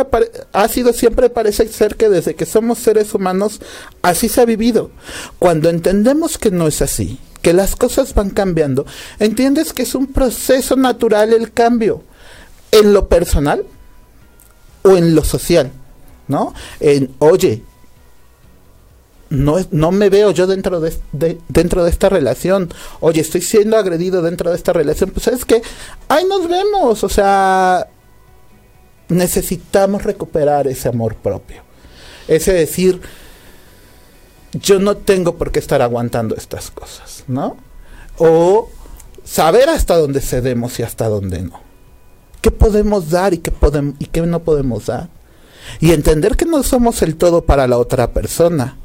ha 0.53 0.67
sido 0.67 0.93
siempre, 0.93 1.29
parece 1.29 1.67
ser 1.67 1.95
que 1.95 2.09
desde 2.09 2.35
que 2.35 2.45
somos 2.45 2.79
seres 2.79 3.13
humanos, 3.13 3.59
así 4.01 4.29
se 4.29 4.41
ha 4.41 4.45
vivido. 4.45 4.91
Cuando 5.39 5.69
entendemos 5.69 6.37
que 6.37 6.51
no 6.51 6.67
es 6.67 6.81
así, 6.81 7.19
que 7.41 7.53
las 7.53 7.75
cosas 7.75 8.13
van 8.13 8.29
cambiando, 8.29 8.85
entiendes 9.19 9.73
que 9.73 9.83
es 9.83 9.95
un 9.95 10.07
proceso 10.07 10.75
natural 10.75 11.33
el 11.33 11.51
cambio. 11.51 12.03
En 12.71 12.93
lo 12.93 13.07
personal, 13.07 13.63
o 14.87 14.97
en 14.97 15.15
lo 15.15 15.23
social, 15.23 15.71
¿no? 16.27 16.53
En, 16.79 17.13
oye, 17.19 17.63
no, 19.29 19.57
no 19.71 19.91
me 19.91 20.09
veo 20.09 20.31
yo 20.31 20.47
dentro 20.47 20.79
de, 20.79 20.93
dentro 21.49 21.83
de 21.83 21.89
esta 21.89 22.09
relación. 22.09 22.73
Oye, 22.99 23.21
estoy 23.21 23.41
siendo 23.41 23.77
agredido 23.77 24.21
dentro 24.21 24.51
de 24.51 24.55
esta 24.55 24.73
relación. 24.73 25.11
Pues 25.11 25.27
es 25.27 25.45
que 25.45 25.61
ahí 26.07 26.23
nos 26.25 26.47
vemos. 26.47 27.03
O 27.03 27.09
sea, 27.09 27.87
necesitamos 29.09 30.03
recuperar 30.03 30.67
ese 30.67 30.87
amor 30.87 31.15
propio. 31.15 31.61
Ese 32.27 32.53
decir, 32.53 33.01
yo 34.53 34.79
no 34.79 34.95
tengo 34.97 35.35
por 35.35 35.51
qué 35.51 35.59
estar 35.59 35.81
aguantando 35.81 36.35
estas 36.35 36.71
cosas, 36.71 37.25
¿no? 37.27 37.57
O 38.17 38.69
saber 39.25 39.69
hasta 39.69 39.97
dónde 39.97 40.21
cedemos 40.21 40.79
y 40.79 40.83
hasta 40.83 41.09
dónde 41.09 41.41
no 41.41 41.66
qué 42.41 42.51
podemos 42.51 43.09
dar 43.09 43.33
y 43.33 43.39
qué, 43.39 43.51
podemos, 43.51 43.95
y 43.99 44.05
qué 44.05 44.21
no 44.21 44.39
podemos 44.43 44.87
dar. 44.87 45.09
Y 45.79 45.91
entender 45.91 46.37
que 46.37 46.45
no 46.45 46.63
somos 46.63 47.01
el 47.01 47.15
todo 47.15 47.45
para 47.45 47.67
la 47.67 47.77
otra 47.77 48.11
persona. 48.11 48.77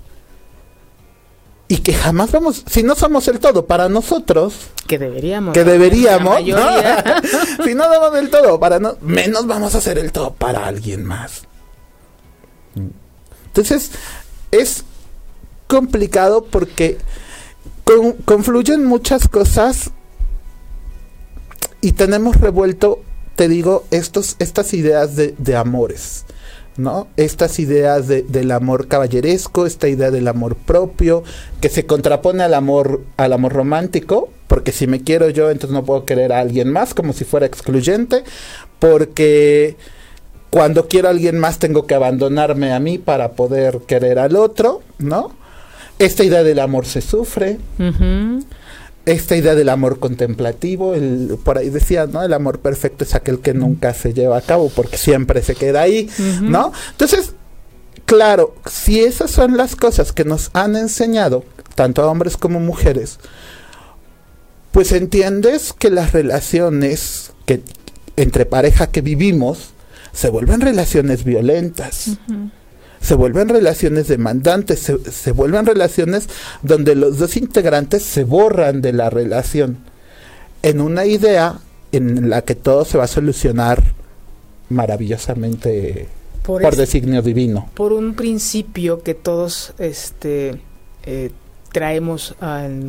Y 1.69 1.79
que 1.79 1.95
jamás 1.95 2.33
vamos, 2.33 2.65
si 2.69 2.83
no 2.83 2.95
somos 2.95 3.29
el 3.29 3.39
todo 3.39 3.67
para 3.67 3.89
nosotros, 3.89 4.55
que 4.87 4.99
deberíamos, 4.99 5.55
que 5.55 5.65
deberíamos, 5.65 6.37
si 7.65 7.75
no 7.75 7.85
somos 7.85 8.19
el 8.19 8.29
todo 8.29 8.61
para 8.61 8.79
no, 8.79 8.97
menos 9.01 9.47
vamos 9.47 9.75
a 9.75 9.81
ser 9.81 9.97
el 9.97 10.13
todo 10.13 10.35
para 10.35 10.67
alguien 10.67 11.05
más. 11.05 11.45
Entonces, 13.47 13.93
es 14.51 14.85
complicado 15.67 16.45
porque 16.45 16.99
confluyen 18.27 18.85
muchas 18.85 19.29
cosas 19.29 19.91
y 21.81 21.93
tenemos 21.93 22.37
revuelto 22.37 23.01
te 23.37 23.49
digo, 23.49 23.85
estos, 23.91 24.37
estas 24.39 24.75
ideas 24.75 25.17
de, 25.17 25.35
de 25.39 25.57
amores, 25.57 26.25
¿no? 26.77 27.09
Estas 27.17 27.59
ideas 27.59 28.09
de, 28.09 28.23
del 28.23 28.51
amor 28.51 28.89
caballeresco, 28.89 29.67
esta 29.67 29.89
idea 29.89 30.11
del 30.11 30.29
amor 30.29 30.57
propio, 30.57 31.23
que 31.61 31.69
se 31.69 31.87
contrapone 31.87 32.43
al 32.43 32.55
amor, 32.55 33.03
al 33.17 33.33
amor 33.33 33.53
romántico, 33.53 34.31
porque 34.49 34.73
si 34.73 34.87
me 34.87 35.03
quiero 35.03 35.31
yo, 35.31 35.51
entonces 35.51 35.75
no 35.75 35.85
puedo 35.85 36.05
querer 36.05 36.33
a 36.33 36.41
alguien 36.41 36.71
más, 36.71 36.95
como 36.95 37.13
si 37.13 37.25
fuera 37.25 37.47
excluyente, 37.47 38.25
porque 38.79 39.77
cuando 40.51 40.89
quiero 40.89 41.09
a 41.09 41.13
alguien 41.13 41.39
más 41.39 41.59
tengo 41.59 41.87
que 41.87 41.95
abandonarme 41.95 42.73
a 42.73 42.81
mí 42.81 42.99
para 42.99 43.33
poder 43.33 43.81
querer 43.87 44.19
al 44.19 44.37
otro, 44.37 44.83
¿no? 44.99 45.33
Esta 45.99 46.25
idea 46.25 46.43
del 46.43 46.59
amor 46.59 46.85
se 46.85 47.01
sufre 47.01 47.59
esta 49.05 49.37
idea 49.37 49.55
del 49.55 49.69
amor 49.69 49.99
contemplativo, 49.99 50.95
el, 50.95 51.39
por 51.43 51.59
ahí 51.59 51.71
decía, 51.71 52.07
¿no? 52.07 52.23
El 52.23 52.33
amor 52.33 52.61
perfecto 52.61 53.05
es 53.05 53.15
aquel 53.15 53.41
que 53.41 53.53
nunca 53.53 53.95
se 53.95 54.13
lleva 54.13 54.37
a 54.37 54.43
cabo 54.43 54.71
porque 54.71 54.97
siempre 54.97 55.43
se 55.43 55.55
queda 55.55 55.83
ahí, 55.83 56.09
¿no? 56.41 56.73
Entonces, 56.93 57.35
claro, 58.07 58.55
si 58.71 59.01
esas 59.01 59.31
son 59.31 59.57
las 59.57 59.75
cosas 59.75 60.13
que 60.13 60.25
nos 60.25 60.51
han 60.53 60.77
enseñado, 60.77 61.45
tanto 61.75 62.03
a 62.03 62.07
hombres 62.07 62.37
como 62.37 62.61
mujeres, 62.61 63.19
pues 64.71 64.93
entiendes 64.93 65.73
que 65.73 65.91
las 65.91 66.13
relaciones 66.13 67.33
que 67.45 67.63
entre 68.17 68.47
pareja 68.47 68.89
que 68.89 69.01
vivimos 69.01 69.71
se 70.13 70.29
vuelven 70.29 70.61
relaciones 70.61 71.25
violentas 71.25 72.19
se 73.03 73.15
vuelven 73.15 73.49
relaciones 73.51 74.09
demandantes, 74.09 74.79
se, 74.79 74.99
se 75.11 75.33
vuelven 75.33 75.67
relaciones 75.67 76.29
donde 76.63 76.95
los 76.95 77.19
dos 77.19 77.37
integrantes 77.37 78.03
se 78.03 78.25
borran 78.25 78.81
de 78.81 78.95
la 78.95 79.11
relación 79.11 79.79
en 80.63 80.81
una 80.81 81.05
idea 81.05 81.59
en 81.91 82.31
la 82.31 82.43
que 82.43 82.55
todo 82.55 82.85
se 82.85 82.97
va 82.97 83.05
a 83.05 83.09
solucionar 83.09 83.83
maravillosamente 84.71 86.09
por, 86.43 86.77
designio 86.77 87.23
divino. 87.23 87.71
Por 87.75 87.93
un 87.93 88.15
principio 88.15 89.03
que 89.03 89.15
todos 89.15 89.75
este, 89.79 90.61
eh, 91.05 91.31
traemos, 91.73 92.37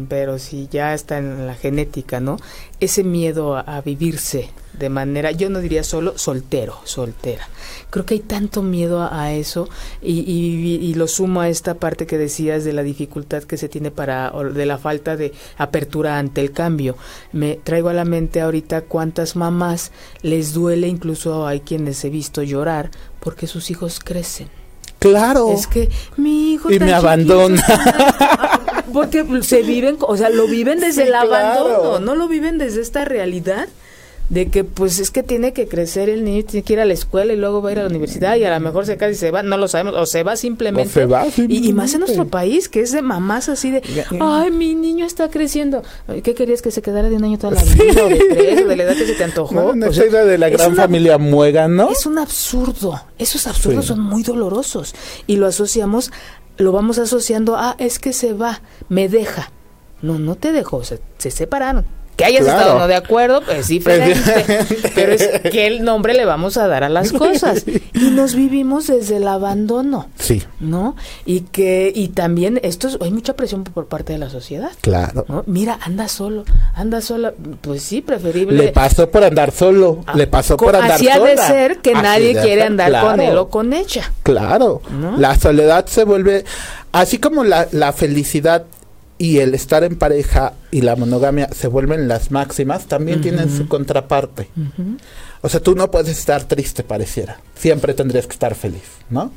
pero 0.10 0.38
si 0.38 0.68
ya 0.70 0.94
está 0.94 1.18
en 1.18 1.48
la 1.48 1.56
genética, 1.56 2.20
¿no? 2.20 2.38
Ese 2.80 3.04
miedo 3.04 3.56
a, 3.56 3.82
vivirse 3.82 4.50
de 4.74 4.90
manera, 4.90 5.32
yo 5.32 5.50
no 5.50 5.60
diría 5.60 5.84
solo 5.84 6.18
soltero, 6.18 6.80
soltera. 6.84 7.48
Creo 7.90 8.06
que 8.06 8.16
hay 8.16 8.20
tanto 8.20 8.62
miedo 8.62 9.08
a, 9.10 9.34
eso 9.34 9.70
y, 10.02 10.20
y, 10.20 10.94
lo 10.96 11.08
sumo 11.08 11.42
a 11.42 11.50
esta 11.50 11.76
parte 11.76 12.06
que 12.06 12.18
decías 12.18 12.64
de 12.64 12.74
la 12.74 12.84
dificultad 12.84 13.44
que 13.44 13.58
se 13.58 13.70
tiene 13.70 13.92
para, 13.92 14.32
de 14.32 14.66
la 14.66 14.78
falta 14.78 15.16
de 15.16 15.34
apertura 15.58 16.20
ante 16.20 16.42
el 16.42 16.52
cambio. 16.52 16.98
Me 17.32 17.56
traigo 17.56 17.90
a 17.90 17.94
la 17.94 18.06
mente 18.06 18.42
ahorita 18.42 18.82
cuántas 18.82 19.36
mamás 19.36 19.92
les 20.22 20.54
duele, 20.54 20.88
incluso 20.88 21.48
hay 21.48 21.62
quienes 21.62 22.04
he 22.04 22.10
visto 22.10 22.44
llorar 22.44 22.92
porque 23.20 23.48
sus 23.48 23.72
hijos 23.72 24.00
crecen 24.00 24.62
Claro. 25.04 25.51
Es 25.51 25.68
que 25.68 25.89
mi 26.16 26.54
hijo 26.54 26.72
y 26.72 26.80
me 26.80 26.93
abandona. 26.93 27.62
Porque 28.93 29.26
se 29.41 29.64
viven, 29.64 29.97
o 29.99 30.16
sea, 30.16 30.30
lo 30.30 30.47
viven 30.47 30.80
desde 30.80 31.04
el 31.04 31.16
abandono, 31.16 31.99
no 31.99 32.16
lo 32.16 32.28
viven 32.28 32.58
desde 32.58 32.82
esta 32.82 33.06
realidad 33.06 33.68
de 34.30 34.50
que 34.50 34.64
pues 34.64 35.00
es 35.00 35.12
que 35.12 35.22
tiene 35.22 35.54
que 35.54 35.68
crecer 35.68 36.10
el 36.10 36.24
niño, 36.24 36.44
tiene 36.46 36.64
que 36.64 36.74
ir 36.74 36.80
a 36.80 36.86
la 36.86 36.94
escuela 36.94 37.34
y 37.34 37.36
luego 37.36 37.62
va 37.62 37.70
a 37.70 37.72
ir 37.74 37.80
a 37.80 37.84
la 37.84 37.90
universidad 37.90 38.36
y 38.36 38.44
a 38.46 38.54
lo 38.54 38.60
mejor 38.60 38.86
se 38.86 38.98
casi 38.98 39.16
se 39.16 39.32
va, 39.32 39.44
no 39.44 39.58
lo 39.58 39.68
sabemos, 39.68 39.96
o 40.00 40.06
se 40.06 40.24
va 40.24 40.36
simplemente. 40.36 41.08
Y, 41.48 41.74
más 41.74 41.94
en 41.94 42.02
nuestro 42.02 42.28
país, 42.28 42.70
que 42.70 42.82
es 42.82 42.92
de 42.92 43.02
mamás 43.02 43.50
así 43.50 43.72
de, 43.72 43.82
ay, 44.20 44.52
mi 44.52 44.76
niño 44.76 45.06
está 45.06 45.30
creciendo. 45.30 45.84
¿Qué 46.24 46.34
querías 46.34 46.62
que 46.62 46.72
se 46.72 46.82
quedara 46.82 47.10
de 47.10 47.16
un 47.16 47.24
año 47.24 47.38
toda 47.38 47.54
la 47.54 47.64
vida? 47.84 48.04
O 48.04 48.10
de 48.10 48.20
tres, 48.30 48.68
de 48.68 48.76
la 48.76 48.84
edad 48.84 48.96
que 48.96 49.06
se 49.06 49.14
te 49.14 49.24
antojó. 49.24 49.76
No, 49.76 49.92
idea 49.92 50.26
de 50.26 50.38
la 50.38 50.50
gran 50.50 50.76
familia 50.76 51.18
muega, 51.18 51.68
¿no? 51.68 51.90
Es 51.90 52.06
un 52.06 52.18
absurdo. 52.18 53.02
Esos 53.18 53.48
absurdos 53.48 53.86
son 53.86 54.00
muy 54.00 54.24
dolorosos. 54.24 54.96
Y 55.28 55.36
lo 55.36 55.48
asociamos, 55.48 56.12
lo 56.58 56.72
vamos 56.72 56.98
asociando 56.98 57.56
a, 57.56 57.76
es 57.78 58.00
que 58.00 58.14
se 58.14 58.34
va, 58.34 58.62
me 58.90 59.10
deja. 59.10 59.52
No, 60.02 60.20
no 60.20 60.36
te 60.36 60.52
dejó, 60.52 60.84
se, 60.84 61.00
se 61.18 61.32
separaron 61.32 61.86
que 62.16 62.26
hayas 62.26 62.45
estado 62.45 62.80
no 62.80 62.88
de 62.88 62.95
acuerdo, 62.95 63.41
es 63.51 63.68
diferente. 63.68 64.20
pero 64.95 65.14
es 65.14 65.30
qué 65.51 65.80
nombre 65.80 66.14
le 66.14 66.26
vamos 66.26 66.57
a 66.57 66.68
dar 66.68 66.84
a 66.84 66.89
las 66.89 67.11
cosas. 67.11 67.66
Y 67.93 68.11
nos 68.11 68.36
vivimos 68.36 68.88
desde 68.88 69.18
el 69.18 69.28
abandono. 69.28 70.07
Sí. 70.20 70.43
¿No? 70.59 70.95
Y 71.26 71.41
que, 71.41 71.91
y 71.93 72.09
también 72.09 72.59
esto 72.64 72.88
es, 72.88 72.97
hay 73.01 73.11
mucha 73.11 73.36
presión 73.36 73.64
por 73.64 73.88
parte 73.88 74.14
de 74.14 74.20
la 74.20 74.30
sociedad. 74.30 74.72
Claro. 74.82 75.43
Mira, 75.47 75.80
anda 75.82 76.07
solo, 76.07 76.45
anda 76.76 77.01
sola. 77.01 77.34
Pues 77.61 77.82
sí, 77.84 78.01
preferible. 78.01 78.57
Le 78.57 78.72
pasó 78.72 79.09
por 79.09 79.24
andar 79.24 79.51
solo, 79.51 80.03
le 80.14 80.28
pasó 80.28 80.57
por 80.57 80.76
andar 80.76 80.99
sola. 80.99 81.16
Así 81.16 81.24
de 81.24 81.38
ser 81.38 81.78
que 81.80 81.93
nadie 81.93 82.39
quiere 82.39 82.64
andar 82.64 83.01
con 83.01 83.20
él 83.20 83.38
o 83.38 83.49
con 83.49 83.74
ella. 83.74 84.11
Claro. 84.24 84.82
La 85.18 85.38
soledad 85.38 85.86
se 85.88 86.03
vuelve, 86.03 86.45
así 86.91 87.18
como 87.18 87.43
la, 87.43 87.68
la 87.72 87.93
felicidad 87.93 88.66
y 89.24 89.40
el 89.40 89.56
estar 89.56 89.86
en 89.86 89.96
pareja 89.96 90.52
y 90.70 90.82
la 90.82 90.98
monogamia 90.98 91.48
se 91.54 91.70
vuelven 91.70 92.10
las 92.10 92.30
máximas, 92.30 92.88
también 92.88 93.22
tienen 93.22 93.50
su 93.50 93.70
contraparte. 93.70 94.50
O 95.40 95.48
sea, 95.48 95.62
tú 95.62 95.76
no 95.76 95.90
puedes 95.90 96.10
estar 96.10 96.44
triste, 96.44 96.84
pareciera. 96.84 97.40
Siempre 97.56 97.94
tendrías 97.94 98.28
que 98.28 98.34
estar 98.34 98.54
feliz, 98.54 98.84
¿no? 99.10 99.32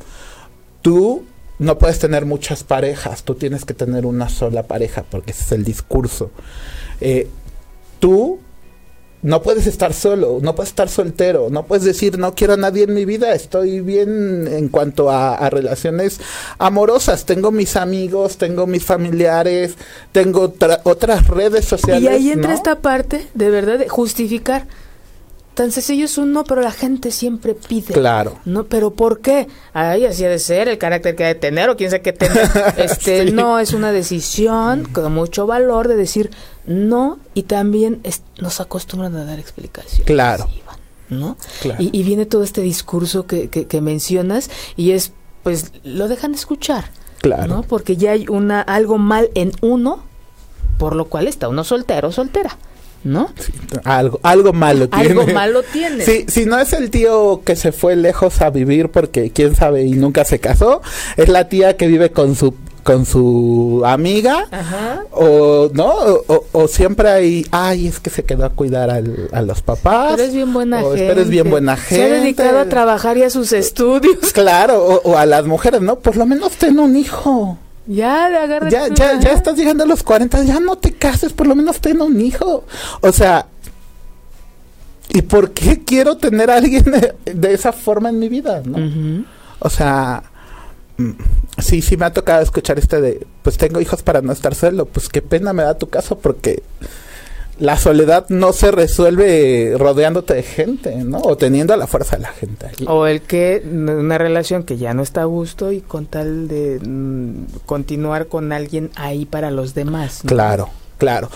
Tú 0.83 1.25
no 1.61 1.79
puedes 1.79 2.01
tener 2.01 2.27
muchas 2.27 2.65
parejas, 2.65 3.23
tú 3.23 3.37
tienes 3.37 3.65
que 3.65 3.75
tener 3.75 4.07
una 4.07 4.29
sola 4.29 4.65
pareja, 4.65 5.05
porque 5.09 5.31
ese 5.31 5.45
es 5.45 5.53
el 5.53 5.63
discurso. 5.63 6.33
Eh, 7.01 7.29
tú 8.01 8.41
no 9.23 9.43
puedes 9.43 9.67
estar 9.67 9.93
solo, 9.93 10.39
no 10.43 10.55
puedes 10.55 10.71
estar 10.71 10.89
soltero, 10.89 11.49
no 11.51 11.67
puedes 11.67 11.85
decir 11.85 12.19
no 12.19 12.35
quiero 12.35 12.55
a 12.55 12.57
nadie 12.57 12.85
en 12.85 12.95
mi 12.95 13.05
vida, 13.05 13.35
estoy 13.35 13.81
bien 13.81 14.47
en 14.47 14.69
cuanto 14.69 15.11
a, 15.11 15.51
relaciones 15.51 16.21
amorosas, 16.59 17.25
tengo 17.25 17.51
mis 17.51 17.77
amigos, 17.77 18.37
tengo 18.37 18.67
mis 18.67 18.85
familiares, 18.85 19.75
tengo 20.13 20.53
otras 20.85 21.27
redes 21.27 21.65
sociales. 21.65 22.03
Y 22.03 22.09
ahí 22.09 22.31
entra 22.31 22.55
esta 22.55 22.81
parte 22.81 23.27
de 23.35 23.51
verdad 23.51 23.79
de 23.79 23.89
justificar. 23.89 24.67
Tan 25.57 25.73
sencillo 25.73 26.05
es 26.05 26.19
un 26.19 26.35
no, 26.35 26.45
pero 26.45 26.61
la 26.61 26.71
gente 26.71 27.11
siempre 27.11 27.55
pide. 27.55 27.95
Claro. 27.95 28.39
No, 28.45 28.65
pero 28.65 28.91
¿por 28.91 29.21
qué? 29.21 29.49
Ay, 29.73 30.05
así 30.05 30.23
ha 30.23 30.29
de 30.29 30.39
ser, 30.39 30.69
el 30.69 30.77
carácter 30.77 31.17
que 31.17 31.25
ha 31.25 31.29
de 31.29 31.35
tener 31.35 31.71
o 31.71 31.79
quién 31.79 31.89
sabe 31.89 32.03
qué 32.03 32.13
tener. 32.13 32.47
Este, 32.77 33.33
no, 33.33 33.59
es 33.59 33.73
una 33.73 33.91
decisión 33.91 34.85
con 34.85 35.11
mucho 35.15 35.47
valor 35.47 35.89
de 35.89 35.97
decir 35.97 36.31
no 36.67 37.19
y 37.33 37.45
también 37.45 38.03
nos 38.39 38.61
acostumbran 38.61 39.17
a 39.17 39.25
dar 39.25 39.39
explicaciones. 39.39 40.05
Claro. 40.05 40.47
¿No? 41.09 41.39
Y, 41.79 42.03
viene 42.03 42.27
todo 42.27 42.43
este 42.43 42.61
discurso 42.61 43.27
que, 43.27 43.49
que, 43.49 43.81
mencionas 43.81 44.51
y 44.77 44.91
es, 44.91 45.13
pues, 45.43 45.73
lo 45.85 46.07
dejan 46.09 46.35
escuchar. 46.35 46.91
Claro. 47.23 47.47
¿no? 47.47 47.63
Porque 47.63 47.97
ya 47.97 48.11
hay 48.11 48.27
una 48.29 48.61
algo 48.61 48.99
mal 48.99 49.31
en 49.35 49.53
uno, 49.63 50.03
por 50.77 50.95
lo 50.95 51.07
cual 51.07 51.29
está 51.29 51.49
uno 51.49 51.65
soltero 51.65 52.09
o 52.09 52.13
soltera. 52.13 52.59
¿No? 53.07 53.31
algo, 53.85 54.21
algo 54.23 54.53
malo 54.53 54.89
tiene. 54.89 55.09
Algo 55.11 55.27
malo 55.29 55.63
tiene. 55.63 56.05
Sí, 56.05 56.27
si 56.29 56.45
no 56.45 56.59
es 56.59 56.73
el 56.73 56.91
tío 56.91 57.43
que 57.45 57.57
se 57.57 57.73
fue 57.73 57.97
lejos 57.97 58.41
a 58.41 58.51
vivir 58.51 58.91
porque 58.91 59.31
quién 59.31 59.55
sabe 59.55 59.85
y 59.85 59.93
nunca 59.93 60.25
se 60.25 60.39
casó, 60.39 60.83
es 61.17 61.29
la 61.29 61.49
tía 61.49 61.77
que 61.77 61.87
vive 61.87 62.11
con 62.11 62.35
su 62.35 62.55
con 62.87 63.05
su 63.05 63.83
amiga 63.85 64.47
o 65.11 65.69
no 65.75 65.93
o, 66.53 66.69
siempre 66.69 67.09
hay 67.09 67.45
ay 67.51 67.89
es 67.89 67.99
que 67.99 68.11
se 68.11 68.23
quedó 68.23 68.45
a 68.45 68.51
cuidar 68.51 68.91
a 68.91 69.43
los 69.43 69.63
papás. 69.63 70.13
Pero 70.15 70.29
es 70.29 70.33
bien 70.33 70.53
buena 70.53 70.81
gente 70.81 71.09
pero 71.09 71.21
es 71.21 71.29
bien 71.29 71.51
buena 71.51 71.77
gente 71.77 71.97
se 71.97 72.15
ha 72.15 72.21
dedicado 72.21 72.61
a 72.61 72.67
trabajar 72.67 73.19
y 73.19 73.25
a 73.25 73.31
sus 73.31 73.53
estudios. 73.53 74.33
Claro 74.33 74.85
o, 74.85 75.19
a 75.19 75.27
las 75.27 75.47
mujeres 75.47 75.81
no 75.81 75.99
por 75.99 76.17
lo 76.17 76.27
menos 76.27 76.53
ten 76.53 76.79
un 76.79 76.97
hijo 76.97 77.59
ya, 77.87 78.47
ya, 78.69 78.89
ya, 78.95 79.21
ya 79.21 79.33
estás 79.33 79.57
llegando 79.57 79.85
a 79.85 79.87
los 79.87 80.03
40, 80.03 80.43
ya 80.45 80.61
no 80.61 80.77
te 80.77 80.93
cases, 80.93 81.33
por 81.33 81.47
lo 81.47 81.55
menos 81.55 81.81
ten 81.81 82.01
un 82.01 82.21
hijo. 82.21 82.65
O 83.01 83.13
sea, 83.13 83.47
¿y 85.11 85.23
por 85.23 85.53
qué 85.53 85.85
quiero 85.85 86.17
tener 86.17 86.51
a 86.51 86.57
alguien 86.57 86.85
de, 87.25 87.53
esa 87.53 87.73
forma 87.73 88.09
en 88.09 88.19
mi 88.19 88.29
vida? 88.29 88.63
¿no? 88.65 89.25
O 89.61 89.71
sea, 89.71 90.25
mm, 90.97 91.11
sí, 91.59 91.81
sí 91.83 91.97
me 91.97 92.07
ha 92.07 92.13
tocado 92.13 92.43
escuchar 92.43 92.79
este 92.79 93.01
de, 93.01 93.27
pues 93.43 93.57
tengo 93.57 93.81
hijos 93.81 94.03
para 94.03 94.21
no 94.21 94.33
estar 94.33 94.55
solo. 94.55 94.87
Pues 94.87 95.09
qué 95.09 95.23
pena 95.23 95.53
me 95.53 95.63
da 95.63 95.79
tu 95.79 95.89
caso 95.89 96.19
porque 96.19 96.63
la 97.59 97.77
soledad 97.77 98.27
no 98.29 98.53
se 98.53 98.71
resuelve 98.71 99.75
rodeándote 99.79 100.35
de 100.35 100.43
gente, 100.43 100.97
¿no? 100.97 101.19
O 101.19 101.37
teniendo 101.37 101.73
a 101.73 101.77
la 101.77 101.87
fuerza 101.87 102.17
de 102.17 102.23
la 102.23 102.33
gente. 102.33 102.71
O 102.87 103.07
el 103.07 103.23
que 103.23 103.63
una 103.67 104.19
relación 104.19 104.63
que 104.63 104.77
ya 104.77 104.93
no 104.93 105.03
está 105.03 105.23
a 105.23 105.25
gusto 105.25 105.73
y 105.73 105.81
con 105.81 106.07
tal 106.07 106.49
de 106.49 106.81
mm, 106.85 107.65
continuar 107.65 108.27
con 108.27 108.53
alguien 108.53 108.91
ahí 108.97 109.25
para 109.25 109.51
los 109.51 109.75
demás. 109.75 110.23
Claro. 110.27 110.69
Claro, 110.99 111.29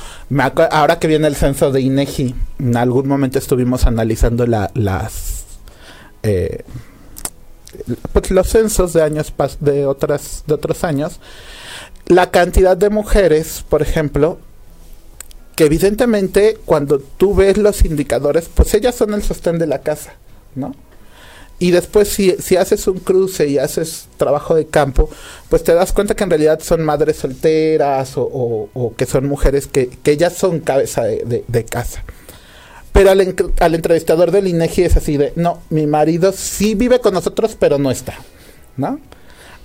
ahora 0.71 0.99
que 0.99 1.07
viene 1.07 1.27
el 1.27 1.37
censo 1.37 1.71
de 1.71 1.83
INEGI, 1.83 2.35
en 2.61 2.77
algún 2.79 3.07
momento 3.07 3.39
estuvimos 3.39 3.85
analizando 3.85 4.47
la, 4.47 4.71
las 4.73 5.45
eh, 6.23 6.65
pues 8.15 8.31
los 8.31 8.49
censos 8.49 8.95
de 8.95 9.03
años 9.03 9.35
de 9.61 9.85
otras 9.85 10.45
de 10.47 10.55
otros 10.55 10.83
años, 10.83 11.21
la 12.07 12.31
cantidad 12.31 12.75
de 12.75 12.89
mujeres, 12.89 13.63
por 13.69 13.83
ejemplo, 13.83 14.39
que 15.61 15.67
evidentemente 15.67 16.57
cuando 16.65 17.01
tú 17.01 17.35
ves 17.35 17.59
los 17.59 17.85
indicadores, 17.85 18.49
pues 18.49 18.73
ellas 18.73 18.95
son 18.95 19.13
el 19.13 19.23
sostén 19.23 19.59
de 19.59 19.67
la 19.67 19.81
casa, 19.81 20.15
¿no? 20.55 20.75
Y 21.59 21.71
después 21.71 22.09
si, 22.09 22.31
si 22.39 22.57
haces 22.57 22.87
un 22.87 22.99
cruce 22.99 23.47
y 23.47 23.59
haces 23.59 24.09
trabajo 24.17 24.55
de 24.55 24.69
campo, 24.69 25.11
pues 25.51 25.63
te 25.63 25.75
das 25.75 25.93
cuenta 25.93 26.17
que 26.17 26.25
en 26.25 26.31
realidad 26.31 26.61
son 26.63 26.83
madres 26.83 27.19
solteras 27.19 28.13
o, 28.17 28.95
que 28.97 29.05
son 29.05 29.29
mujeres 29.29 29.67
que, 29.67 29.91
que 29.91 30.13
ellas 30.13 30.33
son 30.33 30.61
cabeza 30.61 31.03
de, 31.03 31.65
casa. 31.69 32.05
Pero 32.95 33.11
al, 33.11 33.37
al, 33.61 33.75
entrevistador 33.75 34.31
del 34.31 34.49
INEGI 34.49 34.85
es 34.85 34.97
así 34.97 35.19
de, 35.19 35.35
no, 35.37 35.61
mi 35.69 35.87
marido 35.87 36.33
sí 36.33 36.75
vive 36.75 37.01
con 37.01 37.13
nosotros, 37.13 37.55
pero 37.61 37.77
no 37.77 37.91
está, 37.91 38.15
¿no? 38.79 38.99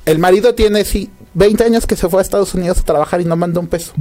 El 0.06 0.20
marido 0.20 0.56
tiene, 0.56 0.84
sí, 0.84 1.10
20 1.36 1.64
años 1.64 1.88
que 1.88 1.96
se 1.96 2.10
fue 2.10 2.20
a 2.20 2.22
Estados 2.22 2.54
Unidos 2.54 2.80
a 2.80 2.84
trabajar 2.84 3.22
y 3.22 3.24
no 3.24 3.38
mandó 3.38 3.62
un 3.62 3.68
peso, 3.68 3.94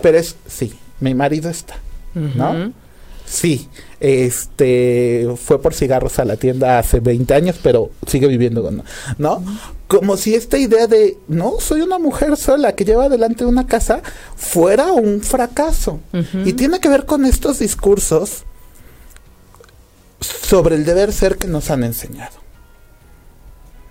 pero 0.00 0.16
es, 0.16 0.36
sí, 0.46 0.72
mi 1.00 1.14
marido 1.14 1.50
está, 1.50 1.76
¿no? 2.14 2.72
Sí, 3.26 3.68
este 4.00 5.26
fue 5.42 5.60
por 5.60 5.72
cigarros 5.72 6.18
a 6.18 6.26
la 6.26 6.36
tienda 6.36 6.78
hace 6.78 7.00
20 7.00 7.34
años, 7.34 7.56
pero 7.62 7.90
sigue 8.06 8.26
viviendo 8.26 8.62
con, 8.62 8.84
¿no? 9.16 9.42
Como 9.88 10.16
si 10.16 10.34
esta 10.34 10.58
idea 10.58 10.86
de, 10.86 11.16
no, 11.26 11.54
soy 11.58 11.80
una 11.80 11.98
mujer 11.98 12.36
sola 12.36 12.74
que 12.74 12.84
lleva 12.84 13.04
adelante 13.04 13.46
una 13.46 13.66
casa 13.66 14.02
fuera 14.36 14.92
un 14.92 15.20
fracaso. 15.20 16.00
Y 16.44 16.52
tiene 16.52 16.80
que 16.80 16.88
ver 16.88 17.06
con 17.06 17.24
estos 17.24 17.60
discursos 17.60 18.44
sobre 20.20 20.76
el 20.76 20.84
deber 20.84 21.12
ser 21.12 21.36
que 21.36 21.48
nos 21.48 21.70
han 21.70 21.82
enseñado. 21.84 22.36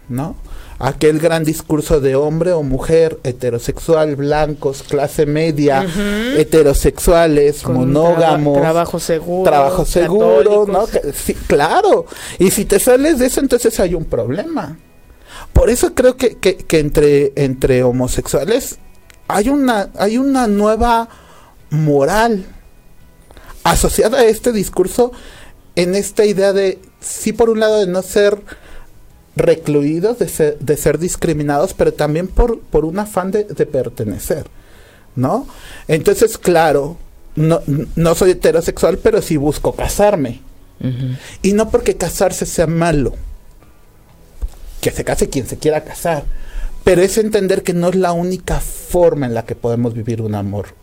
¿No? 0.09 0.35
Aquel 0.83 1.19
gran 1.19 1.45
discurso 1.45 2.01
de 2.01 2.15
hombre 2.15 2.51
o 2.51 2.61
mujer, 2.61 3.17
heterosexual, 3.23 4.17
blancos, 4.17 4.83
clase 4.83 5.25
media, 5.25 5.87
heterosexuales, 6.37 7.65
monógamos, 7.65 8.59
trabajo 8.59 8.99
seguro, 8.99 9.49
trabajo 9.49 9.85
seguro, 9.85 10.65
¿no? 10.67 10.85
Sí, 11.13 11.35
claro. 11.35 12.05
Y 12.37 12.51
si 12.51 12.65
te 12.65 12.79
sales 12.79 13.17
de 13.19 13.27
eso, 13.27 13.39
entonces 13.39 13.79
hay 13.79 13.93
un 13.93 14.03
problema. 14.03 14.77
Por 15.53 15.69
eso 15.69 15.93
creo 15.93 16.17
que, 16.17 16.35
que, 16.37 16.79
entre, 16.79 17.31
entre 17.37 17.83
homosexuales 17.83 18.77
hay 19.29 19.47
una, 19.47 19.89
hay 19.97 20.17
una 20.17 20.47
nueva 20.47 21.07
moral 21.69 22.43
asociada 23.63 24.19
a 24.19 24.25
este 24.25 24.51
discurso 24.51 25.13
en 25.77 25.95
esta 25.95 26.25
idea 26.25 26.51
de, 26.51 26.79
sí, 26.99 27.31
por 27.31 27.49
un 27.49 27.61
lado, 27.61 27.79
de 27.79 27.87
no 27.87 28.01
ser 28.01 28.37
recluidos, 29.35 30.19
de 30.19 30.27
ser, 30.29 30.59
de 30.59 30.77
ser 30.77 30.99
discriminados, 30.99 31.73
pero 31.73 31.93
también 31.93 32.27
por, 32.27 32.59
por 32.59 32.85
un 32.85 32.99
afán 32.99 33.31
de, 33.31 33.45
de 33.45 33.65
pertenecer, 33.65 34.45
¿no? 35.15 35.47
Entonces, 35.87 36.37
claro, 36.37 36.97
no, 37.35 37.61
no 37.95 38.15
soy 38.15 38.31
heterosexual, 38.31 38.97
pero 38.97 39.21
sí 39.21 39.37
busco 39.37 39.73
casarme. 39.73 40.41
Y 41.41 41.53
no 41.53 41.69
porque 41.69 41.95
casarse 41.95 42.45
sea 42.45 42.67
malo, 42.67 43.13
que 44.81 44.91
se 44.91 45.05
case 45.05 45.29
quien 45.29 45.47
se 45.47 45.57
quiera 45.57 45.85
casar, 45.85 46.25
pero 46.83 47.01
es 47.01 47.17
entender 47.17 47.63
que 47.63 47.73
no 47.73 47.87
es 47.87 47.95
la 47.95 48.11
única 48.11 48.59
forma 48.59 49.25
en 49.25 49.33
la 49.33 49.45
que 49.45 49.55
podemos 49.55 49.93
vivir 49.93 50.21
un 50.21 50.35
amor. 50.35 50.75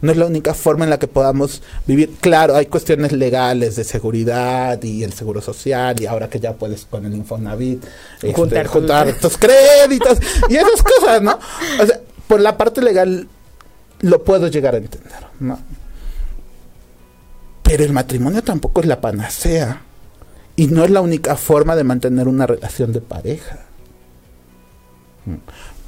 No 0.00 0.10
es 0.12 0.18
la 0.18 0.26
única 0.26 0.52
forma 0.54 0.84
en 0.84 0.90
la 0.90 0.98
que 0.98 1.06
podamos 1.06 1.62
vivir. 1.86 2.14
Claro, 2.20 2.56
hay 2.56 2.66
cuestiones 2.66 3.12
legales 3.12 3.76
de 3.76 3.84
seguridad 3.84 4.82
y 4.82 5.02
el 5.04 5.12
seguro 5.12 5.40
social 5.40 5.96
y 6.00 6.06
ahora 6.06 6.28
que 6.28 6.40
ya 6.40 6.52
puedes 6.54 6.84
con 6.84 7.06
el 7.06 7.14
Infonavit 7.14 7.82
este, 8.16 8.32
Juntar- 8.34 8.66
juntar 8.66 9.12
tus 9.14 9.38
créditos 9.38 10.18
y 10.48 10.56
esas 10.56 10.82
cosas, 10.82 11.22
¿no? 11.22 11.38
O 11.80 11.86
sea, 11.86 12.00
por 12.26 12.40
la 12.40 12.56
parte 12.58 12.82
legal 12.82 13.28
lo 14.00 14.22
puedo 14.24 14.48
llegar 14.48 14.74
a 14.74 14.78
entender, 14.78 15.12
¿no? 15.40 15.58
Pero 17.62 17.84
el 17.84 17.92
matrimonio 17.92 18.42
tampoco 18.42 18.80
es 18.80 18.86
la 18.86 19.00
panacea 19.00 19.82
y 20.54 20.66
no 20.66 20.84
es 20.84 20.90
la 20.90 21.00
única 21.00 21.36
forma 21.36 21.76
de 21.76 21.84
mantener 21.84 22.28
una 22.28 22.46
relación 22.46 22.92
de 22.92 23.00
pareja. 23.00 23.60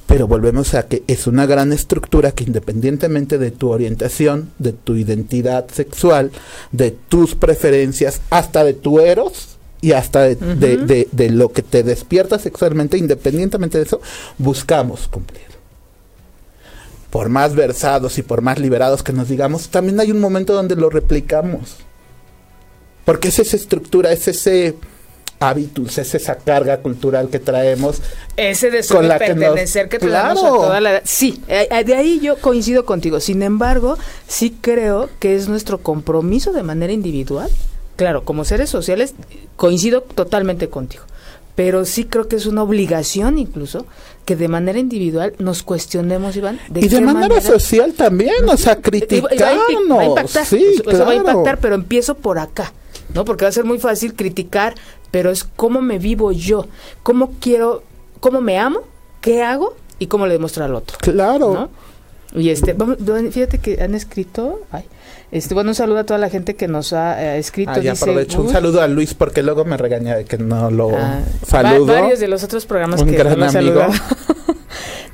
Pero 0.09 0.27
volvemos 0.27 0.73
a 0.75 0.89
que 0.89 1.03
es 1.07 1.27
una 1.27 1.45
gran 1.47 1.71
estructura 1.73 2.33
que 2.33 2.43
independientemente 2.45 3.37
de 3.39 3.51
tu 3.51 3.69
orientación, 3.71 4.51
de 4.59 4.73
tu 4.73 4.97
identidad 4.97 5.69
sexual, 5.71 6.33
de 6.73 6.91
tus 6.93 7.35
preferencias, 7.35 8.21
hasta 8.31 8.65
de 8.65 8.73
tu 8.73 9.01
eros 9.01 9.59
y 9.83 9.93
hasta 9.93 10.23
de, 10.23 10.35
de- 10.35 11.09
de 11.13 11.31
lo 11.31 11.53
que 11.53 11.63
te 11.63 11.83
despierta 11.83 12.39
sexualmente, 12.39 12.97
independientemente 12.99 13.77
de 13.79 13.85
eso, 13.85 14.01
buscamos 14.39 15.09
cumplir. 15.09 15.43
Por 17.11 17.29
más 17.29 17.55
versados 17.55 18.19
y 18.19 18.23
por 18.23 18.41
más 18.43 18.59
liberados 18.59 19.03
que 19.03 19.13
nos 19.13 19.29
digamos, 19.29 19.69
también 19.69 20.01
hay 20.01 20.11
un 20.11 20.21
momento 20.21 20.55
donde 20.55 20.75
lo 20.75 20.91
replicamos. 20.91 21.77
Porque 23.05 23.29
es 23.29 23.39
esa 23.39 23.57
estructura, 23.57 24.11
es 24.13 24.27
ese 24.29 24.75
hábitus, 25.41 25.99
es 25.99 26.15
esa 26.15 26.37
carga 26.37 26.79
cultural 26.79 27.29
que 27.29 27.39
traemos 27.39 28.01
Ese 28.37 28.71
Con 28.89 29.09
de 29.09 29.19
que 29.19 29.35
nos- 29.35 29.45
pertenecer 29.45 29.89
que, 29.89 29.99
tenemos 29.99 30.21
Claro. 30.41 30.55
a 30.55 30.67
toda 30.67 30.81
la 30.81 30.91
edad. 30.93 31.03
Sí, 31.05 31.43
eh, 31.49 31.69
eh, 31.71 31.85
de 31.85 31.95
ahí 31.95 32.21
yo 32.21 32.37
coincido 32.39 32.85
contigo. 32.85 33.21
Sin 33.21 33.43
embargo, 33.43 33.97
sí 34.27 34.57
creo 34.61 35.09
que 35.19 35.35
es 35.37 35.49
nuestro 35.49 35.79
compromiso 35.79 36.53
de 36.53 36.63
manera 36.63 36.93
individual. 36.93 37.51
Claro, 37.97 38.25
como 38.25 38.45
seres 38.45 38.71
sociales, 38.71 39.15
coincido 39.57 40.03
totalmente 40.03 40.69
contigo. 40.69 41.05
Pero 41.57 41.85
sí 41.85 42.05
creo 42.05 42.29
que 42.29 42.37
es 42.37 42.47
una 42.47 42.63
obligación 42.63 43.37
incluso 43.39 43.85
que 44.25 44.37
de 44.37 44.47
manera 44.47 44.79
individual 44.79 45.35
nos 45.39 45.65
cuestionemos, 45.65 46.37
Iván. 46.37 46.61
y 46.69 46.81
de 46.83 46.89
qué 46.89 47.01
manera, 47.01 47.41
social 47.41 47.95
también, 47.95 48.49
o 48.49 48.57
sea, 48.57 48.77
criticarnos. 48.77 49.33
va 49.91 50.03
a 50.03 50.05
impactar, 50.05 50.47
sí, 50.47 50.65
va 50.87 51.11
a 51.11 51.15
impactar, 51.15 51.59
pero 51.59 51.75
empiezo 51.75 52.15
por 52.15 52.39
acá, 52.39 52.73
¿no? 53.15 53.25
Porque 53.25 53.45
va 53.45 53.49
a 53.49 53.53
ser 53.53 53.65
muy 53.65 53.79
fácil 53.79 54.15
criticar, 54.15 54.75
pero 55.11 55.31
es 55.31 55.45
cómo 55.45 55.81
me 55.81 55.99
vivo 55.99 56.33
yo, 56.33 56.67
cómo 57.03 57.33
quiero, 57.41 57.83
cómo 58.21 58.41
me 58.41 58.59
amo, 58.59 58.81
qué 59.21 59.43
hago 59.43 59.75
y 59.99 60.07
cómo 60.07 60.27
le 60.27 60.35
demuestro 60.35 60.65
al 60.65 60.75
otro, 60.75 60.99
Claro. 61.01 61.53
¿no? 61.55 61.71
Y 62.41 62.51
este, 62.51 62.75
vamos, 62.75 62.99
fíjate 63.33 63.59
que 63.59 63.83
han 63.83 63.95
escrito, 63.95 64.61
ay, 64.71 64.85
este, 65.31 65.55
bueno, 65.55 65.71
un 65.71 65.75
saludo 65.75 66.01
a 66.01 66.05
toda 66.05 66.19
la 66.19 66.29
gente 66.29 66.57
que 66.57 66.69
nos 66.69 66.93
ha 66.93 67.23
eh, 67.23 67.39
escrito. 67.39 67.71
Ah, 67.75 67.79
ya 67.79 67.93
dice 67.93 68.05
aprovecho. 68.05 68.43
Un 68.43 68.51
saludo 68.51 68.83
a 68.83 68.87
Luis 68.87 69.15
porque 69.15 69.43
luego 69.43 69.65
me 69.65 69.79
regaña 69.79 70.15
de 70.15 70.25
que 70.27 70.37
no 70.37 70.71
lo 70.71 70.91
Ah, 70.95 71.21
saludo. 71.47 71.87
va- 71.87 72.01
varios 72.03 72.21
de 72.21 72.29
los 72.29 72.45
otros 72.45 72.67
programas 72.67 73.01
Un 73.01 73.09
que 73.11 73.17
gran 73.17 73.39
no 73.39 73.47
amigo. 73.47 73.81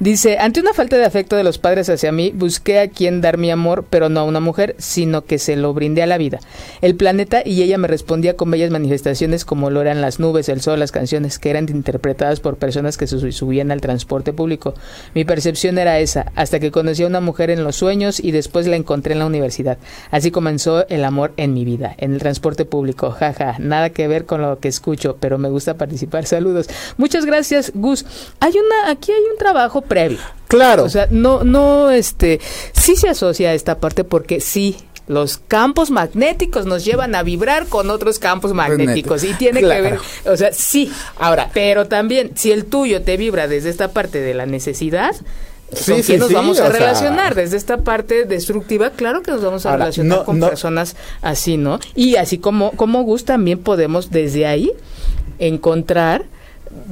Dice, 0.01 0.39
ante 0.39 0.61
una 0.61 0.73
falta 0.75 0.97
de 0.97 1.05
afecto 1.05 1.37
de 1.37 1.45
los 1.45 1.59
padres 1.59 1.89
hacia 1.89 2.13
mí, 2.13 2.33
busqué 2.35 2.81
a 2.81 2.89
quien 2.89 3.21
dar 3.21 3.39
mi 3.39 3.51
amor, 3.51 3.85
pero 3.89 4.09
no 4.09 4.21
a 4.21 4.25
una 4.25 4.41
mujer, 4.41 4.75
sino 4.79 5.25
que 5.25 5.39
se 5.39 5.57
lo 5.57 5.73
brindé 5.73 6.03
a 6.03 6.07
la 6.07 6.19
vida. 6.19 6.41
El 6.81 6.97
planeta 6.97 7.43
y 7.45 7.63
ella 7.63 7.79
me 7.79 7.89
respondía 7.89 8.37
con 8.37 8.51
bellas 8.51 8.71
manifestaciones 8.71 9.45
como 9.45 9.71
lo 9.71 9.81
eran 9.81 10.01
las 10.01 10.19
nubes, 10.21 10.49
el 10.49 10.61
sol, 10.61 10.81
las 10.81 10.93
canciones 10.93 11.39
que 11.39 11.51
eran 11.51 11.69
interpretadas 11.69 12.41
por 12.41 12.57
personas 12.57 12.97
que 12.97 13.07
se 13.07 13.19
su- 13.19 13.33
subían 13.33 13.71
al 13.71 13.81
transporte 13.81 14.33
público. 14.33 14.75
Mi 15.15 15.25
percepción 15.25 15.79
era 15.79 15.99
esa, 16.01 16.33
hasta 16.35 16.61
que 16.61 16.71
conocí 16.71 17.03
a 17.05 17.07
una 17.07 17.21
mujer 17.21 17.51
en 17.51 17.65
los 17.65 17.77
sueños 17.77 18.21
y 18.21 18.33
después 18.33 18.67
la 18.67 18.77
encontré 18.77 19.13
en 19.13 19.21
la 19.21 19.27
universidad. 19.27 19.79
Así 20.11 20.31
comenzó 20.31 20.87
el 20.89 21.05
amor 21.05 21.33
en 21.37 21.55
mi 21.55 21.65
vida, 21.65 21.95
en 21.99 22.13
el 22.15 22.19
transporte 22.19 22.65
público. 22.65 23.11
Jaja, 23.13 23.57
nada 23.59 23.91
que 23.91 24.09
ver 24.09 24.25
con 24.27 24.43
lo 24.43 24.59
que 24.59 24.69
escucho, 24.69 25.17
pero 25.21 25.39
me 25.39 25.49
gusta 25.49 25.75
participar. 25.75 26.27
Saludos. 26.27 26.69
Muchas 26.97 27.25
gracias, 27.25 27.73
Gus. 27.75 28.05
Hay 28.41 28.53
una, 28.53 28.91
aquí 28.91 29.13
hay 29.13 29.23
un 29.33 29.39
trabajo 29.45 29.83
previo. 29.83 30.19
Claro. 30.49 30.85
O 30.85 30.89
sea, 30.89 31.07
no, 31.11 31.45
no, 31.45 31.91
este, 31.91 32.41
sí 32.73 32.97
se 32.97 33.09
asocia 33.09 33.51
a 33.51 33.55
esta 33.55 33.79
parte 33.79 34.05
porque 34.05 34.41
sí. 34.41 34.77
Los 35.07 35.37
campos 35.37 35.91
magnéticos 35.91 36.65
nos 36.65 36.83
llevan 36.83 37.15
a 37.15 37.23
vibrar 37.23 37.67
con 37.67 37.91
otros 37.91 38.19
campos 38.19 38.55
magnéticos 38.55 39.23
y 39.23 39.35
tiene 39.35 39.61
que 39.61 39.67
ver, 39.67 39.99
o 40.25 40.35
sea, 40.35 40.51
sí. 40.55 40.91
Ahora, 41.19 41.51
Pero 41.53 41.89
también, 41.89 42.31
si 42.37 42.53
el 42.53 42.65
tuyo 42.65 43.03
te 43.03 43.19
vibra 43.19 43.47
desde 43.47 43.69
esta 43.69 43.89
parte 43.93 44.21
de 44.23 44.33
la 44.33 44.47
necesidad, 44.47 45.15
Sí, 45.75 45.91
¿con 45.93 46.01
sí, 46.03 46.07
quién 46.07 46.21
nos 46.21 46.29
sí, 46.29 46.35
vamos 46.35 46.59
a 46.59 46.71
sea- 46.71 46.73
relacionar? 46.73 47.35
Desde 47.35 47.59
esta 47.59 47.77
parte 47.79 48.25
destructiva, 48.25 48.91
claro 48.93 49.21
que 49.23 49.31
nos 49.33 49.43
vamos 49.43 49.67
a 49.67 49.73
Ahora, 49.73 49.85
relacionar 49.85 50.19
no- 50.21 50.25
con 50.25 50.39
no- 50.39 50.49
personas 50.49 50.97
así, 51.21 51.59
¿no? 51.59 51.81
Y 51.95 52.17
así 52.17 52.39
como, 52.39 52.71
como 52.71 53.03
Gus, 53.03 53.27
también 53.27 53.59
podemos 53.59 54.11
desde 54.11 54.47
ahí 54.47 54.73
encontrar 55.39 56.25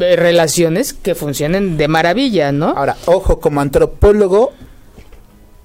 eh, 0.01 0.17
relaciones 0.17 0.93
que 0.93 1.15
funcionen 1.15 1.77
de 1.77 1.89
maravilla, 1.89 2.53
¿no? 2.53 2.69
ahora, 2.71 2.97
ojo, 3.07 3.41
como 3.41 3.61
antropólogo 3.61 4.53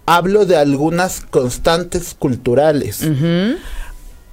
hablo 0.06 0.46
de 0.46 0.56
algunas 0.56 1.22
constantes 1.22 2.16
culturales. 2.18 3.06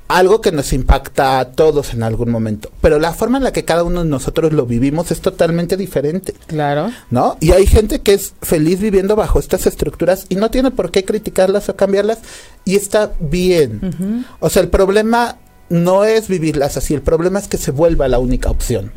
Algo 0.07 0.43
que 0.43 0.53
nos 0.53 0.73
impacta 0.75 1.41
a 1.41 1.53
todos 1.53 1.95
en 1.95 2.03
algún 2.03 2.31
momento, 2.31 2.71
pero 2.83 2.99
la 2.99 3.15
forma 3.15 3.39
en 3.39 3.45
la 3.45 3.53
que 3.53 3.65
cada 3.65 3.85
uno 3.85 4.05
de 4.05 4.09
nosotros 4.11 4.53
lo 4.53 4.67
vivimos 4.67 5.11
es 5.11 5.21
totalmente 5.21 5.77
diferente, 5.79 6.35
Claro. 6.47 6.93
¿no? 7.11 7.39
Y 7.41 7.53
hay 7.53 7.67
gente 7.67 8.03
que 8.03 8.13
es 8.13 8.35
feliz 8.43 8.81
viviendo 8.81 9.17
bajo 9.17 9.39
estas 9.41 9.67
estructuras 9.67 10.27
y 10.29 10.37
no 10.37 10.51
tiene 10.51 10.71
por 10.71 10.91
qué 10.91 11.05
criticarlas 11.05 11.71
o 11.71 11.77
cambiarlas 11.77 12.19
y 12.67 12.77
está 12.77 13.13
bien. 13.19 14.27
O 14.41 14.51
sea, 14.51 14.63
el 14.63 14.69
problema 14.69 15.39
no 15.71 16.05
es 16.05 16.29
vivirlas 16.29 16.77
así, 16.77 16.93
el 16.95 17.03
problema 17.03 17.39
es 17.39 17.49
que 17.49 17.57
se 17.57 17.71
vuelva 17.71 18.07
la 18.07 18.19
única 18.19 18.51
opción. 18.51 18.93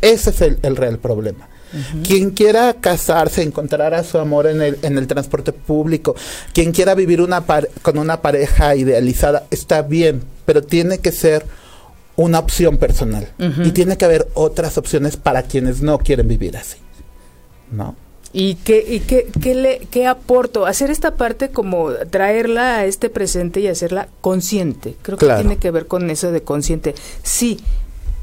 Ese 0.00 0.30
es 0.30 0.40
el, 0.42 0.58
el 0.62 0.76
real 0.76 0.98
problema. 0.98 1.48
Quien 2.06 2.30
quiera 2.30 2.74
casarse, 2.80 3.42
encontrar 3.42 3.92
a 3.92 4.02
su 4.04 4.18
amor 4.18 4.46
en 4.46 4.62
el, 4.62 4.78
en 4.82 4.96
el 4.96 5.06
transporte 5.06 5.52
público, 5.52 6.14
quien 6.54 6.72
quiera 6.72 6.94
vivir 6.94 7.20
una 7.20 7.44
par- 7.44 7.68
con 7.82 7.98
una 7.98 8.22
pareja 8.22 8.74
idealizada, 8.76 9.46
está 9.50 9.82
bien, 9.82 10.22
pero 10.46 10.62
tiene 10.62 10.98
que 10.98 11.12
ser 11.12 11.44
una 12.14 12.38
opción 12.38 12.78
personal. 12.78 13.28
Y 13.62 13.72
tiene 13.72 13.98
que 13.98 14.04
haber 14.06 14.28
otras 14.34 14.78
opciones 14.78 15.16
para 15.18 15.42
quienes 15.42 15.82
no 15.82 15.98
quieren 15.98 16.28
vivir 16.28 16.56
así. 16.56 16.78
¿No? 17.70 17.94
¿Y 18.32 18.54
qué, 18.56 18.84
y 18.88 19.00
qué, 19.00 19.28
qué, 19.42 19.54
le, 19.54 19.78
qué 19.90 20.06
aporto? 20.06 20.66
Hacer 20.66 20.90
esta 20.90 21.14
parte 21.16 21.50
como 21.50 21.90
traerla 22.10 22.78
a 22.78 22.84
este 22.86 23.10
presente 23.10 23.60
y 23.60 23.66
hacerla 23.68 24.08
consciente. 24.20 24.94
Creo 25.02 25.18
que 25.18 25.26
Claro. 25.26 25.40
tiene 25.42 25.56
que 25.58 25.70
ver 25.70 25.86
con 25.86 26.08
eso 26.10 26.32
de 26.32 26.42
consciente. 26.42 26.94
Sí, 27.22 27.60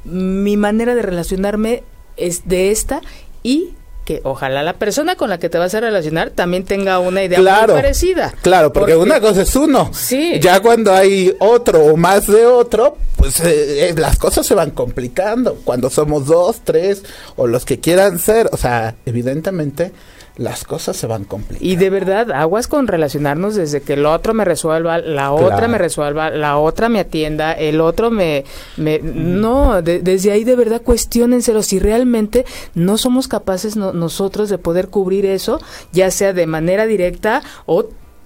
mi 0.03 0.57
manera 0.57 0.95
de 0.95 1.01
relacionarme 1.01 1.83
es 2.17 2.47
de 2.47 2.71
esta 2.71 3.01
y 3.41 3.73
que 4.05 4.19
ojalá 4.25 4.63
la 4.63 4.73
persona 4.73 5.15
con 5.15 5.29
la 5.29 5.37
que 5.39 5.47
te 5.47 5.57
vas 5.57 5.73
a 5.75 5.79
relacionar 5.79 6.29
también 6.31 6.65
tenga 6.65 6.99
una 6.99 7.23
idea 7.23 7.39
Claro. 7.39 7.73
muy 7.73 7.81
parecida. 7.81 8.33
Claro, 8.41 8.73
porque, 8.73 8.97
una 8.97 9.21
cosa 9.21 9.43
es 9.43 9.55
uno. 9.55 9.91
Sí. 9.93 10.39
Ya 10.41 10.59
cuando 10.61 10.93
hay 10.93 11.33
otro 11.39 11.85
o 11.85 11.95
más 11.95 12.27
de 12.27 12.45
otro, 12.45 12.97
pues 13.15 13.39
eh, 13.39 13.89
eh, 13.89 13.93
las 13.97 14.17
cosas 14.17 14.45
se 14.45 14.55
van 14.55 14.71
complicando. 14.71 15.55
Cuando 15.63 15.89
somos 15.89 16.25
dos, 16.25 16.61
tres 16.65 17.03
o 17.37 17.47
los 17.47 17.63
que 17.63 17.79
quieran 17.79 18.19
ser, 18.19 18.49
o 18.51 18.57
sea, 18.57 18.95
evidentemente 19.05 19.93
las 20.35 20.63
cosas 20.63 20.97
se 20.97 21.05
van 21.07 21.25
complicando. 21.25 21.63
Y 21.63 21.75
de 21.75 21.89
verdad, 21.89 22.31
aguas 22.31 22.67
con 22.67 22.87
relacionarnos 22.87 23.53
desde 23.55 23.81
que 23.81 23.93
el 23.93 24.05
otro 24.05 24.33
me 24.33 24.45
resuelva, 24.45 24.97
la 24.97 25.31
otra 25.31 25.67
me 25.67 25.77
resuelva, 25.77 26.29
la 26.31 26.57
otra 26.57 26.89
me 26.89 26.99
atienda, 26.99 27.51
el 27.53 27.79
otro 27.81 28.09
me... 28.09 28.43
me 28.77 28.99
No, 28.99 29.81
de- 29.81 29.99
desde 29.99 30.31
ahí 30.31 30.43
de 30.43 30.55
verdad 30.55 30.81
cuestionenselo. 30.81 31.61
Si 31.61 31.77
realmente 31.79 32.45
no 32.73 32.97
somos 32.97 33.27
capaces 33.27 33.75
no- 33.75 33.93
nosotros 33.93 34.49
de 34.49 34.57
poder 34.57 34.87
cubrir 34.89 35.25
eso, 35.25 35.61
ya 35.91 36.09
sea 36.09 36.33
de 36.33 36.47
manera 36.47 36.85
directa 36.87 37.43
o 37.65 37.85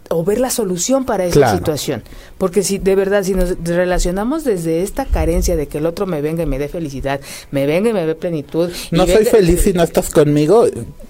o 0.10 0.24
ver 0.24 0.40
la 0.40 0.50
solución 0.50 1.06
para 1.06 1.26
esa 1.26 1.56
situación. 1.56 2.04
Porque 2.38 2.64
si 2.64 2.78
de 2.78 2.96
verdad, 2.96 3.24
si 3.24 3.34
nos 3.34 3.56
relacionamos 3.64 4.44
desde 4.44 4.84
esta 4.84 5.06
carencia 5.06 5.56
de 5.56 5.68
que 5.68 5.80
el 5.80 5.86
otro 5.86 6.06
me 6.06 6.22
venga 6.22 6.44
y 6.44 6.46
me 6.46 6.60
dé 6.60 6.68
felicidad, 6.68 7.20
me 7.52 7.66
venga 7.66 7.90
y 7.90 7.94
me 7.94 8.06
dé 8.06 8.16
plenitud. 8.16 8.72
No 8.92 9.06
soy 9.08 9.26
feliz 9.26 9.62
si 9.62 9.74
no 9.74 9.84
estás 9.84 10.10
conmigo. 10.10 10.66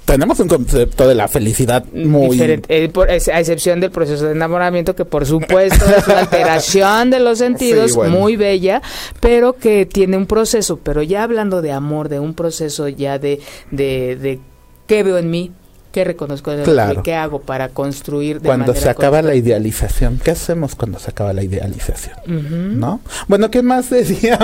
Tenemos 0.05 0.39
un 0.39 0.47
concepto 0.47 1.07
de 1.07 1.15
la 1.15 1.27
felicidad 1.27 1.83
muy 1.93 2.29
diferente, 2.29 2.85
eh, 2.85 2.91
a 3.33 3.39
excepción 3.39 3.81
del 3.81 3.91
proceso 3.91 4.25
de 4.25 4.31
enamoramiento, 4.31 4.95
que 4.95 5.03
por 5.03 5.25
supuesto 5.25 5.85
es 5.85 6.07
una 6.07 6.19
alteración 6.21 7.09
de 7.09 7.19
los 7.19 7.39
sentidos 7.39 7.97
muy 7.97 8.37
bella, 8.37 8.81
pero 9.19 9.53
que 9.53 9.85
tiene 9.85 10.15
un 10.15 10.25
proceso. 10.25 10.77
Pero 10.81 11.01
ya 11.01 11.23
hablando 11.23 11.61
de 11.61 11.71
amor, 11.71 12.07
de 12.09 12.19
un 12.19 12.33
proceso 12.33 12.87
ya 12.87 13.19
de, 13.19 13.39
de, 13.71 14.15
de 14.15 14.39
qué 14.87 15.03
veo 15.03 15.17
en 15.17 15.29
mí, 15.29 15.51
¿Qué 15.97 16.03
reconozco 16.03 16.51
de 16.51 16.61
claro. 16.61 17.01
¿Qué 17.01 17.15
hago 17.15 17.41
para 17.41 17.69
construir 17.69 18.39
de 18.39 18.47
Cuando 18.47 18.75
se 18.75 18.87
acaba 18.87 19.23
la 19.23 19.33
idealización. 19.33 20.21
¿Qué 20.23 20.29
hacemos 20.29 20.75
cuando 20.75 20.99
se 20.99 21.09
acaba 21.09 21.33
la 21.33 21.41
idealización? 21.41 22.79
¿No? 22.79 23.01
Bueno, 23.27 23.49
¿qué 23.49 23.63
más 23.63 23.89
decía? 23.89 24.37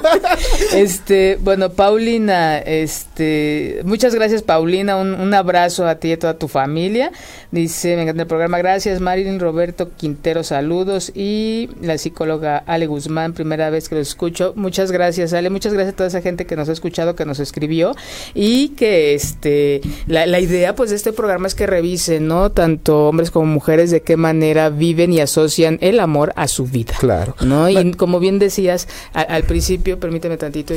este, 0.74 1.38
bueno, 1.42 1.70
Paulina, 1.70 2.58
este, 2.58 3.82
muchas 3.84 4.16
gracias 4.16 4.42
Paulina, 4.42 4.96
un, 4.96 5.14
un, 5.14 5.32
abrazo 5.32 5.86
a 5.86 5.94
ti 5.94 6.08
y 6.08 6.12
a 6.14 6.18
toda 6.18 6.34
tu 6.34 6.48
familia. 6.48 7.12
Dice, 7.52 7.94
me 7.94 8.02
encanta 8.02 8.22
el 8.22 8.28
programa, 8.28 8.58
gracias 8.58 9.00
Marilyn 9.00 9.38
Roberto 9.38 9.92
Quintero, 9.96 10.42
saludos 10.42 11.12
y 11.14 11.70
la 11.80 11.98
psicóloga 11.98 12.64
Ale 12.66 12.88
Guzmán, 12.88 13.32
primera 13.32 13.70
vez 13.70 13.88
que 13.88 13.94
lo 13.94 14.00
escucho. 14.00 14.54
Muchas 14.56 14.90
gracias 14.90 15.34
Ale, 15.34 15.50
muchas 15.50 15.72
gracias 15.72 15.94
a 15.94 15.96
toda 15.96 16.08
esa 16.08 16.20
gente 16.20 16.46
que 16.46 16.56
nos 16.56 16.68
ha 16.68 16.72
escuchado, 16.72 17.14
que 17.14 17.24
nos 17.26 17.38
escribió 17.38 17.94
y 18.34 18.70
que 18.70 19.14
este 19.14 19.82
la, 20.08 20.26
la 20.26 20.40
idea 20.40 20.74
pues 20.80 20.88
de 20.88 20.96
este 20.96 21.12
programa 21.12 21.46
es 21.46 21.54
que 21.54 21.66
revisen, 21.66 22.26
¿no? 22.26 22.52
Tanto 22.52 23.08
hombres 23.08 23.30
como 23.30 23.44
mujeres 23.44 23.90
de 23.90 24.00
qué 24.00 24.16
manera 24.16 24.70
viven 24.70 25.12
y 25.12 25.20
asocian 25.20 25.76
el 25.82 26.00
amor 26.00 26.32
a 26.36 26.48
su 26.48 26.64
vida. 26.64 26.94
Claro. 26.98 27.36
¿No? 27.42 27.68
Y 27.68 27.92
como 27.92 28.18
bien 28.18 28.38
decías 28.38 28.88
al 29.12 29.42
principio, 29.42 30.00
permíteme 30.00 30.38
tantito, 30.38 30.72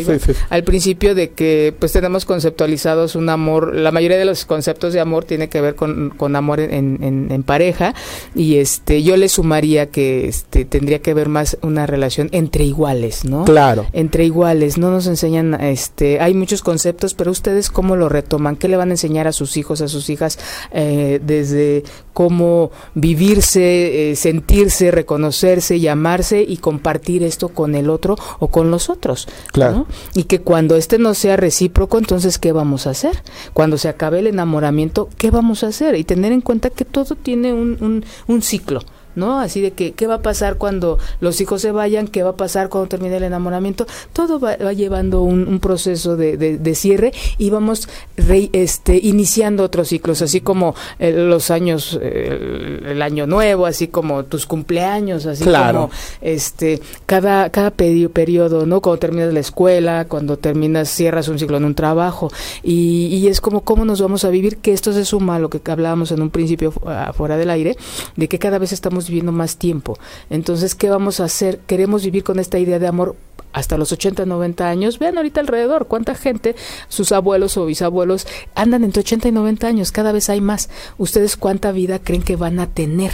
al 0.49 0.63
principio 0.65 1.15
de 1.15 1.29
que 1.29 1.73
pues 1.79 1.93
tenemos 1.93 2.25
conceptualizados 2.25 3.15
un 3.15 3.29
amor, 3.29 3.73
la 3.73 3.93
mayoría 3.93 4.17
de 4.17 4.25
los 4.25 4.43
conceptos 4.43 4.91
de 4.91 4.99
amor 4.99 5.23
tiene 5.23 5.47
que 5.47 5.61
ver 5.61 5.75
con, 5.75 6.09
con 6.09 6.35
amor 6.35 6.59
en, 6.59 6.97
en, 7.01 7.43
pareja 7.43 7.95
y 8.35 8.57
este 8.57 9.03
yo 9.03 9.15
le 9.15 9.29
sumaría 9.29 9.89
que 9.89 10.27
este 10.27 10.65
tendría 10.65 10.99
que 10.99 11.13
ver 11.13 11.29
más 11.29 11.57
una 11.61 11.85
relación 11.85 12.27
entre 12.33 12.65
iguales, 12.65 13.23
¿no? 13.23 13.45
Claro. 13.45 13.85
Entre 13.93 14.25
iguales, 14.25 14.77
no 14.77 14.91
nos 14.91 15.07
enseñan 15.07 15.53
este 15.61 16.19
hay 16.19 16.33
muchos 16.33 16.61
conceptos, 16.61 17.13
pero 17.13 17.31
ustedes 17.31 17.69
cómo 17.69 17.95
lo 17.95 18.09
retoman, 18.09 18.57
qué 18.57 18.67
le 18.67 18.75
van 18.75 18.89
a 18.89 18.95
enseñar 18.95 19.27
a 19.27 19.31
sus 19.31 19.55
hijos 19.55 19.79
a 19.79 19.87
sus 19.87 19.92
hijas 20.09 20.39
eh, 20.71 21.19
desde 21.23 21.83
cómo 22.13 22.71
vivirse, 22.93 24.11
eh, 24.11 24.15
sentirse, 24.15 24.91
reconocerse, 24.91 25.79
llamarse 25.79 26.45
y 26.47 26.57
compartir 26.57 27.23
esto 27.23 27.49
con 27.49 27.75
el 27.75 27.89
otro 27.89 28.15
o 28.39 28.47
con 28.47 28.71
los 28.71 28.89
otros. 28.89 29.27
Claro. 29.51 29.87
Y 30.13 30.23
que 30.23 30.41
cuando 30.41 30.75
este 30.75 30.99
no 30.99 31.13
sea 31.13 31.37
recíproco, 31.37 31.97
entonces, 31.97 32.37
¿qué 32.37 32.51
vamos 32.51 32.87
a 32.87 32.91
hacer? 32.91 33.23
Cuando 33.53 33.77
se 33.77 33.89
acabe 33.89 34.19
el 34.19 34.27
enamoramiento, 34.27 35.09
¿qué 35.17 35.31
vamos 35.31 35.63
a 35.63 35.67
hacer? 35.67 35.95
Y 35.95 36.03
tener 36.03 36.31
en 36.31 36.41
cuenta 36.41 36.69
que 36.69 36.85
todo 36.85 37.15
tiene 37.15 37.53
un, 37.53 37.77
un, 37.81 38.05
un 38.27 38.41
ciclo. 38.41 38.81
¿No? 39.15 39.39
Así 39.39 39.61
de 39.61 39.71
que, 39.71 39.93
¿qué 39.93 40.07
va 40.07 40.15
a 40.15 40.21
pasar 40.21 40.57
cuando 40.57 40.97
los 41.19 41.39
hijos 41.41 41.61
se 41.61 41.71
vayan? 41.71 42.07
¿Qué 42.07 42.23
va 42.23 42.31
a 42.31 42.37
pasar 42.37 42.69
cuando 42.69 42.89
termine 42.89 43.17
el 43.17 43.23
enamoramiento? 43.23 43.85
Todo 44.13 44.39
va, 44.39 44.55
llevando 44.73 45.21
un, 45.21 45.59
proceso 45.59 46.17
de, 46.17 46.37
de, 46.37 46.75
cierre 46.75 47.13
y 47.37 47.49
vamos 47.49 47.87
este, 48.17 48.97
iniciando 48.97 49.63
otros 49.63 49.87
ciclos, 49.89 50.21
así 50.21 50.41
como 50.41 50.75
eh, 50.99 51.11
los 51.11 51.51
años, 51.51 51.99
el, 52.01 53.01
año 53.01 53.27
nuevo, 53.27 53.65
así 53.65 53.87
como 53.87 54.25
tus 54.25 54.45
cumpleaños, 54.45 55.25
así 55.25 55.43
como 55.43 55.89
este, 56.21 56.81
cada, 57.05 57.49
cada 57.49 57.71
periodo, 57.71 58.65
¿no? 58.65 58.81
Cuando 58.81 58.99
terminas 58.99 59.33
la 59.33 59.39
escuela, 59.39 60.05
cuando 60.07 60.37
terminas, 60.37 60.89
cierras 60.89 61.27
un 61.27 61.39
ciclo 61.39 61.57
en 61.57 61.65
un 61.65 61.75
trabajo 61.75 62.31
y, 62.63 63.07
y 63.07 63.27
es 63.27 63.41
como 63.41 63.61
cómo 63.61 63.85
nos 63.85 64.01
vamos 64.01 64.25
a 64.25 64.29
vivir, 64.29 64.57
que 64.57 64.73
esto 64.73 64.91
se 64.93 65.05
suma 65.05 65.35
a 65.35 65.39
lo 65.39 65.49
que 65.49 65.59
hablábamos 65.71 66.11
en 66.11 66.21
un 66.21 66.29
principio 66.29 66.71
fuera 67.13 67.37
del 67.37 67.49
aire, 67.49 67.77
de 68.15 68.27
que 68.27 68.39
cada 68.39 68.57
vez 68.57 68.71
estamos 68.71 69.02
viviendo 69.07 69.31
más 69.31 69.57
tiempo. 69.57 69.97
Entonces, 70.29 70.75
¿qué 70.75 70.89
vamos 70.89 71.19
a 71.19 71.25
hacer? 71.25 71.59
Queremos 71.67 72.03
vivir 72.03 72.23
con 72.23 72.39
esta 72.39 72.59
idea 72.59 72.79
de 72.79 72.87
amor 72.87 73.15
hasta 73.53 73.77
los 73.77 73.91
80, 73.91 74.25
90 74.25 74.67
años. 74.67 74.99
Vean 74.99 75.17
ahorita 75.17 75.39
alrededor 75.39 75.87
cuánta 75.87 76.15
gente, 76.15 76.55
sus 76.89 77.11
abuelos 77.11 77.55
o 77.57 77.65
bisabuelos, 77.65 78.27
andan 78.55 78.83
entre 78.83 79.01
80 79.01 79.29
y 79.29 79.31
90 79.31 79.67
años. 79.67 79.91
Cada 79.91 80.11
vez 80.11 80.29
hay 80.29 80.41
más. 80.41 80.69
¿Ustedes 80.97 81.37
cuánta 81.37 81.71
vida 81.71 81.99
creen 81.99 82.23
que 82.23 82.35
van 82.35 82.59
a 82.59 82.67
tener? 82.67 83.11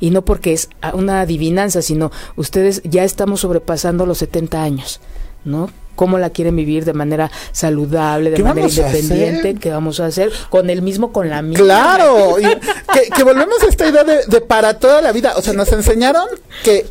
Y 0.00 0.10
no 0.10 0.24
porque 0.24 0.52
es 0.52 0.70
una 0.92 1.20
adivinanza, 1.20 1.82
sino 1.82 2.10
ustedes 2.36 2.82
ya 2.84 3.04
estamos 3.04 3.40
sobrepasando 3.40 4.06
los 4.06 4.18
70 4.18 4.62
años, 4.62 5.00
¿no? 5.44 5.70
Cómo 5.94 6.18
la 6.18 6.30
quieren 6.30 6.56
vivir 6.56 6.84
de 6.84 6.92
manera 6.92 7.30
saludable, 7.52 8.30
de 8.30 8.42
manera 8.42 8.68
independiente, 8.68 9.54
qué 9.54 9.70
vamos 9.70 10.00
a 10.00 10.06
hacer 10.06 10.32
con 10.50 10.70
el 10.70 10.82
mismo, 10.82 11.12
con 11.12 11.28
la 11.28 11.42
misma. 11.42 11.64
Claro, 11.64 12.36
que, 12.36 13.24
volvemos 13.24 13.62
a 13.62 13.66
esta 13.66 13.88
idea 13.88 14.04
de, 14.04 14.40
para 14.40 14.78
toda 14.78 15.00
la 15.00 15.12
vida. 15.12 15.34
O 15.36 15.42
sea, 15.42 15.52
nos 15.52 15.72
enseñaron 15.72 16.26
que, 16.62 16.86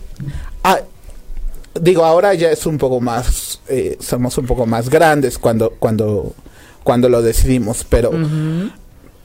ah, 0.63 0.79
digo, 1.79 2.05
ahora 2.05 2.33
ya 2.33 2.51
es 2.51 2.65
un 2.65 2.77
poco 2.77 2.99
más, 2.99 3.59
eh, 3.67 3.97
somos 3.99 4.37
un 4.37 4.45
poco 4.45 4.65
más 4.65 4.89
grandes 4.89 5.37
cuando, 5.37 5.71
cuando, 5.79 6.33
cuando 6.83 7.09
lo 7.09 7.21
decidimos, 7.21 7.85
pero 7.87 8.11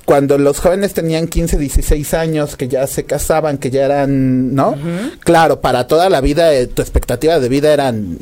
cuando 0.09 0.39
los 0.39 0.59
jóvenes 0.61 0.95
tenían 0.95 1.29
15, 1.29 1.59
16 1.59 2.15
años, 2.15 2.57
que 2.57 2.67
ya 2.67 2.87
se 2.87 3.05
casaban, 3.05 3.59
que 3.59 3.69
ya 3.69 3.85
eran, 3.85 4.55
¿no? 4.55 4.75
Claro, 5.21 5.61
para 5.61 5.87
toda 5.87 6.09
la 6.09 6.23
vida, 6.23 6.55
eh, 6.55 6.67
tu 6.67 6.81
expectativa 6.81 7.39
de 7.39 7.47
vida 7.51 7.75
eran 7.75 8.17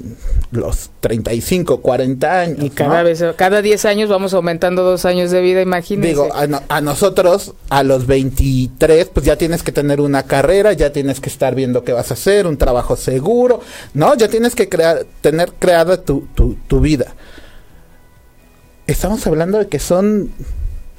los 0.50 0.90
35, 0.98 1.82
40 1.82 2.40
años. 2.40 2.58
Y 2.60 2.70
cada 2.70 3.04
vez, 3.04 3.24
cada 3.36 3.62
10 3.62 3.84
años 3.84 4.10
vamos 4.10 4.34
aumentando 4.34 4.82
dos 4.82 5.04
años 5.04 5.30
de 5.30 5.40
vida, 5.40 5.62
imagínense. 5.62 6.08
Digo, 6.08 6.28
a, 6.34 6.80
nosotros, 6.80 7.54
a 7.68 7.84
los 7.84 8.08
23, 8.08 9.06
pues 9.14 9.24
ya 9.24 9.36
tienes 9.36 9.62
que 9.62 9.70
tener 9.70 10.00
una 10.00 10.24
carrera, 10.24 10.72
ya 10.72 10.90
tienes 10.90 11.20
que 11.20 11.28
estar 11.28 11.54
viendo 11.54 11.84
qué 11.84 11.92
vas 11.92 12.10
a 12.10 12.14
hacer, 12.14 12.48
un 12.48 12.56
trabajo 12.56 12.96
seguro, 12.96 13.60
¿no? 13.94 14.16
Ya 14.16 14.26
tienes 14.26 14.56
que 14.56 14.68
crear, 14.68 15.06
tener 15.20 15.52
creada 15.56 16.02
tu, 16.02 16.26
tu, 16.34 16.56
tu 16.66 16.80
vida. 16.80 17.14
Estamos 18.88 19.24
hablando 19.28 19.58
de 19.58 19.68
que 19.68 19.78
son 19.78 20.32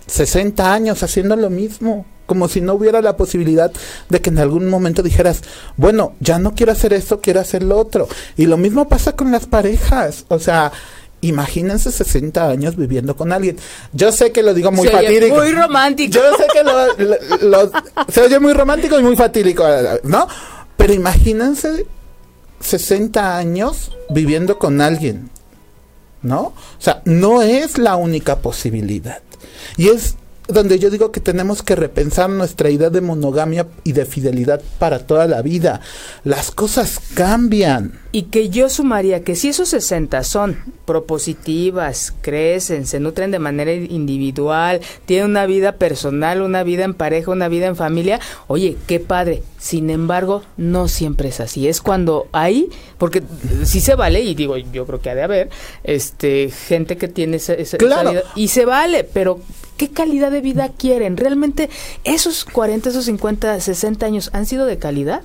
60 0.07 0.73
años 0.73 1.03
haciendo 1.03 1.35
lo 1.35 1.49
mismo, 1.49 2.05
como 2.25 2.47
si 2.47 2.61
no 2.61 2.73
hubiera 2.73 3.01
la 3.01 3.17
posibilidad 3.17 3.71
de 4.09 4.21
que 4.21 4.29
en 4.29 4.39
algún 4.39 4.69
momento 4.69 5.03
dijeras, 5.03 5.41
bueno, 5.77 6.13
ya 6.19 6.39
no 6.39 6.55
quiero 6.55 6.71
hacer 6.71 6.93
esto, 6.93 7.21
quiero 7.21 7.39
hacer 7.39 7.63
lo 7.63 7.77
otro. 7.77 8.07
Y 8.35 8.45
lo 8.45 8.57
mismo 8.57 8.87
pasa 8.87 9.13
con 9.15 9.31
las 9.31 9.45
parejas, 9.45 10.25
o 10.27 10.39
sea, 10.39 10.71
Imagínense 11.21 11.91
60 11.91 12.47
años 12.47 12.75
viviendo 12.75 13.15
con 13.15 13.31
alguien. 13.31 13.57
Yo 13.91 14.11
sé 14.11 14.31
que 14.31 14.43
lo 14.43 14.53
digo 14.53 14.71
muy 14.71 14.87
fatídico. 14.87 15.35
Muy 15.35 15.51
romántico. 15.51 16.13
Yo 16.13 16.21
sé 16.37 16.45
que 16.53 16.63
lo, 17.43 17.71
se 18.07 18.21
oye 18.21 18.39
muy 18.39 18.53
romántico 18.53 18.99
y 18.99 19.03
muy 19.03 19.15
fatídico, 19.15 19.65
¿no? 20.03 20.27
Pero 20.75 20.93
imagínense 20.93 21.87
60 22.59 23.35
años 23.35 23.91
viviendo 24.11 24.59
con 24.59 24.79
alguien, 24.79 25.31
¿no? 26.21 26.41
O 26.41 26.53
sea, 26.77 27.01
no 27.05 27.41
es 27.41 27.79
la 27.79 27.95
única 27.95 28.37
posibilidad. 28.37 29.21
Y 29.77 29.89
es 29.89 30.15
donde 30.47 30.79
yo 30.79 30.89
digo 30.89 31.11
que 31.11 31.19
tenemos 31.19 31.61
que 31.61 31.75
repensar 31.75 32.29
nuestra 32.29 32.69
idea 32.69 32.89
de 32.89 33.01
monogamia 33.01 33.67
y 33.83 33.91
de 33.91 34.05
fidelidad 34.05 34.61
para 34.79 34.99
toda 34.99 35.27
la 35.27 35.41
vida. 35.41 35.81
Las 36.23 36.51
cosas 36.51 36.99
cambian. 37.13 37.99
Y 38.11 38.23
que 38.23 38.49
yo 38.49 38.69
sumaría 38.69 39.23
que 39.23 39.35
si 39.35 39.49
esos 39.49 39.69
60 39.69 40.23
son 40.23 40.57
propositivas, 40.85 42.13
crecen, 42.21 42.87
se 42.87 42.99
nutren 42.99 43.29
de 43.31 43.39
manera 43.39 43.73
individual, 43.73 44.79
tienen 45.05 45.29
una 45.29 45.45
vida 45.45 45.73
personal, 45.73 46.41
una 46.41 46.63
vida 46.63 46.85
en 46.85 46.93
pareja, 46.93 47.31
una 47.31 47.49
vida 47.49 47.67
en 47.67 47.75
familia, 47.75 48.19
oye, 48.47 48.77
qué 48.87 48.99
padre. 48.99 49.43
Sin 49.59 49.89
embargo, 49.89 50.43
no 50.55 50.87
siempre 50.87 51.29
es 51.29 51.41
así. 51.41 51.67
Es 51.67 51.81
cuando 51.81 52.27
hay, 52.31 52.69
porque 52.97 53.21
sí 53.65 53.81
se 53.81 53.95
vale, 53.95 54.21
y 54.21 54.33
digo, 54.33 54.55
yo 54.57 54.85
creo 54.85 55.01
que 55.01 55.09
ha 55.09 55.15
de 55.15 55.23
haber, 55.23 55.49
este, 55.83 56.49
gente 56.49 56.95
que 56.95 57.07
tiene 57.07 57.37
esa, 57.37 57.55
vida, 57.55 58.23
y 58.35 58.47
se 58.47 58.65
vale, 58.65 59.03
pero 59.03 59.41
¿qué 59.77 59.89
calidad 59.89 60.31
de 60.31 60.41
vida 60.41 60.69
quieren? 60.77 61.15
¿Realmente 61.17 61.69
esos 62.03 62.43
40, 62.45 62.89
esos 62.89 63.05
50, 63.05 63.59
60 63.59 64.05
años 64.05 64.29
han 64.33 64.45
sido 64.45 64.65
de 64.65 64.77
calidad? 64.77 65.21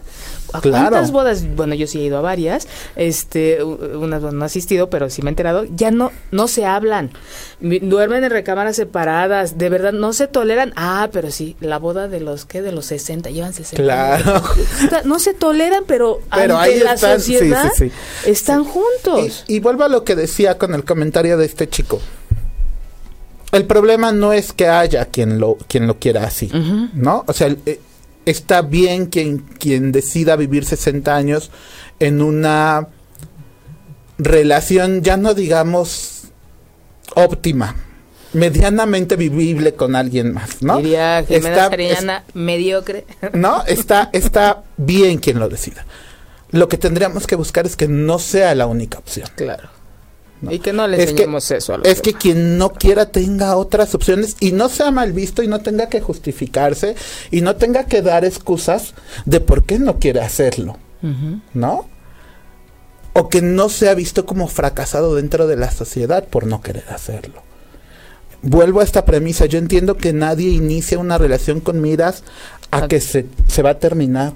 ¿A 0.53 0.61
cuántas 0.61 1.11
bodas? 1.13 1.57
Bueno, 1.57 1.75
yo 1.75 1.87
sí 1.87 1.99
he 1.99 2.05
ido 2.05 2.19
a 2.19 2.21
varias, 2.21 2.69
este, 2.95 3.65
unas 3.65 4.23
no 4.23 4.43
he 4.43 4.47
asistido, 4.47 4.91
pero 4.91 5.09
sí 5.09 5.23
me 5.23 5.31
he 5.31 5.33
enterado, 5.33 5.65
ya 5.65 5.91
no, 5.91 6.13
no 6.31 6.47
se 6.47 6.67
hablan, 6.67 7.11
duermen 7.61 8.23
en 8.25 8.31
recámaras 8.31 8.77
separadas, 8.77 9.57
de 9.57 9.71
verdad 9.71 9.93
no 9.93 10.13
se 10.13 10.27
toleran, 10.27 10.75
ah, 10.77 11.09
pero 11.11 11.31
sí, 11.31 11.57
la 11.61 11.79
boda 11.79 12.07
de 12.09 12.21
los, 12.21 12.45
¿qué? 12.45 12.61
De 12.61 12.71
los 12.71 12.87
60, 12.87 13.31
llevan 13.31 13.55
60 13.55 13.83
Claro. 13.83 14.43
No 15.05 15.19
se 15.19 15.35
toleran, 15.35 15.85
pero, 15.87 16.21
pero 16.35 16.59
ante 16.59 16.85
la 16.85 16.97
sociedad 16.97 17.71
están 18.27 18.65
juntos. 18.65 19.45
Y, 19.49 19.57
y 19.57 19.61
vuelvo 19.61 19.85
a 19.85 19.89
lo 19.89 20.05
que 20.05 20.15
decía 20.15 20.59
con 20.59 20.75
el 20.75 20.85
comentario 20.85 21.37
de 21.39 21.47
este 21.47 21.69
chico 21.69 22.01
el 23.53 23.67
problema 23.67 24.13
no 24.13 24.33
es 24.33 24.53
que 24.53 24.67
haya 24.69 25.07
quien 25.07 25.39
lo, 25.39 25.57
quien 25.69 25.87
lo 25.87 25.99
quiera 25.99 26.25
así, 26.25 26.51
¿no? 26.95 27.25
O 27.27 27.33
sea, 27.33 27.55
eh, 27.67 27.81
está 28.25 28.63
bien 28.63 29.07
quien, 29.07 29.39
quien 29.39 29.93
decida 29.93 30.37
vivir 30.37 30.65
60 30.65 31.15
años 31.15 31.51
en 32.01 32.23
una 32.23 32.89
relación, 34.19 35.03
ya 35.03 35.17
no 35.17 35.35
digamos 35.35 36.25
óptima, 37.15 37.77
medianamente 38.33 39.17
vivible 39.17 39.75
con 39.75 39.97
alguien 39.97 40.33
más, 40.33 40.63
¿no? 40.63 40.79
Diría 40.79 41.25
Sariñana, 41.27 42.25
mediocre. 42.35 43.05
No, 43.33 43.65
está, 43.67 44.09
está 44.13 44.65
bien 44.77 45.19
quien 45.19 45.39
lo 45.39 45.49
decida. 45.49 45.85
Lo 46.51 46.69
que 46.69 46.79
tendríamos 46.79 47.27
que 47.27 47.37
buscar 47.37 47.67
es 47.67 47.77
que 47.77 47.89
no 47.89 48.19
sea 48.19 48.55
la 48.55 48.67
única 48.67 48.99
opción. 48.99 49.29
Claro. 49.37 49.69
Y 50.51 50.59
que 50.59 50.73
no 50.73 50.89
le 50.89 51.01
enseñemos 51.01 51.51
eso 51.51 51.75
a 51.75 51.79
los 51.79 51.87
Es 51.87 52.01
que 52.01 52.15
quien 52.15 52.59
no 52.59 52.73
quiera 52.73 53.07
tenga 53.07 53.57
otras 53.57 53.95
opciones 53.95 54.37
y 54.41 54.53
no 54.53 54.69
sea 54.69 54.91
mal 54.91 55.13
visto 55.13 55.43
y 55.43 55.49
no 55.49 55.61
tenga 55.61 55.89
que 55.89 56.01
justificarse 56.01 56.97
y 57.31 57.43
no 57.43 57.57
tenga 57.57 57.85
que 57.85 58.03
dar 58.03 58.25
excusas 58.25 58.95
de 59.25 59.41
por 59.41 59.65
qué 59.65 59.79
no 59.79 59.99
quiere 59.99 60.21
hacerlo. 60.21 60.79
¿No? 61.53 61.89
O 63.13 63.29
que 63.29 63.43
no 63.43 63.69
sea 63.69 63.95
visto 63.95 64.25
como 64.25 64.47
fracasado 64.47 65.17
dentro 65.17 65.47
de 65.47 65.57
la 65.57 65.71
sociedad 65.71 66.25
por 66.25 66.47
no 66.47 66.61
querer 66.61 66.85
hacerlo. 66.91 67.43
Vuelvo 68.43 68.81
a 68.81 68.85
esta 68.85 69.05
premisa, 69.05 69.47
yo 69.47 69.59
entiendo 69.59 69.97
que 69.97 70.13
nadie 70.13 70.49
inicia 70.49 70.99
una 70.99 71.19
relación 71.19 71.61
con 71.61 71.81
miras 71.81 72.25
a 72.71 72.89
que 72.89 73.01
se, 73.01 73.27
se 73.49 73.63
va 73.63 73.71
a 73.71 73.79
terminar. 73.79 74.33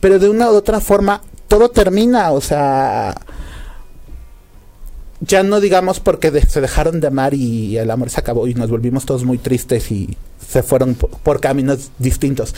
Pero 0.00 0.18
de 0.18 0.28
una 0.28 0.50
u 0.50 0.54
otra 0.54 0.80
forma, 0.80 1.22
todo 1.48 1.70
termina, 1.70 2.32
o 2.32 2.40
sea, 2.40 3.14
ya 5.20 5.42
no 5.42 5.60
digamos 5.60 6.00
porque 6.00 6.30
se 6.46 6.60
dejaron 6.60 7.00
de 7.00 7.08
amar 7.08 7.34
y 7.34 7.76
el 7.76 7.90
amor 7.90 8.10
se 8.10 8.20
acabó 8.20 8.46
y 8.46 8.54
nos 8.54 8.70
volvimos 8.70 9.04
todos 9.04 9.24
muy 9.24 9.38
tristes 9.38 9.90
y 9.90 10.16
se 10.46 10.62
fueron 10.62 10.94
por, 10.94 11.40
caminos 11.40 11.90
distintos. 11.98 12.54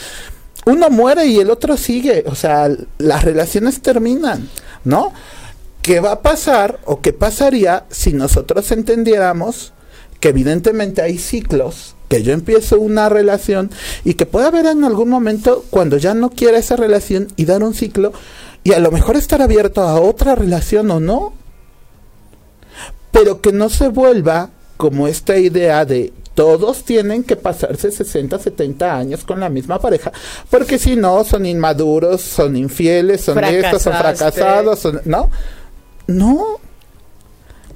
Uno 0.65 0.89
muere 0.89 1.25
y 1.25 1.39
el 1.39 1.51
otro 1.51 1.75
sigue, 1.75 2.23
o 2.25 2.35
sea, 2.35 2.69
las 2.97 3.23
relaciones 3.23 3.81
terminan, 3.81 4.49
¿no? 4.85 5.11
¿Qué 5.81 5.99
va 5.99 6.13
a 6.13 6.21
pasar 6.21 6.79
o 6.85 7.01
qué 7.01 7.11
pasaría 7.11 7.85
si 7.89 8.13
nosotros 8.13 8.71
entendiéramos 8.71 9.73
que 10.21 10.29
evidentemente 10.29 11.01
hay 11.01 11.17
ciclos, 11.17 11.95
que 12.07 12.23
yo 12.23 12.31
empiezo 12.31 12.79
una 12.79 13.09
relación 13.09 13.71
y 14.05 14.13
que 14.13 14.25
puede 14.25 14.47
haber 14.47 14.67
en 14.67 14.85
algún 14.85 15.09
momento 15.09 15.65
cuando 15.69 15.97
ya 15.97 16.13
no 16.13 16.29
quiera 16.29 16.57
esa 16.57 16.77
relación 16.77 17.27
y 17.35 17.43
dar 17.43 17.61
un 17.61 17.73
ciclo 17.73 18.13
y 18.63 18.71
a 18.71 18.79
lo 18.79 18.89
mejor 18.91 19.17
estar 19.17 19.41
abierto 19.41 19.81
a 19.81 19.99
otra 19.99 20.35
relación 20.35 20.89
o 20.91 21.01
no? 21.01 21.33
Pero 23.13 23.39
que 23.39 23.53
no 23.53 23.69
se 23.69 23.87
vuelva 23.87 24.49
como 24.75 25.07
esta 25.07 25.37
idea 25.37 25.85
de 25.85 26.11
todos 26.33 26.83
tienen 26.83 27.23
que 27.23 27.35
pasarse 27.35 27.91
60, 27.91 28.39
70 28.39 28.97
años 28.97 29.23
con 29.23 29.39
la 29.39 29.49
misma 29.49 29.79
pareja, 29.79 30.11
porque 30.49 30.79
si 30.79 30.95
no 30.95 31.23
son 31.23 31.45
inmaduros, 31.45 32.21
son 32.21 32.55
infieles, 32.57 33.21
son 33.21 33.41
estos, 33.43 33.83
son 33.83 33.93
fracasados, 33.93 34.79
son, 34.79 34.99
¿no? 35.05 35.29
No, 36.07 36.59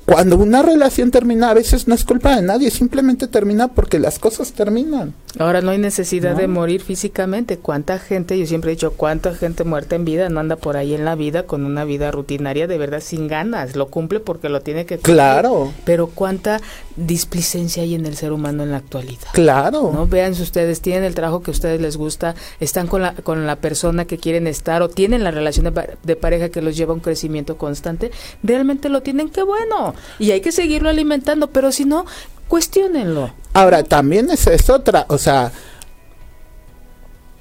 cuando 0.08 0.38
una 0.38 0.62
relación 0.62 1.12
termina, 1.12 1.50
a 1.50 1.54
veces 1.54 1.86
no 1.90 1.94
es 1.94 2.06
culpa 2.06 2.34
de 2.38 2.42
nadie, 2.42 2.72
simplemente 2.72 3.28
termina 3.28 3.68
porque 3.68 4.00
las 4.00 4.20
cosas 4.20 4.54
terminan. 4.54 5.14
Ahora 5.38 5.60
no 5.60 5.72
hay 5.72 5.80
necesidad 5.80 6.34
de 6.38 6.48
morir 6.48 6.82
físicamente. 6.82 7.58
¿Cuánta 7.58 8.00
gente, 8.00 8.40
yo 8.40 8.46
siempre 8.48 8.72
he 8.72 8.76
dicho, 8.76 8.94
cuánta 8.94 9.36
gente 9.36 9.66
muerta 9.66 9.98
en 9.98 10.06
vida 10.06 10.30
no 10.30 10.40
anda 10.40 10.56
por 10.56 10.78
ahí 10.78 10.94
en 10.96 11.04
la 11.04 11.16
vida 11.16 11.44
con 11.44 11.66
una 11.66 11.84
vida 11.84 12.10
rutinaria 12.10 12.68
de 12.68 12.78
verdad 12.78 13.02
sin 13.02 13.28
ganas? 13.28 13.76
Lo 13.76 13.88
cumple 13.88 14.22
porque 14.22 14.48
lo 14.48 14.62
tiene 14.62 14.86
que 14.86 14.96
cumplir. 14.96 15.16
Claro. 15.16 15.74
Pero 15.84 16.08
cuánta 16.08 16.62
displicencia 16.96 17.84
hay 17.84 17.94
en 17.94 18.06
el 18.06 18.16
ser 18.16 18.32
humano 18.32 18.64
en 18.64 18.72
la 18.72 18.78
actualidad. 18.78 19.28
Claro. 19.34 19.92
¿No? 19.94 20.08
Vean 20.08 20.36
si 20.36 20.42
ustedes 20.42 20.80
tienen 20.80 21.04
el 21.04 21.16
trabajo 21.16 21.42
que 21.42 21.52
a 21.52 21.54
ustedes 21.54 21.82
les 21.82 21.98
gusta, 21.98 22.34
están 22.62 22.88
con 22.88 23.02
la, 23.02 23.14
con 23.14 23.46
la 23.46 23.58
persona 23.58 24.06
que 24.06 24.18
quieren 24.18 24.48
estar 24.48 24.82
o 24.82 24.88
tienen 24.88 25.26
la 25.26 25.32
relación 25.32 25.72
de, 25.72 25.98
de 26.02 26.16
pareja 26.16 26.48
que 26.48 26.62
los 26.62 26.78
lleva 26.78 26.94
a 26.94 26.96
un 26.96 27.02
crecimiento 27.02 27.58
constante, 27.58 28.10
realmente 28.42 28.88
lo 28.88 29.02
tienen, 29.02 29.30
qué 29.30 29.44
bueno 29.44 29.97
y 30.20 30.32
hay 30.32 30.42
que 30.42 30.52
seguirlo 30.52 30.90
alimentando, 30.90 31.52
pero 31.52 31.72
si 31.72 31.86
no, 31.86 32.06
cuestionenlo. 32.48 33.34
Ahora, 33.54 33.84
también 33.84 34.30
es, 34.30 34.48
es 34.48 34.70
otra, 34.70 35.06
o 35.10 35.18
sea, 35.18 35.52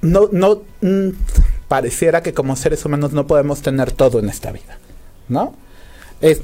no, 0.01 0.29
no, 0.31 0.63
mm, 0.81 1.09
pareciera 1.67 2.21
que 2.21 2.33
como 2.33 2.55
seres 2.55 2.83
humanos 2.85 3.13
no 3.13 3.27
podemos 3.27 3.61
tener 3.61 3.91
todo 3.91 4.19
en 4.19 4.29
esta 4.29 4.51
vida, 4.51 4.77
¿no? 5.27 5.53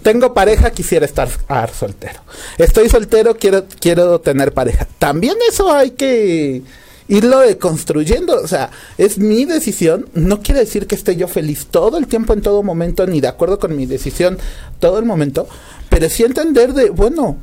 tengo 0.03 0.33
pareja, 0.33 0.71
quisiera 0.71 1.05
estar 1.05 1.29
soltero. 1.73 2.21
Estoy 2.57 2.89
soltero, 2.89 3.35
quiero, 3.35 3.65
quiero 3.79 4.21
tener 4.21 4.53
pareja. 4.53 4.87
También 4.99 5.35
eso 5.49 5.73
hay 5.73 5.91
que 5.91 6.61
irlo 7.07 7.41
construyendo. 7.59 8.39
O 8.41 8.47
sea, 8.47 8.69
es 8.97 9.17
mi 9.17 9.45
decisión. 9.45 10.09
No 10.13 10.41
quiere 10.41 10.61
decir 10.61 10.87
que 10.87 10.95
esté 10.95 11.15
yo 11.15 11.27
feliz 11.27 11.67
todo 11.71 11.97
el 11.97 12.07
tiempo, 12.07 12.33
en 12.33 12.41
todo 12.41 12.63
momento, 12.63 13.07
ni 13.07 13.21
de 13.21 13.27
acuerdo 13.27 13.59
con 13.59 13.75
mi 13.75 13.85
decisión 13.85 14.37
todo 14.79 14.99
el 14.99 15.05
momento. 15.05 15.47
Pero 15.89 16.09
sí 16.09 16.23
entender 16.23 16.73
de, 16.73 16.89
bueno, 16.89 17.37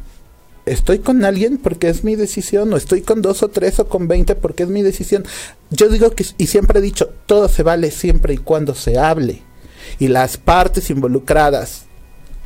estoy 0.66 0.98
con 1.00 1.24
alguien 1.24 1.58
porque 1.58 1.88
es 1.88 2.04
mi 2.04 2.16
decisión, 2.16 2.72
o 2.72 2.76
estoy 2.76 3.02
con 3.02 3.22
dos 3.22 3.42
o 3.42 3.48
tres 3.48 3.78
o 3.80 3.88
con 3.88 4.08
veinte 4.08 4.34
porque 4.34 4.64
es 4.64 4.68
mi 4.68 4.82
decisión. 4.82 5.24
Yo 5.70 5.88
digo 5.88 6.10
que, 6.10 6.26
y 6.38 6.46
siempre 6.46 6.78
he 6.78 6.82
dicho, 6.82 7.10
todo 7.26 7.48
se 7.48 7.62
vale 7.62 7.90
siempre 7.90 8.34
y 8.34 8.38
cuando 8.38 8.74
se 8.74 8.98
hable. 8.98 9.42
Y 9.98 10.08
las 10.08 10.36
partes 10.36 10.90
involucradas, 10.90 11.86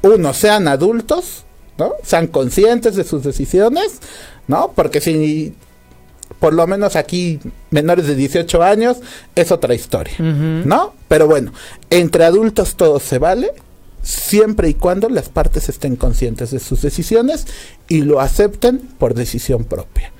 uno, 0.02 0.34
sean 0.34 0.68
adultos, 0.68 1.44
¿no? 1.78 1.94
Sean 2.02 2.26
conscientes 2.28 2.96
de 2.96 3.04
sus 3.04 3.22
decisiones, 3.22 4.00
¿no? 4.48 4.72
Porque 4.74 5.00
si 5.00 5.54
por 6.40 6.54
lo 6.54 6.66
menos 6.66 6.96
aquí 6.96 7.40
menores 7.70 8.06
de 8.06 8.14
18 8.14 8.62
años 8.62 8.98
es 9.34 9.52
otra 9.52 9.74
historia, 9.74 10.14
¿no? 10.18 10.94
Pero 11.08 11.26
bueno, 11.26 11.52
entre 11.90 12.24
adultos 12.24 12.76
todo 12.76 13.00
se 13.00 13.18
vale 13.18 13.52
siempre 14.04 14.68
y 14.68 14.74
cuando 14.74 15.08
las 15.08 15.28
partes 15.28 15.68
estén 15.68 15.96
conscientes 15.96 16.52
de 16.52 16.60
sus 16.60 16.82
decisiones 16.82 17.46
y 17.88 18.02
lo 18.02 18.20
acepten 18.20 18.78
por 18.78 19.14
decisión 19.14 19.64
propia. 19.64 20.13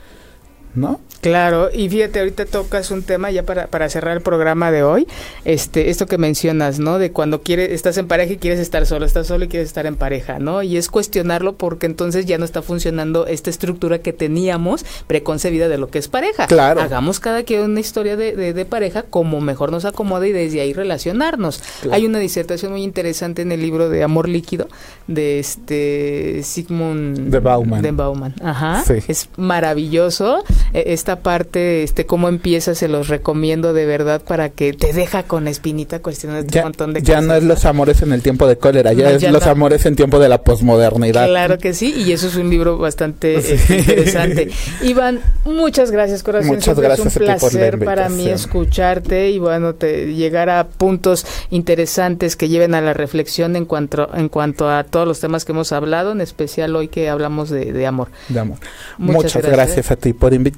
¿No? 0.75 1.01
Claro, 1.25 1.71
y 1.73 1.89
fíjate, 1.89 2.19
ahorita 2.19 2.45
tocas 2.45 2.91
un 2.91 3.03
tema 3.03 3.31
ya 3.31 3.45
para, 3.45 3.69
para 3.69 3.89
cerrar 3.89 4.15
el 4.15 4.23
programa 4.23 4.71
de 4.71 4.83
hoy, 4.83 5.07
este, 5.47 5.89
esto 5.89 6.05
que 6.05 6.19
mencionas, 6.19 6.79
¿no? 6.79 6.99
De 6.99 7.13
cuando 7.13 7.41
quieres, 7.41 7.71
estás 7.71 7.97
en 7.97 8.09
pareja 8.09 8.35
y 8.35 8.37
quieres 8.37 8.61
estar 8.61 8.85
solo, 8.85 9.07
estás 9.07 9.27
solo 9.27 9.47
y 9.47 9.49
quieres 9.49 9.69
estar 9.69 9.87
en 9.87 9.97
pareja, 9.97 10.39
¿no? 10.39 10.63
Y 10.63 10.77
es 10.77 10.91
cuestionarlo 10.91 11.57
porque 11.57 11.87
entonces 11.87 12.27
ya 12.27 12.37
no 12.37 12.45
está 12.45 12.61
funcionando 12.61 13.27
esta 13.27 13.49
estructura 13.49 14.01
que 14.01 14.13
teníamos 14.13 14.85
preconcebida 15.07 15.69
de 15.69 15.79
lo 15.79 15.89
que 15.89 15.99
es 15.99 16.09
pareja. 16.09 16.47
Claro. 16.47 16.83
Hagamos 16.83 17.21
cada 17.21 17.43
quien 17.43 17.63
una 17.63 17.81
historia 17.81 18.19
de, 18.19 18.53
de, 18.53 18.65
pareja 18.67 19.03
como 19.03 19.41
mejor 19.41 19.73
nos 19.73 19.87
acomode 19.87 20.29
y 20.29 20.33
desde 20.33 20.61
ahí 20.61 20.75
relacionarnos. 20.75 21.63
Hay 21.91 22.05
una 22.05 22.19
disertación 22.19 22.73
muy 22.73 22.83
interesante 22.83 23.41
en 23.41 23.51
el 23.51 23.63
libro 23.63 23.89
de 23.89 24.03
Amor 24.03 24.29
Líquido 24.29 24.69
de 25.07 25.39
este 25.39 26.43
Sigmund 26.43 27.31
de 27.31 27.41
Bauman. 27.41 27.81
De 27.81 27.93
Bauman. 27.93 28.35
Ajá. 28.43 28.85
Es 29.09 29.31
maravilloso 29.39 30.45
esta 30.73 31.21
parte, 31.21 31.83
este, 31.83 32.07
cómo 32.07 32.29
empieza, 32.29 32.75
se 32.75 32.89
los 32.89 33.09
recomiendo 33.09 33.73
de 33.73 33.87
verdad 33.87 34.23
para 34.23 34.49
que 34.49 34.73
te 34.73 34.93
deja 34.93 35.23
con 35.23 35.47
espinita 35.47 36.01
cuestiones 36.01 36.47
de 36.47 36.59
un 36.59 36.65
montón 36.65 36.95
de 36.95 37.03
ya 37.03 37.21
no 37.21 37.35
es 37.35 37.45
los 37.45 37.65
amores 37.65 38.03
en 38.03 38.13
el 38.13 38.23
tiempo 38.23 38.47
de 38.47 38.57
cólera, 38.57 38.93
ya 38.93 39.11
es 39.11 39.23
los 39.31 39.47
amores 39.47 39.87
en 39.87 39.97
tiempo 39.97 40.19
de 40.19 40.29
la 40.29 40.43
posmodernidad. 40.43 41.27
Claro 41.27 41.59
que 41.59 41.75
sí, 41.75 41.95
y 41.97 42.13
eso 42.13 42.29
es 42.29 42.37
un 42.37 42.51
libro 42.51 42.79
bastante 42.79 43.37
este, 43.37 43.77
interesante. 43.79 44.51
Iván, 44.83 45.21
muchas 45.45 45.91
gracias, 45.91 46.23
corazón. 46.23 46.49
Muchas 46.49 46.79
gracias. 46.79 47.07
Es 47.07 47.17
un 47.17 47.23
placer 47.23 47.85
para 47.85 48.09
mí 48.09 48.29
escucharte 48.29 49.31
y 49.31 49.39
bueno, 49.39 49.75
te, 49.75 50.15
llegar 50.15 50.51
a 50.51 50.67
puntos 50.67 51.27
interesantes 51.51 52.37
que 52.37 52.49
lleven 52.49 52.75
a 52.75 52.81
la 52.81 52.95
reflexión 52.95 53.57
en 53.57 53.65
cuanto, 53.65 54.11
en 54.15 54.29
cuanto 54.29 54.71
a 54.71 54.85
todos 54.85 55.07
los 55.07 55.21
temas 55.21 55.45
que 55.45 55.53
hemos 55.53 55.73
hablado, 55.73 56.13
en 56.13 56.21
especial 56.21 56.75
hoy 56.75 56.89
que 56.89 57.09
hablamos 57.09 57.51
de, 57.51 57.87
amor. 57.87 58.09
De 58.29 58.41
amor. 58.41 58.59
Muchas, 58.99 59.43
gracias 59.43 59.91
a 59.91 59.97
ti 59.97 60.13
por 60.13 60.33
invitarme 60.33 60.54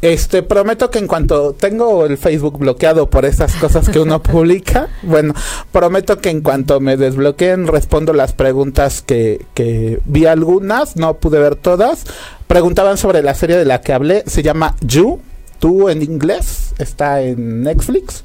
este, 0.00 0.42
prometo 0.42 0.90
que 0.90 0.98
en 0.98 1.06
cuanto 1.06 1.52
tengo 1.52 2.06
el 2.06 2.18
Facebook 2.18 2.58
bloqueado 2.58 3.08
por 3.08 3.24
esas 3.24 3.54
cosas 3.54 3.88
que 3.88 4.00
uno 4.00 4.22
publica, 4.22 4.88
bueno, 5.02 5.34
prometo 5.70 6.18
que 6.18 6.30
en 6.30 6.40
cuanto 6.40 6.80
me 6.80 6.96
desbloqueen 6.96 7.66
respondo 7.66 8.12
las 8.12 8.32
preguntas 8.32 9.02
que, 9.02 9.46
que 9.54 10.00
vi 10.04 10.26
algunas, 10.26 10.96
no 10.96 11.14
pude 11.14 11.38
ver 11.38 11.56
todas. 11.56 12.04
Preguntaban 12.46 12.98
sobre 12.98 13.22
la 13.22 13.34
serie 13.34 13.56
de 13.56 13.64
la 13.64 13.80
que 13.80 13.92
hablé, 13.92 14.24
se 14.26 14.42
llama 14.42 14.76
You, 14.80 15.20
tú 15.58 15.88
en 15.88 16.02
inglés, 16.02 16.74
está 16.78 17.22
en 17.22 17.62
Netflix. 17.62 18.22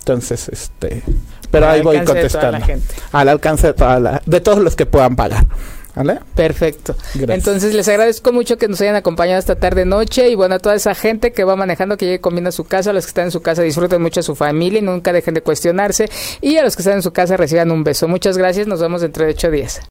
Entonces, 0.00 0.48
este, 0.48 1.02
pero 1.50 1.68
ahí 1.68 1.82
voy 1.82 2.02
contestando. 2.04 2.64
Al 3.12 3.28
alcance 3.28 3.68
de 3.68 3.74
toda 3.74 4.00
la, 4.00 4.22
de 4.24 4.40
todos 4.40 4.58
los 4.58 4.74
que 4.74 4.86
puedan 4.86 5.16
pagar. 5.16 5.46
Perfecto. 6.34 6.96
Entonces 7.28 7.74
les 7.74 7.88
agradezco 7.88 8.32
mucho 8.32 8.56
que 8.56 8.68
nos 8.68 8.80
hayan 8.80 8.96
acompañado 8.96 9.38
esta 9.38 9.56
tarde 9.56 9.84
noche 9.84 10.28
y 10.28 10.34
bueno, 10.34 10.56
a 10.56 10.58
toda 10.58 10.74
esa 10.74 10.94
gente 10.94 11.32
que 11.32 11.44
va 11.44 11.56
manejando, 11.56 11.96
que 11.96 12.06
llegue 12.06 12.20
comiendo 12.20 12.48
a 12.48 12.52
su 12.52 12.64
casa, 12.64 12.90
a 12.90 12.92
los 12.92 13.04
que 13.04 13.10
están 13.10 13.24
en 13.26 13.30
su 13.30 13.42
casa 13.42 13.62
disfruten 13.62 14.00
mucho 14.02 14.20
a 14.20 14.22
su 14.22 14.34
familia 14.34 14.78
y 14.78 14.82
nunca 14.82 15.12
dejen 15.12 15.34
de 15.34 15.42
cuestionarse 15.42 16.08
y 16.40 16.56
a 16.56 16.62
los 16.62 16.76
que 16.76 16.82
están 16.82 16.94
en 16.94 17.02
su 17.02 17.12
casa 17.12 17.36
reciban 17.36 17.70
un 17.70 17.84
beso. 17.84 18.08
Muchas 18.08 18.38
gracias, 18.38 18.66
nos 18.66 18.80
vemos 18.80 19.00
dentro 19.00 19.24
de 19.24 19.32
ocho 19.32 19.50
días. 19.50 19.88